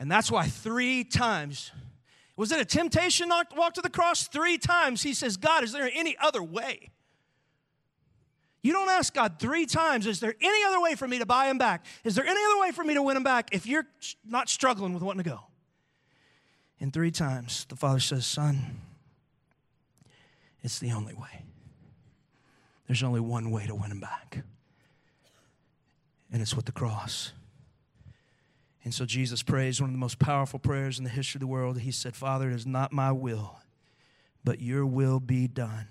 And 0.00 0.10
that's 0.10 0.32
why 0.32 0.48
three 0.48 1.04
times, 1.04 1.70
was 2.36 2.50
it 2.50 2.58
a 2.58 2.64
temptation 2.64 3.28
to 3.28 3.44
walk 3.56 3.74
to 3.74 3.82
the 3.82 3.88
cross? 3.88 4.26
Three 4.26 4.58
times 4.58 5.00
he 5.00 5.14
says, 5.14 5.36
God, 5.36 5.62
is 5.62 5.70
there 5.70 5.88
any 5.94 6.16
other 6.20 6.42
way? 6.42 6.90
You 8.62 8.72
don't 8.72 8.90
ask 8.90 9.14
God 9.14 9.38
three 9.38 9.64
times, 9.64 10.08
is 10.08 10.18
there 10.18 10.34
any 10.40 10.64
other 10.64 10.80
way 10.80 10.96
for 10.96 11.06
me 11.06 11.20
to 11.20 11.26
buy 11.26 11.48
him 11.48 11.56
back? 11.56 11.86
Is 12.02 12.16
there 12.16 12.26
any 12.26 12.40
other 12.44 12.60
way 12.60 12.72
for 12.72 12.82
me 12.82 12.94
to 12.94 13.02
win 13.02 13.16
him 13.16 13.22
back 13.22 13.50
if 13.52 13.64
you're 13.64 13.86
not 14.26 14.48
struggling 14.48 14.92
with 14.92 15.04
wanting 15.04 15.22
to 15.22 15.30
go? 15.30 15.40
And 16.80 16.92
three 16.92 17.12
times 17.12 17.64
the 17.68 17.76
father 17.76 18.00
says, 18.00 18.26
Son, 18.26 18.80
it's 20.62 20.80
the 20.80 20.90
only 20.90 21.14
way. 21.14 21.44
There's 22.90 23.04
only 23.04 23.20
one 23.20 23.52
way 23.52 23.68
to 23.68 23.74
win 23.76 23.92
him 23.92 24.00
back, 24.00 24.42
and 26.32 26.42
it's 26.42 26.56
with 26.56 26.64
the 26.64 26.72
cross. 26.72 27.30
And 28.82 28.92
so 28.92 29.04
Jesus 29.04 29.44
prays 29.44 29.80
one 29.80 29.90
of 29.90 29.94
the 29.94 30.00
most 30.00 30.18
powerful 30.18 30.58
prayers 30.58 30.98
in 30.98 31.04
the 31.04 31.10
history 31.10 31.38
of 31.38 31.42
the 31.42 31.46
world. 31.46 31.78
He 31.78 31.92
said, 31.92 32.16
Father, 32.16 32.50
it 32.50 32.54
is 32.56 32.66
not 32.66 32.92
my 32.92 33.12
will, 33.12 33.60
but 34.42 34.60
your 34.60 34.84
will 34.84 35.20
be 35.20 35.46
done. 35.46 35.86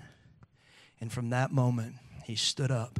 And 1.00 1.10
from 1.10 1.30
that 1.30 1.54
moment, 1.54 1.96
he 2.26 2.36
stood 2.36 2.70
up 2.70 3.00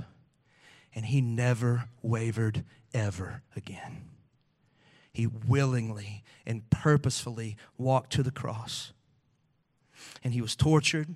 and 0.96 1.08
he 1.08 1.20
never 1.20 1.90
wavered 2.02 2.64
ever 2.94 3.42
again. 3.54 4.06
He 5.12 5.28
willingly 5.28 6.24
and 6.46 6.70
purposefully 6.70 7.58
walked 7.78 8.14
to 8.14 8.24
the 8.24 8.32
cross. 8.32 8.94
And 10.24 10.34
he 10.34 10.40
was 10.40 10.56
tortured 10.56 11.16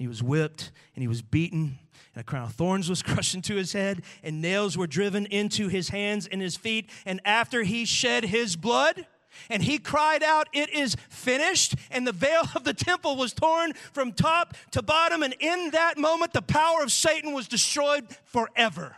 he 0.00 0.08
was 0.08 0.22
whipped 0.22 0.72
and 0.94 1.02
he 1.02 1.08
was 1.08 1.20
beaten, 1.20 1.78
and 2.14 2.20
a 2.20 2.24
crown 2.24 2.44
of 2.44 2.54
thorns 2.54 2.88
was 2.88 3.02
crushed 3.02 3.34
into 3.34 3.56
his 3.56 3.74
head, 3.74 4.02
and 4.22 4.40
nails 4.40 4.76
were 4.76 4.86
driven 4.86 5.26
into 5.26 5.68
his 5.68 5.90
hands 5.90 6.26
and 6.26 6.40
his 6.40 6.56
feet. 6.56 6.88
And 7.04 7.20
after 7.24 7.62
he 7.62 7.84
shed 7.84 8.24
his 8.24 8.56
blood, 8.56 9.06
and 9.50 9.62
he 9.62 9.78
cried 9.78 10.22
out, 10.22 10.48
It 10.52 10.70
is 10.70 10.96
finished. 11.10 11.74
And 11.90 12.06
the 12.06 12.12
veil 12.12 12.42
of 12.54 12.64
the 12.64 12.72
temple 12.72 13.16
was 13.16 13.32
torn 13.32 13.74
from 13.92 14.12
top 14.12 14.54
to 14.72 14.82
bottom. 14.82 15.22
And 15.22 15.34
in 15.38 15.70
that 15.70 15.98
moment, 15.98 16.32
the 16.32 16.42
power 16.42 16.82
of 16.82 16.90
Satan 16.90 17.32
was 17.32 17.46
destroyed 17.46 18.06
forever. 18.24 18.96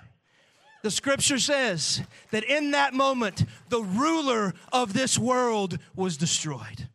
The 0.83 0.91
scripture 0.91 1.39
says 1.39 2.01
that 2.31 2.45
in 2.45 2.71
that 2.71 2.95
moment, 2.95 3.45
the 3.69 3.83
ruler 3.83 4.55
of 4.73 4.95
this 4.95 5.19
world 5.19 5.79
was 5.95 6.17
destroyed. 6.17 6.89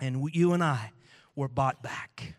And 0.00 0.28
you 0.32 0.52
and 0.52 0.62
I 0.62 0.92
were 1.34 1.48
bought 1.48 1.82
back 1.82 2.36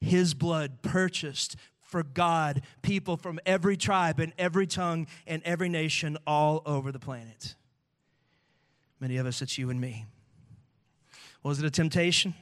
his 0.00 0.34
blood 0.34 0.82
purchased 0.82 1.56
for 1.80 2.02
God 2.02 2.62
people 2.82 3.16
from 3.16 3.40
every 3.46 3.76
tribe 3.76 4.20
and 4.20 4.32
every 4.38 4.66
tongue 4.66 5.06
and 5.26 5.42
every 5.44 5.68
nation 5.68 6.18
all 6.26 6.62
over 6.66 6.92
the 6.92 6.98
planet. 6.98 7.54
Many 9.00 9.16
of 9.16 9.26
us, 9.26 9.40
it's 9.42 9.56
you 9.56 9.70
and 9.70 9.80
me. 9.80 10.06
Was 11.42 11.58
it 11.60 11.64
a 11.64 11.70
temptation 11.70 12.34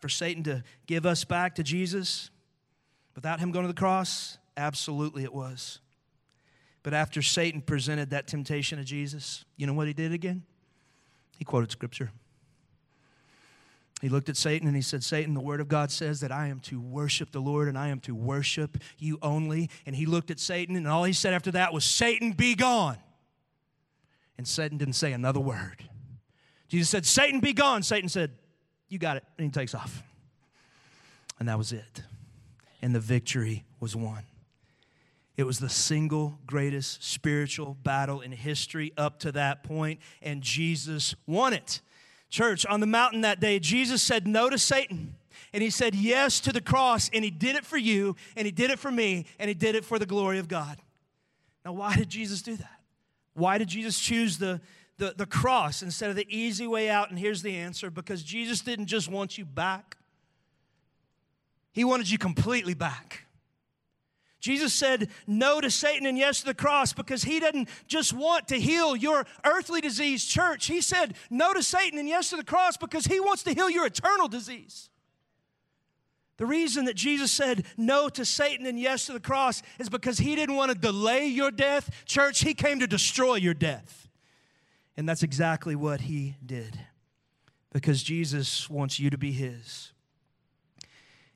for 0.00 0.08
Satan 0.08 0.42
to 0.44 0.62
give 0.86 1.06
us 1.06 1.24
back 1.24 1.56
to 1.56 1.62
Jesus 1.62 2.30
without 3.14 3.40
him 3.40 3.50
going 3.50 3.64
to 3.64 3.72
the 3.72 3.78
cross? 3.78 4.38
Absolutely, 4.56 5.24
it 5.24 5.32
was. 5.32 5.80
But 6.82 6.94
after 6.94 7.22
Satan 7.22 7.60
presented 7.60 8.10
that 8.10 8.26
temptation 8.26 8.78
to 8.78 8.84
Jesus, 8.84 9.44
you 9.56 9.66
know 9.66 9.74
what 9.74 9.86
he 9.86 9.92
did 9.92 10.12
again? 10.12 10.44
He 11.38 11.44
quoted 11.44 11.70
scripture. 11.70 12.10
He 14.00 14.08
looked 14.08 14.28
at 14.30 14.36
Satan 14.36 14.66
and 14.66 14.74
he 14.74 14.82
said, 14.82 15.04
Satan, 15.04 15.34
the 15.34 15.40
word 15.40 15.60
of 15.60 15.68
God 15.68 15.90
says 15.90 16.20
that 16.20 16.32
I 16.32 16.48
am 16.48 16.60
to 16.60 16.80
worship 16.80 17.32
the 17.32 17.40
Lord 17.40 17.68
and 17.68 17.76
I 17.76 17.88
am 17.88 18.00
to 18.00 18.14
worship 18.14 18.78
you 18.98 19.18
only. 19.20 19.68
And 19.84 19.94
he 19.94 20.06
looked 20.06 20.30
at 20.30 20.40
Satan 20.40 20.74
and 20.74 20.88
all 20.88 21.04
he 21.04 21.12
said 21.12 21.34
after 21.34 21.50
that 21.52 21.74
was, 21.74 21.84
Satan, 21.84 22.32
be 22.32 22.54
gone. 22.54 22.96
And 24.38 24.48
Satan 24.48 24.78
didn't 24.78 24.94
say 24.94 25.12
another 25.12 25.40
word. 25.40 25.84
Jesus 26.68 26.88
said, 26.88 27.04
Satan, 27.04 27.40
be 27.40 27.52
gone. 27.52 27.82
Satan 27.82 28.08
said, 28.08 28.30
You 28.88 28.98
got 28.98 29.18
it. 29.18 29.24
And 29.36 29.44
he 29.44 29.50
takes 29.50 29.74
off. 29.74 30.02
And 31.38 31.48
that 31.48 31.58
was 31.58 31.72
it. 31.72 32.02
And 32.80 32.94
the 32.94 33.00
victory 33.00 33.64
was 33.80 33.94
won. 33.94 34.22
It 35.36 35.44
was 35.44 35.58
the 35.58 35.68
single 35.68 36.38
greatest 36.46 37.02
spiritual 37.02 37.76
battle 37.82 38.20
in 38.20 38.30
history 38.30 38.92
up 38.96 39.20
to 39.20 39.32
that 39.32 39.62
point, 39.62 40.00
and 40.20 40.42
Jesus 40.42 41.14
won 41.26 41.54
it. 41.54 41.80
Church, 42.30 42.64
on 42.64 42.80
the 42.80 42.86
mountain 42.86 43.20
that 43.22 43.40
day, 43.40 43.58
Jesus 43.58 44.02
said 44.02 44.26
no 44.26 44.48
to 44.48 44.58
Satan. 44.58 45.16
And 45.52 45.62
he 45.62 45.70
said 45.70 45.96
yes 45.96 46.38
to 46.40 46.52
the 46.52 46.60
cross, 46.60 47.10
and 47.12 47.24
he 47.24 47.30
did 47.30 47.56
it 47.56 47.64
for 47.64 47.76
you, 47.76 48.14
and 48.36 48.46
he 48.46 48.52
did 48.52 48.70
it 48.70 48.78
for 48.78 48.90
me, 48.90 49.26
and 49.38 49.48
he 49.48 49.54
did 49.54 49.74
it 49.74 49.84
for 49.84 49.98
the 49.98 50.06
glory 50.06 50.38
of 50.38 50.46
God. 50.46 50.78
Now, 51.64 51.72
why 51.72 51.96
did 51.96 52.08
Jesus 52.08 52.40
do 52.40 52.56
that? 52.56 52.80
Why 53.34 53.58
did 53.58 53.68
Jesus 53.68 53.98
choose 53.98 54.38
the, 54.38 54.60
the, 54.98 55.14
the 55.16 55.26
cross 55.26 55.82
instead 55.82 56.08
of 56.08 56.14
the 56.14 56.26
easy 56.28 56.68
way 56.68 56.88
out? 56.88 57.10
And 57.10 57.18
here's 57.18 57.42
the 57.42 57.56
answer 57.56 57.90
because 57.90 58.22
Jesus 58.22 58.60
didn't 58.60 58.86
just 58.86 59.08
want 59.08 59.38
you 59.38 59.44
back, 59.44 59.96
he 61.72 61.84
wanted 61.84 62.10
you 62.10 62.18
completely 62.18 62.74
back. 62.74 63.26
Jesus 64.40 64.72
said 64.72 65.10
no 65.26 65.60
to 65.60 65.70
Satan 65.70 66.06
and 66.06 66.16
yes 66.16 66.40
to 66.40 66.46
the 66.46 66.54
cross 66.54 66.92
because 66.94 67.22
he 67.22 67.38
didn't 67.38 67.68
just 67.86 68.12
want 68.12 68.48
to 68.48 68.58
heal 68.58 68.96
your 68.96 69.26
earthly 69.44 69.82
disease, 69.82 70.24
church. 70.24 70.66
He 70.66 70.80
said 70.80 71.14
no 71.28 71.52
to 71.52 71.62
Satan 71.62 71.98
and 71.98 72.08
yes 72.08 72.30
to 72.30 72.36
the 72.36 72.44
cross 72.44 72.76
because 72.76 73.04
he 73.04 73.20
wants 73.20 73.42
to 73.44 73.52
heal 73.52 73.68
your 73.68 73.86
eternal 73.86 74.28
disease. 74.28 74.88
The 76.38 76.46
reason 76.46 76.86
that 76.86 76.96
Jesus 76.96 77.30
said 77.30 77.66
no 77.76 78.08
to 78.08 78.24
Satan 78.24 78.64
and 78.64 78.80
yes 78.80 79.04
to 79.06 79.12
the 79.12 79.20
cross 79.20 79.62
is 79.78 79.90
because 79.90 80.16
he 80.16 80.34
didn't 80.34 80.56
want 80.56 80.72
to 80.72 80.78
delay 80.78 81.26
your 81.26 81.50
death. 81.50 81.90
Church, 82.06 82.40
he 82.40 82.54
came 82.54 82.80
to 82.80 82.86
destroy 82.86 83.34
your 83.34 83.52
death. 83.52 84.08
And 84.96 85.06
that's 85.06 85.22
exactly 85.22 85.76
what 85.76 86.00
he 86.00 86.36
did. 86.44 86.80
Because 87.74 88.02
Jesus 88.02 88.70
wants 88.70 88.98
you 88.98 89.10
to 89.10 89.18
be 89.18 89.32
his. 89.32 89.92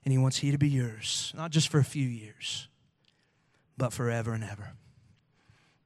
And 0.06 0.12
he 0.12 0.16
wants 0.16 0.42
you 0.42 0.52
to 0.52 0.58
be 0.58 0.70
yours, 0.70 1.34
not 1.36 1.50
just 1.50 1.68
for 1.68 1.78
a 1.78 1.84
few 1.84 2.08
years, 2.08 2.68
but 3.76 3.92
forever 3.92 4.32
and 4.32 4.44
ever. 4.44 4.72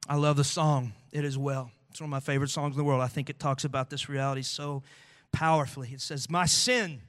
I 0.07 0.15
love 0.15 0.37
the 0.37 0.43
song, 0.43 0.93
It 1.11 1.25
Is 1.25 1.37
Well. 1.37 1.71
It's 1.91 1.99
one 1.99 2.07
of 2.07 2.11
my 2.11 2.19
favorite 2.19 2.49
songs 2.49 2.75
in 2.75 2.77
the 2.77 2.83
world. 2.83 3.01
I 3.01 3.07
think 3.07 3.29
it 3.29 3.39
talks 3.39 3.63
about 3.63 3.89
this 3.89 4.09
reality 4.09 4.43
so 4.43 4.83
powerfully. 5.31 5.89
It 5.93 6.01
says, 6.01 6.29
My 6.29 6.45
sin 6.45 7.01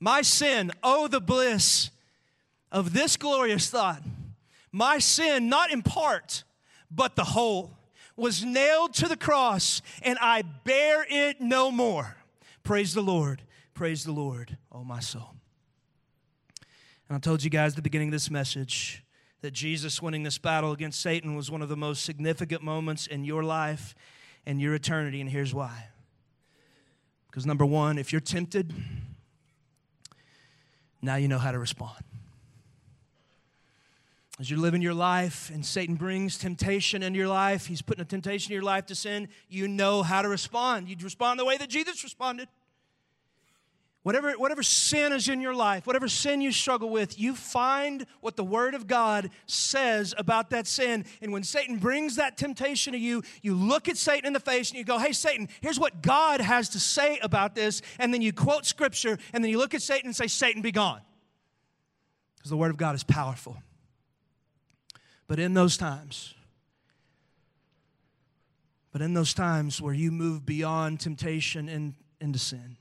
my 0.00 0.22
sin, 0.22 0.72
oh, 0.82 1.08
the 1.08 1.20
bliss 1.20 1.90
of 2.70 2.92
this 2.92 3.16
glorious 3.16 3.70
thought. 3.70 4.02
My 4.72 4.98
sin, 4.98 5.48
not 5.48 5.70
in 5.70 5.82
part, 5.82 6.44
but 6.90 7.16
the 7.16 7.24
whole, 7.24 7.72
was 8.14 8.44
nailed 8.44 8.94
to 8.94 9.08
the 9.08 9.16
cross, 9.16 9.80
and 10.02 10.18
I 10.20 10.42
bear 10.42 11.06
it 11.08 11.40
no 11.40 11.70
more. 11.70 12.16
Praise 12.62 12.94
the 12.94 13.02
Lord. 13.02 13.42
Praise 13.74 14.04
the 14.04 14.12
Lord, 14.12 14.56
oh 14.72 14.84
my 14.84 15.00
soul. 15.00 15.34
And 17.08 17.16
I 17.16 17.18
told 17.20 17.44
you 17.44 17.50
guys 17.50 17.72
at 17.72 17.76
the 17.76 17.82
beginning 17.82 18.08
of 18.08 18.12
this 18.12 18.30
message 18.30 19.02
that 19.42 19.52
Jesus 19.52 20.00
winning 20.02 20.22
this 20.22 20.38
battle 20.38 20.72
against 20.72 21.00
Satan 21.00 21.36
was 21.36 21.50
one 21.50 21.62
of 21.62 21.68
the 21.68 21.76
most 21.76 22.04
significant 22.04 22.62
moments 22.62 23.06
in 23.06 23.24
your 23.24 23.42
life 23.42 23.94
and 24.46 24.60
your 24.60 24.74
eternity, 24.74 25.20
and 25.20 25.28
here's 25.28 25.54
why. 25.54 25.88
Because 27.28 27.46
number 27.46 27.66
one, 27.66 27.98
if 27.98 28.12
you're 28.12 28.20
tempted, 28.20 28.72
now 31.02 31.16
you 31.16 31.28
know 31.28 31.38
how 31.38 31.52
to 31.52 31.58
respond. 31.58 32.02
As 34.38 34.50
you're 34.50 34.60
living 34.60 34.82
your 34.82 34.94
life 34.94 35.50
and 35.52 35.64
Satan 35.64 35.94
brings 35.94 36.36
temptation 36.36 37.02
into 37.02 37.18
your 37.18 37.28
life, 37.28 37.66
he's 37.66 37.80
putting 37.80 38.02
a 38.02 38.06
temptation 38.06 38.52
in 38.52 38.54
your 38.54 38.64
life 38.64 38.86
to 38.86 38.94
sin, 38.94 39.28
you 39.48 39.66
know 39.66 40.02
how 40.02 40.22
to 40.22 40.28
respond. 40.28 40.88
You 40.88 40.96
respond 41.02 41.40
the 41.40 41.44
way 41.44 41.56
that 41.56 41.70
Jesus 41.70 42.04
responded. 42.04 42.48
Whatever, 44.06 44.34
whatever 44.34 44.62
sin 44.62 45.12
is 45.12 45.28
in 45.28 45.40
your 45.40 45.52
life, 45.52 45.84
whatever 45.84 46.06
sin 46.06 46.40
you 46.40 46.52
struggle 46.52 46.90
with, 46.90 47.18
you 47.18 47.34
find 47.34 48.06
what 48.20 48.36
the 48.36 48.44
Word 48.44 48.76
of 48.76 48.86
God 48.86 49.30
says 49.46 50.14
about 50.16 50.50
that 50.50 50.68
sin. 50.68 51.04
And 51.20 51.32
when 51.32 51.42
Satan 51.42 51.78
brings 51.78 52.14
that 52.14 52.36
temptation 52.36 52.92
to 52.92 53.00
you, 53.00 53.24
you 53.42 53.56
look 53.56 53.88
at 53.88 53.96
Satan 53.96 54.28
in 54.28 54.32
the 54.32 54.38
face 54.38 54.70
and 54.70 54.78
you 54.78 54.84
go, 54.84 54.96
Hey, 54.96 55.10
Satan, 55.10 55.48
here's 55.60 55.80
what 55.80 56.02
God 56.02 56.40
has 56.40 56.68
to 56.68 56.78
say 56.78 57.18
about 57.20 57.56
this. 57.56 57.82
And 57.98 58.14
then 58.14 58.22
you 58.22 58.32
quote 58.32 58.64
Scripture 58.64 59.18
and 59.32 59.42
then 59.42 59.50
you 59.50 59.58
look 59.58 59.74
at 59.74 59.82
Satan 59.82 60.06
and 60.06 60.14
say, 60.14 60.28
Satan, 60.28 60.62
be 60.62 60.70
gone. 60.70 61.00
Because 62.36 62.50
the 62.50 62.56
Word 62.56 62.70
of 62.70 62.76
God 62.76 62.94
is 62.94 63.02
powerful. 63.02 63.56
But 65.26 65.40
in 65.40 65.54
those 65.54 65.76
times, 65.76 66.32
but 68.92 69.02
in 69.02 69.14
those 69.14 69.34
times 69.34 69.82
where 69.82 69.94
you 69.94 70.12
move 70.12 70.46
beyond 70.46 71.00
temptation 71.00 71.68
and 71.68 71.94
into 72.20 72.38
sin, 72.38 72.76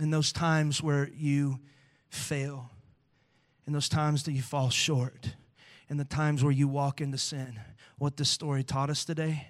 in 0.00 0.10
those 0.10 0.32
times 0.32 0.82
where 0.82 1.10
you 1.14 1.60
fail, 2.08 2.70
in 3.66 3.72
those 3.72 3.88
times 3.88 4.22
that 4.24 4.32
you 4.32 4.42
fall 4.42 4.70
short, 4.70 5.34
in 5.88 5.96
the 5.96 6.04
times 6.04 6.42
where 6.42 6.52
you 6.52 6.68
walk 6.68 7.00
into 7.00 7.18
sin. 7.18 7.60
What 7.98 8.16
this 8.16 8.30
story 8.30 8.64
taught 8.64 8.90
us 8.90 9.04
today 9.04 9.48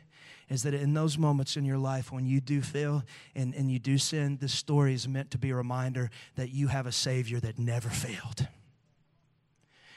is 0.49 0.65
that 0.65 0.75
in 0.75 0.93
those 0.93 1.17
moments 1.17 1.57
in 1.57 1.65
your 1.65 1.79
life 1.79 2.13
when 2.13 2.27
you 2.27 2.41
do 2.41 2.61
fail 2.61 3.03
and, 3.35 3.55
and 3.55 3.71
you 3.71 3.79
do 3.79 3.97
sin, 3.97 4.39
this 4.41 4.53
story 4.53 4.93
is 4.93 5.09
meant 5.09 5.31
to 5.31 5.39
be 5.39 5.51
a 5.51 5.55
reminder 5.55 6.11
that 6.37 6.51
you 6.51 6.69
have 6.69 6.87
a 6.87 6.93
Savior 6.93 7.41
that 7.41 7.59
never 7.59 7.89
failed, 7.89 8.49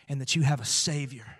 and 0.08 0.22
that 0.22 0.36
you 0.36 0.44
have 0.44 0.62
a 0.62 0.66
Savior 0.66 1.38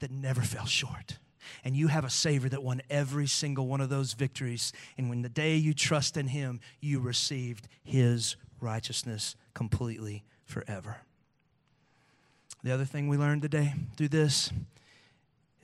that 0.00 0.10
never 0.10 0.40
fell 0.40 0.66
short 0.66 1.18
and 1.64 1.76
you 1.76 1.88
have 1.88 2.04
a 2.04 2.10
Savior 2.10 2.48
that 2.50 2.62
won 2.62 2.82
every 2.90 3.26
single 3.26 3.66
one 3.66 3.80
of 3.80 3.88
those 3.88 4.14
victories. 4.14 4.72
And 4.96 5.08
when 5.08 5.22
the 5.22 5.28
day 5.28 5.56
you 5.56 5.74
trust 5.74 6.16
in 6.16 6.28
Him, 6.28 6.60
you 6.80 7.00
received 7.00 7.68
His 7.82 8.36
righteousness 8.60 9.36
completely 9.54 10.24
forever. 10.44 10.98
The 12.62 12.72
other 12.72 12.84
thing 12.84 13.08
we 13.08 13.16
learned 13.16 13.42
today 13.42 13.74
through 13.96 14.08
this 14.08 14.50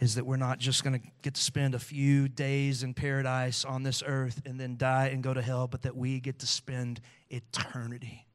is 0.00 0.16
that 0.16 0.26
we're 0.26 0.36
not 0.36 0.58
just 0.58 0.84
going 0.84 1.00
to 1.00 1.06
get 1.22 1.34
to 1.34 1.40
spend 1.40 1.74
a 1.74 1.78
few 1.78 2.28
days 2.28 2.82
in 2.82 2.94
paradise 2.94 3.64
on 3.64 3.82
this 3.82 4.02
earth 4.06 4.42
and 4.44 4.58
then 4.58 4.76
die 4.76 5.08
and 5.08 5.22
go 5.22 5.32
to 5.32 5.42
hell, 5.42 5.66
but 5.66 5.82
that 5.82 5.96
we 5.96 6.20
get 6.20 6.38
to 6.40 6.46
spend 6.46 7.00
eternity 7.30 8.26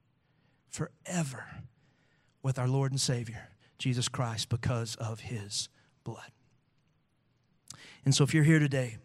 forever 0.70 1.45
with 2.41 2.58
our 2.58 2.68
Lord 2.68 2.91
and 2.91 3.00
Savior, 3.00 3.50
Jesus 3.78 4.08
Christ, 4.08 4.50
because 4.50 4.95
of 4.95 5.20
His 5.20 5.70
blood. 6.04 6.32
And 8.06 8.16
so 8.16 8.24
if 8.24 8.34
you're 8.34 8.43
here 8.43 8.60
today 8.60 8.97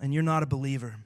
and 0.00 0.12
you're 0.12 0.22
not 0.22 0.42
a 0.42 0.46
believer, 0.46 0.96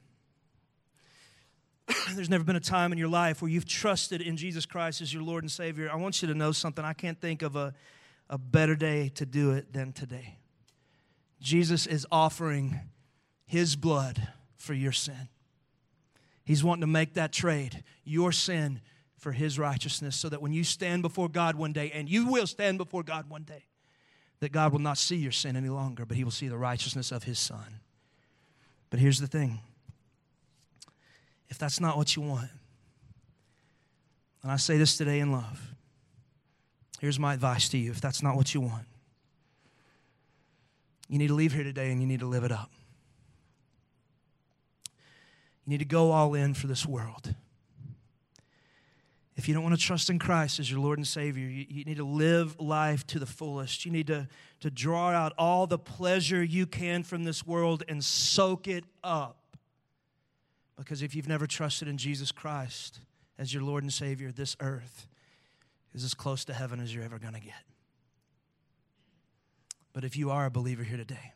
there's 2.15 2.31
never 2.31 2.45
been 2.45 2.57
a 2.57 2.61
time 2.61 2.93
in 2.93 2.99
your 2.99 3.09
life 3.09 3.43
where 3.43 3.51
you've 3.51 3.67
trusted 3.67 4.21
in 4.21 4.37
Jesus 4.37 4.67
Christ 4.67 5.01
as 5.01 5.13
your 5.13 5.23
Lord 5.23 5.45
and 5.45 5.51
Savior. 5.51 5.91
I 5.91 5.97
want 5.97 6.23
you 6.23 6.29
to 6.29 6.35
know 6.35 6.53
something. 6.53 6.85
I 6.85 6.93
can't 6.93 7.21
think 7.21 7.43
of 7.43 7.57
a, 7.57 7.75
a 8.29 8.39
better 8.39 8.77
day 8.77 9.11
to 9.17 9.27
do 9.27 9.53
it 9.53 9.73
than 9.73 9.93
today. 9.93 10.39
Jesus 11.41 11.87
is 11.87 12.07
offering 12.13 12.81
his 13.47 13.77
blood 13.77 14.29
for 14.57 14.75
your 14.75 14.93
sin. 14.93 15.29
He's 16.45 16.63
wanting 16.63 16.83
to 16.83 16.87
make 16.87 17.15
that 17.15 17.33
trade, 17.33 17.85
your 18.05 18.33
sin 18.33 18.81
for 19.17 19.33
his 19.33 19.59
righteousness, 19.59 20.17
so 20.17 20.29
that 20.29 20.43
when 20.43 20.53
you 20.53 20.65
stand 20.65 21.03
before 21.03 21.29
God 21.29 21.55
one 21.57 21.73
day, 21.73 21.91
and 21.93 22.09
you 22.09 22.27
will 22.27 22.47
stand 22.47 22.79
before 22.79 23.03
God 23.03 23.29
one 23.29 23.43
day, 23.43 23.65
that 24.41 24.53
God 24.53 24.73
will 24.73 24.81
not 24.81 24.99
see 24.99 25.17
your 25.17 25.33
sin 25.33 25.55
any 25.57 25.69
longer, 25.69 26.05
but 26.05 26.17
he 26.17 26.25
will 26.25 26.31
see 26.31 26.49
the 26.49 26.57
righteousness 26.57 27.13
of 27.13 27.25
his 27.25 27.39
son. 27.39 27.81
But 28.89 28.99
here's 28.99 29.21
the 29.21 29.27
thing 29.27 29.61
if 31.49 31.59
that's 31.59 31.81
not 31.81 31.97
what 31.97 32.17
you 32.17 32.23
want, 32.23 32.51
and 34.43 34.51
I 34.51 34.57
say 34.57 34.79
this 34.79 34.97
today 34.97 35.21
in 35.21 35.31
love, 35.31 35.75
here's 37.01 37.19
my 37.19 37.35
advice 37.35 37.69
to 37.71 37.79
you 37.79 37.91
if 37.91 38.01
that's 38.01 38.23
not 38.23 38.37
what 38.37 38.55
you 38.55 38.61
want, 38.61 38.87
you 41.09 41.19
need 41.19 41.29
to 41.29 41.35
leave 41.35 41.53
here 41.53 41.65
today 41.65 41.91
and 41.91 42.01
you 42.01 42.07
need 42.07 42.21
to 42.21 42.27
live 42.27 42.45
it 42.45 42.53
up. 42.53 42.71
You 45.67 45.73
need 45.73 45.79
to 45.79 45.85
go 45.85 46.13
all 46.13 46.35
in 46.35 46.55
for 46.55 46.67
this 46.67 46.87
world. 46.87 47.35
If 49.41 49.49
you 49.49 49.55
don't 49.55 49.63
want 49.63 49.75
to 49.75 49.81
trust 49.81 50.11
in 50.11 50.19
Christ 50.19 50.59
as 50.59 50.71
your 50.71 50.81
Lord 50.81 50.99
and 50.99 51.09
Savior, 51.09 51.49
you, 51.49 51.65
you, 51.67 51.85
need 51.85 51.97
to 51.97 52.05
live 52.05 52.61
life 52.61 53.07
to 53.07 53.19
the 53.19 53.25
fullest. 53.25 53.87
You 53.87 53.91
need 53.91 54.09
to, 54.09 54.29
to 54.61 54.71
draw 54.71 55.13
out 55.13 55.33
all 55.39 55.67
the 55.67 55.79
pleasure 55.79 56.45
you 56.45 56.67
can 56.67 57.03
from 57.03 57.25
this 57.25 57.47
world 57.47 57.83
and 57.89 58.05
soak 58.05 58.69
it 58.69 58.85
up. 59.03 59.57
Because 60.77 61.01
if 61.01 61.15
you've 61.15 61.27
never 61.27 61.47
trusted 61.47 61.89
in 61.89 61.97
Jesus 61.97 62.33
Christ 62.33 63.01
as 63.39 63.55
your 63.55 63.63
Lord 63.63 63.83
and 63.83 63.91
Savior, 63.91 64.31
this 64.31 64.59
earth 64.61 65.09
is 65.95 66.05
as 66.05 66.13
close 66.13 66.45
to 66.45 66.53
heaven 66.53 66.79
as 66.79 66.95
you're 66.95 67.03
ever 67.03 67.19
going 67.19 67.33
to 67.33 67.41
get. 67.41 67.65
But 69.95 70.05
if 70.05 70.19
you 70.19 70.31
are 70.31 70.45
a 70.45 70.51
believer 70.51 70.83
here 70.83 70.99
today, 70.99 71.33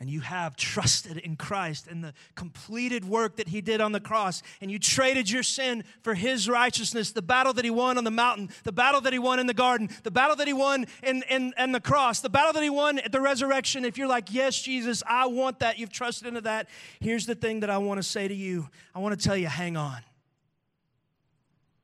and 0.00 0.10
you 0.10 0.20
have 0.20 0.56
trusted 0.56 1.18
in 1.18 1.36
Christ 1.36 1.86
and 1.86 2.02
the 2.02 2.14
completed 2.34 3.04
work 3.04 3.36
that 3.36 3.48
He 3.48 3.60
did 3.60 3.80
on 3.80 3.92
the 3.92 4.00
cross, 4.00 4.42
and 4.60 4.70
you 4.70 4.78
traded 4.78 5.30
your 5.30 5.44
sin 5.44 5.84
for 6.02 6.14
His 6.14 6.48
righteousness, 6.48 7.12
the 7.12 7.22
battle 7.22 7.52
that 7.52 7.64
He 7.64 7.70
won 7.70 7.96
on 7.96 8.02
the 8.02 8.10
mountain, 8.10 8.50
the 8.64 8.72
battle 8.72 9.00
that 9.02 9.12
He 9.12 9.20
won 9.20 9.38
in 9.38 9.46
the 9.46 9.54
garden, 9.54 9.88
the 10.02 10.10
battle 10.10 10.34
that 10.36 10.48
He 10.48 10.52
won 10.52 10.86
in, 11.02 11.22
in, 11.30 11.54
in 11.56 11.72
the 11.72 11.80
cross, 11.80 12.20
the 12.20 12.28
battle 12.28 12.52
that 12.54 12.62
He 12.62 12.70
won 12.70 12.98
at 12.98 13.12
the 13.12 13.20
resurrection. 13.20 13.84
If 13.84 13.96
you're 13.96 14.08
like, 14.08 14.32
Yes, 14.32 14.60
Jesus, 14.60 15.02
I 15.06 15.26
want 15.26 15.60
that, 15.60 15.78
you've 15.78 15.92
trusted 15.92 16.26
into 16.26 16.40
that, 16.40 16.68
here's 16.98 17.26
the 17.26 17.36
thing 17.36 17.60
that 17.60 17.70
I 17.70 17.78
want 17.78 17.98
to 17.98 18.02
say 18.02 18.26
to 18.26 18.34
you 18.34 18.68
I 18.94 18.98
want 18.98 19.18
to 19.18 19.24
tell 19.24 19.36
you, 19.36 19.46
hang 19.46 19.76
on. 19.76 20.02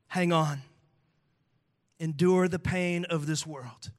Hang 0.08 0.32
on. 0.32 0.62
Endure 2.00 2.48
the 2.48 2.58
pain 2.58 3.04
of 3.04 3.26
this 3.26 3.46
world. 3.46 3.90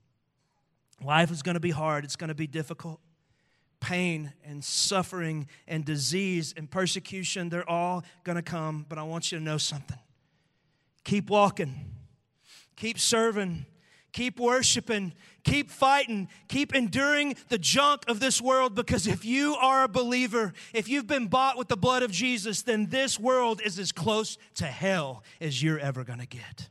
Life 1.02 1.32
is 1.32 1.42
going 1.42 1.54
to 1.54 1.62
be 1.62 1.72
hard, 1.72 2.04
it's 2.04 2.18
going 2.18 2.28
to 2.28 2.36
be 2.36 2.48
difficult 2.48 3.00
pain 3.82 4.32
and 4.46 4.64
suffering 4.64 5.48
and 5.68 5.84
disease 5.84 6.54
and 6.56 6.72
persecution, 6.72 7.50
they're 7.50 7.70
all 7.70 8.06
going 8.24 8.38
to 8.38 8.42
come. 8.42 8.86
But 8.88 8.98
I 8.98 9.04
want 9.04 9.32
you 9.32 9.38
to 9.40 9.44
know 9.44 9.58
something. 9.58 9.98
Keep 11.04 11.30
walking, 11.30 11.76
keep 12.78 12.98
serving, 12.98 13.66
keep 14.14 14.40
worshiping, 14.40 15.14
keep 15.44 15.72
fighting, 15.72 16.30
keep 16.48 16.74
enduring 16.76 17.36
the 17.50 17.58
junk 17.58 18.04
of 18.08 18.20
this 18.20 18.40
world 18.40 18.76
because 18.76 19.08
if 19.08 19.26
you 19.26 19.56
are 19.56 19.84
a 19.84 19.88
believer, 19.88 20.54
if 20.74 20.88
you've 20.88 21.08
been 21.08 21.28
bought 21.28 21.58
with 21.58 21.68
the 21.68 21.78
blood 21.78 22.04
of 22.04 22.12
Jesus, 22.12 22.62
then 22.62 22.88
this 22.88 23.20
world 23.20 23.62
is 23.66 23.80
as 23.80 23.92
close 23.92 24.38
to 24.56 24.66
hell 24.66 25.24
as 25.42 25.62
you're 25.62 25.80
ever 25.80 26.04
going 26.04 26.20
to 26.20 26.28
get. 26.28 26.70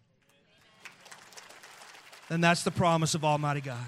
And 2.29 2.43
that's 2.45 2.63
the 2.63 2.71
promise 2.71 3.17
of 3.17 3.25
Almighty 3.25 3.61
God. 3.61 3.87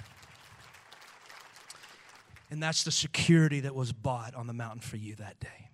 And 2.52 2.62
that's 2.62 2.84
the 2.84 2.90
security 2.90 3.60
that 3.60 3.74
was 3.74 3.94
bought 3.94 4.34
on 4.34 4.46
the 4.46 4.52
mountain 4.52 4.82
for 4.82 4.98
you 4.98 5.14
that 5.14 5.40
day. 5.40 5.70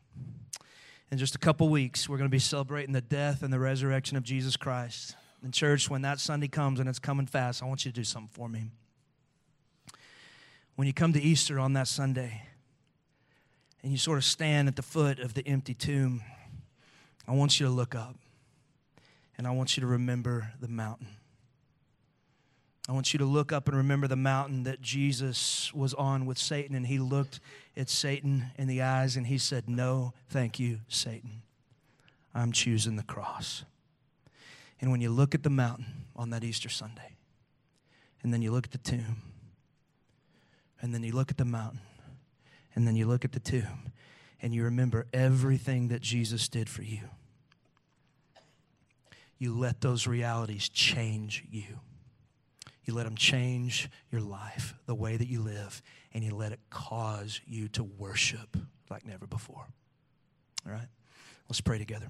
in 1.11 1.19
just 1.19 1.35
a 1.35 1.39
couple 1.39 1.69
weeks, 1.69 2.09
we're 2.09 2.19
going 2.19 2.31
to 2.31 2.35
be 2.35 2.39
celebrating 2.39 2.93
the 2.93 3.01
death 3.01 3.43
and 3.43 3.53
the 3.53 3.59
resurrection 3.59 4.17
of 4.17 4.23
Jesus 4.23 4.57
Christ. 4.57 5.17
And, 5.43 5.53
church, 5.53 5.91
when 5.91 6.03
that 6.03 6.21
Sunday 6.21 6.47
comes 6.47 6.79
and 6.79 6.89
it's 6.89 7.01
coming 7.01 7.27
fast, 7.27 7.65
I 7.65 7.67
want 7.67 7.85
you 7.85 7.91
to 7.91 7.95
do 7.97 8.05
something 8.05 8.31
for 8.31 8.49
me. 8.49 8.71
When 10.77 10.87
you 10.87 10.93
come 10.93 11.13
to 11.15 11.21
Easter 11.21 11.59
on 11.59 11.73
that 11.73 11.89
Sunday 11.89 12.43
and 13.83 13.91
you 13.91 13.99
sort 13.99 14.19
of 14.19 14.25
stand 14.25 14.69
at 14.69 14.77
the 14.77 14.83
foot 14.83 15.19
of 15.19 15.35
the 15.35 15.45
empty 15.49 15.75
tomb, 15.75 16.23
I 17.27 17.33
want 17.33 17.59
you 17.59 17.67
to 17.67 17.73
look 17.73 17.97
up 17.97 18.15
and 19.37 19.49
I 19.49 19.51
want 19.51 19.77
you 19.77 19.81
to 19.81 19.89
remember 19.89 20.53
the 20.61 20.69
mountain. 20.69 21.18
I 22.89 22.93
want 22.93 23.13
you 23.13 23.19
to 23.19 23.27
look 23.27 23.53
up 23.53 23.69
and 23.69 23.77
remember 23.77 24.09
the 24.09 24.17
mountain 24.17 24.63
that 24.63 24.81
Jesus 24.81 25.73
was 25.75 25.93
on 25.93 26.25
with 26.25 26.39
Satan, 26.39 26.75
and 26.75 26.87
he 26.87 26.99
looked 26.99 27.39
at 27.77 27.91
Satan 27.91 28.47
in 28.57 28.67
the 28.67 28.81
eyes 28.81 29.15
and 29.15 29.27
he 29.27 29.37
said, 29.37 29.69
No, 29.69 30.15
thank 30.31 30.59
you, 30.59 30.79
Satan. 30.89 31.43
I'm 32.35 32.51
choosing 32.51 32.97
the 32.97 33.03
cross. 33.03 33.65
And 34.81 34.91
when 34.91 35.03
you 35.03 35.11
look 35.11 35.35
at 35.35 35.43
the 35.43 35.51
mountain 35.51 36.07
on 36.17 36.31
that 36.31 36.43
Easter 36.43 36.71
Sunday, 36.71 37.17
and 38.23 38.33
then 38.33 38.41
you 38.41 38.53
look 38.53 38.65
at 38.65 38.73
the 38.73 38.79
tomb, 38.79 39.23
and 40.81 40.95
then 40.95 41.03
you 41.03 41.13
look 41.13 41.31
at 41.31 41.37
the 41.37 41.45
mountain, 41.45 41.81
and 42.75 42.87
then 42.87 42.97
you 42.97 43.07
look 43.07 43.25
at 43.25 43.33
the 43.33 43.41
tomb, 43.41 43.93
and 44.41 44.55
you 44.55 44.65
remember 44.65 45.07
everything 45.13 45.89
that 45.89 46.01
Jesus 46.01 46.49
did 46.49 46.71
for 46.71 46.83
you, 46.83 47.01
you 49.39 49.57
let 49.57 49.83
those 49.83 50.07
realities 50.07 50.71
change 50.71 51.45
you. 51.51 51.81
You 52.89 52.95
let 52.95 53.05
them 53.05 53.17
change 53.17 53.91
your 54.11 54.23
life, 54.23 54.73
the 54.87 54.95
way 54.95 55.19
that 55.19 55.29
you 55.29 55.43
live, 55.43 55.83
and 56.15 56.25
you 56.25 56.35
let 56.35 56.53
it 56.53 56.61
cause 56.71 57.39
you 57.47 57.69
to 57.69 57.85
worship 57.85 58.57
like 58.91 59.05
never 59.05 59.27
before. 59.27 59.67
All 60.67 60.73
right? 60.73 60.89
Let's 61.51 61.61
pray 61.61 61.77
together. 61.77 62.09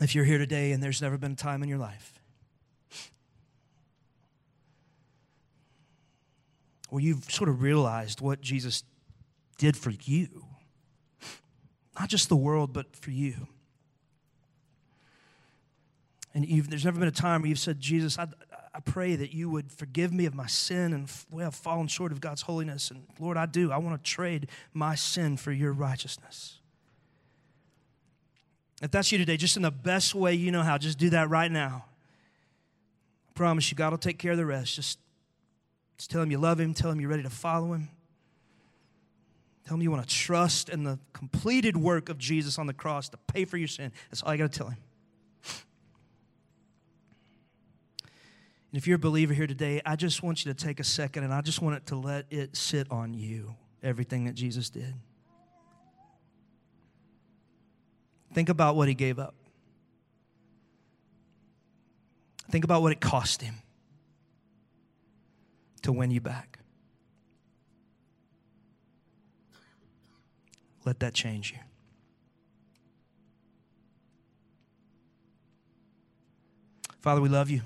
If 0.00 0.14
you're 0.14 0.24
here 0.24 0.38
today 0.38 0.72
and 0.72 0.82
there's 0.82 1.02
never 1.02 1.18
been 1.18 1.32
a 1.32 1.36
time 1.36 1.62
in 1.62 1.68
your 1.68 1.76
life 1.76 2.18
where 6.88 7.02
you've 7.02 7.24
sort 7.24 7.50
of 7.50 7.60
realized 7.60 8.22
what 8.22 8.40
Jesus 8.40 8.84
did 9.58 9.76
for 9.76 9.92
you, 10.04 10.46
not 12.00 12.08
just 12.08 12.30
the 12.30 12.36
world, 12.36 12.72
but 12.72 12.96
for 12.96 13.10
you. 13.10 13.46
And 16.32 16.48
there's 16.64 16.86
never 16.86 16.98
been 16.98 17.08
a 17.08 17.12
time 17.12 17.42
where 17.42 17.50
you've 17.50 17.58
said, 17.58 17.78
Jesus, 17.78 18.18
I, 18.18 18.26
I 18.74 18.80
pray 18.80 19.16
that 19.16 19.34
you 19.34 19.50
would 19.50 19.70
forgive 19.70 20.10
me 20.10 20.24
of 20.24 20.34
my 20.34 20.46
sin 20.46 20.94
and 20.94 21.12
way 21.30 21.44
I've 21.44 21.54
fallen 21.54 21.88
short 21.88 22.10
of 22.10 22.18
God's 22.18 22.40
holiness. 22.40 22.90
And 22.90 23.02
Lord, 23.18 23.36
I 23.36 23.44
do. 23.44 23.70
I 23.70 23.76
want 23.76 24.02
to 24.02 24.10
trade 24.10 24.48
my 24.72 24.94
sin 24.94 25.36
for 25.36 25.52
your 25.52 25.74
righteousness. 25.74 26.60
If 28.80 28.90
that's 28.90 29.12
you 29.12 29.18
today, 29.18 29.36
just 29.36 29.58
in 29.58 29.62
the 29.62 29.70
best 29.70 30.14
way 30.14 30.32
you 30.32 30.50
know 30.50 30.62
how, 30.62 30.78
just 30.78 30.96
do 30.96 31.10
that 31.10 31.28
right 31.28 31.52
now. 31.52 31.84
I 33.28 33.32
promise 33.34 33.70
you, 33.70 33.76
God 33.76 33.90
will 33.90 33.98
take 33.98 34.18
care 34.18 34.32
of 34.32 34.38
the 34.38 34.46
rest. 34.46 34.74
Just, 34.74 34.98
just 35.98 36.10
tell 36.10 36.22
him 36.22 36.30
you 36.30 36.38
love 36.38 36.58
him, 36.58 36.72
tell 36.72 36.90
him 36.90 36.98
you're 36.98 37.10
ready 37.10 37.24
to 37.24 37.30
follow 37.30 37.74
him. 37.74 37.90
Tell 39.70 39.76
him 39.76 39.82
you 39.82 39.92
want 39.92 40.02
to 40.02 40.12
trust 40.12 40.68
in 40.68 40.82
the 40.82 40.98
completed 41.12 41.76
work 41.76 42.08
of 42.08 42.18
Jesus 42.18 42.58
on 42.58 42.66
the 42.66 42.72
cross 42.72 43.08
to 43.10 43.16
pay 43.16 43.44
for 43.44 43.56
your 43.56 43.68
sin. 43.68 43.92
That's 44.10 44.20
all 44.20 44.34
you 44.34 44.38
got 44.38 44.50
to 44.50 44.58
tell 44.58 44.66
him. 44.66 44.78
And 48.72 48.72
if 48.72 48.88
you're 48.88 48.96
a 48.96 48.98
believer 48.98 49.32
here 49.32 49.46
today, 49.46 49.80
I 49.86 49.94
just 49.94 50.24
want 50.24 50.44
you 50.44 50.52
to 50.52 50.60
take 50.60 50.80
a 50.80 50.84
second 50.84 51.22
and 51.22 51.32
I 51.32 51.40
just 51.40 51.62
want 51.62 51.76
it 51.76 51.86
to 51.86 51.94
let 51.94 52.26
it 52.30 52.56
sit 52.56 52.90
on 52.90 53.14
you, 53.14 53.54
everything 53.80 54.24
that 54.24 54.34
Jesus 54.34 54.70
did. 54.70 54.92
Think 58.34 58.48
about 58.48 58.74
what 58.74 58.88
he 58.88 58.94
gave 58.94 59.20
up. 59.20 59.36
Think 62.50 62.64
about 62.64 62.82
what 62.82 62.90
it 62.90 63.00
cost 63.00 63.40
him 63.40 63.54
to 65.82 65.92
win 65.92 66.10
you 66.10 66.20
back. 66.20 66.59
Let 70.84 71.00
that 71.00 71.14
change 71.14 71.52
you. 71.52 71.58
Father, 77.00 77.20
we 77.20 77.28
love 77.28 77.50
you. 77.50 77.62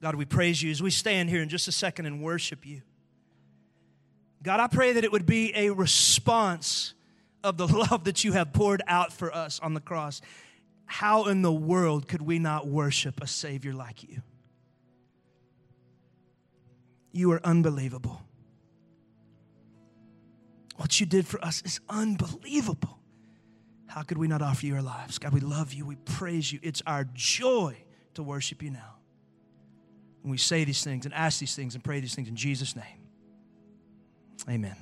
God, 0.00 0.16
we 0.16 0.24
praise 0.24 0.60
you 0.60 0.70
as 0.70 0.82
we 0.82 0.90
stand 0.90 1.30
here 1.30 1.40
in 1.40 1.48
just 1.48 1.68
a 1.68 1.72
second 1.72 2.06
and 2.06 2.20
worship 2.20 2.66
you. 2.66 2.82
God, 4.42 4.58
I 4.58 4.66
pray 4.66 4.94
that 4.94 5.04
it 5.04 5.12
would 5.12 5.26
be 5.26 5.52
a 5.54 5.70
response 5.70 6.94
of 7.44 7.56
the 7.56 7.66
love 7.90 8.04
that 8.04 8.24
you 8.24 8.32
have 8.32 8.52
poured 8.52 8.82
out 8.88 9.12
for 9.12 9.32
us 9.32 9.60
on 9.60 9.74
the 9.74 9.80
cross. 9.80 10.20
How 10.86 11.26
in 11.26 11.42
the 11.42 11.52
world 11.52 12.08
could 12.08 12.22
we 12.22 12.40
not 12.40 12.66
worship 12.66 13.22
a 13.22 13.26
Savior 13.26 13.72
like 13.72 14.02
you? 14.02 14.22
You 17.12 17.30
are 17.32 17.40
unbelievable. 17.44 18.22
What 20.76 21.00
you 21.00 21.06
did 21.06 21.26
for 21.26 21.42
us 21.44 21.62
is 21.64 21.80
unbelievable. 21.88 22.98
How 23.86 24.02
could 24.02 24.16
we 24.16 24.26
not 24.26 24.40
offer 24.40 24.64
you 24.64 24.74
our 24.74 24.82
lives? 24.82 25.18
God, 25.18 25.34
we 25.34 25.40
love 25.40 25.72
you. 25.74 25.84
We 25.84 25.96
praise 25.96 26.50
you. 26.50 26.58
It's 26.62 26.82
our 26.86 27.04
joy 27.12 27.76
to 28.14 28.22
worship 28.22 28.62
you 28.62 28.70
now. 28.70 28.96
And 30.22 30.30
we 30.30 30.38
say 30.38 30.64
these 30.64 30.82
things 30.82 31.04
and 31.04 31.12
ask 31.12 31.40
these 31.40 31.54
things 31.54 31.74
and 31.74 31.84
pray 31.84 32.00
these 32.00 32.14
things 32.14 32.28
in 32.28 32.36
Jesus' 32.36 32.74
name. 32.74 32.84
Amen. 34.48 34.76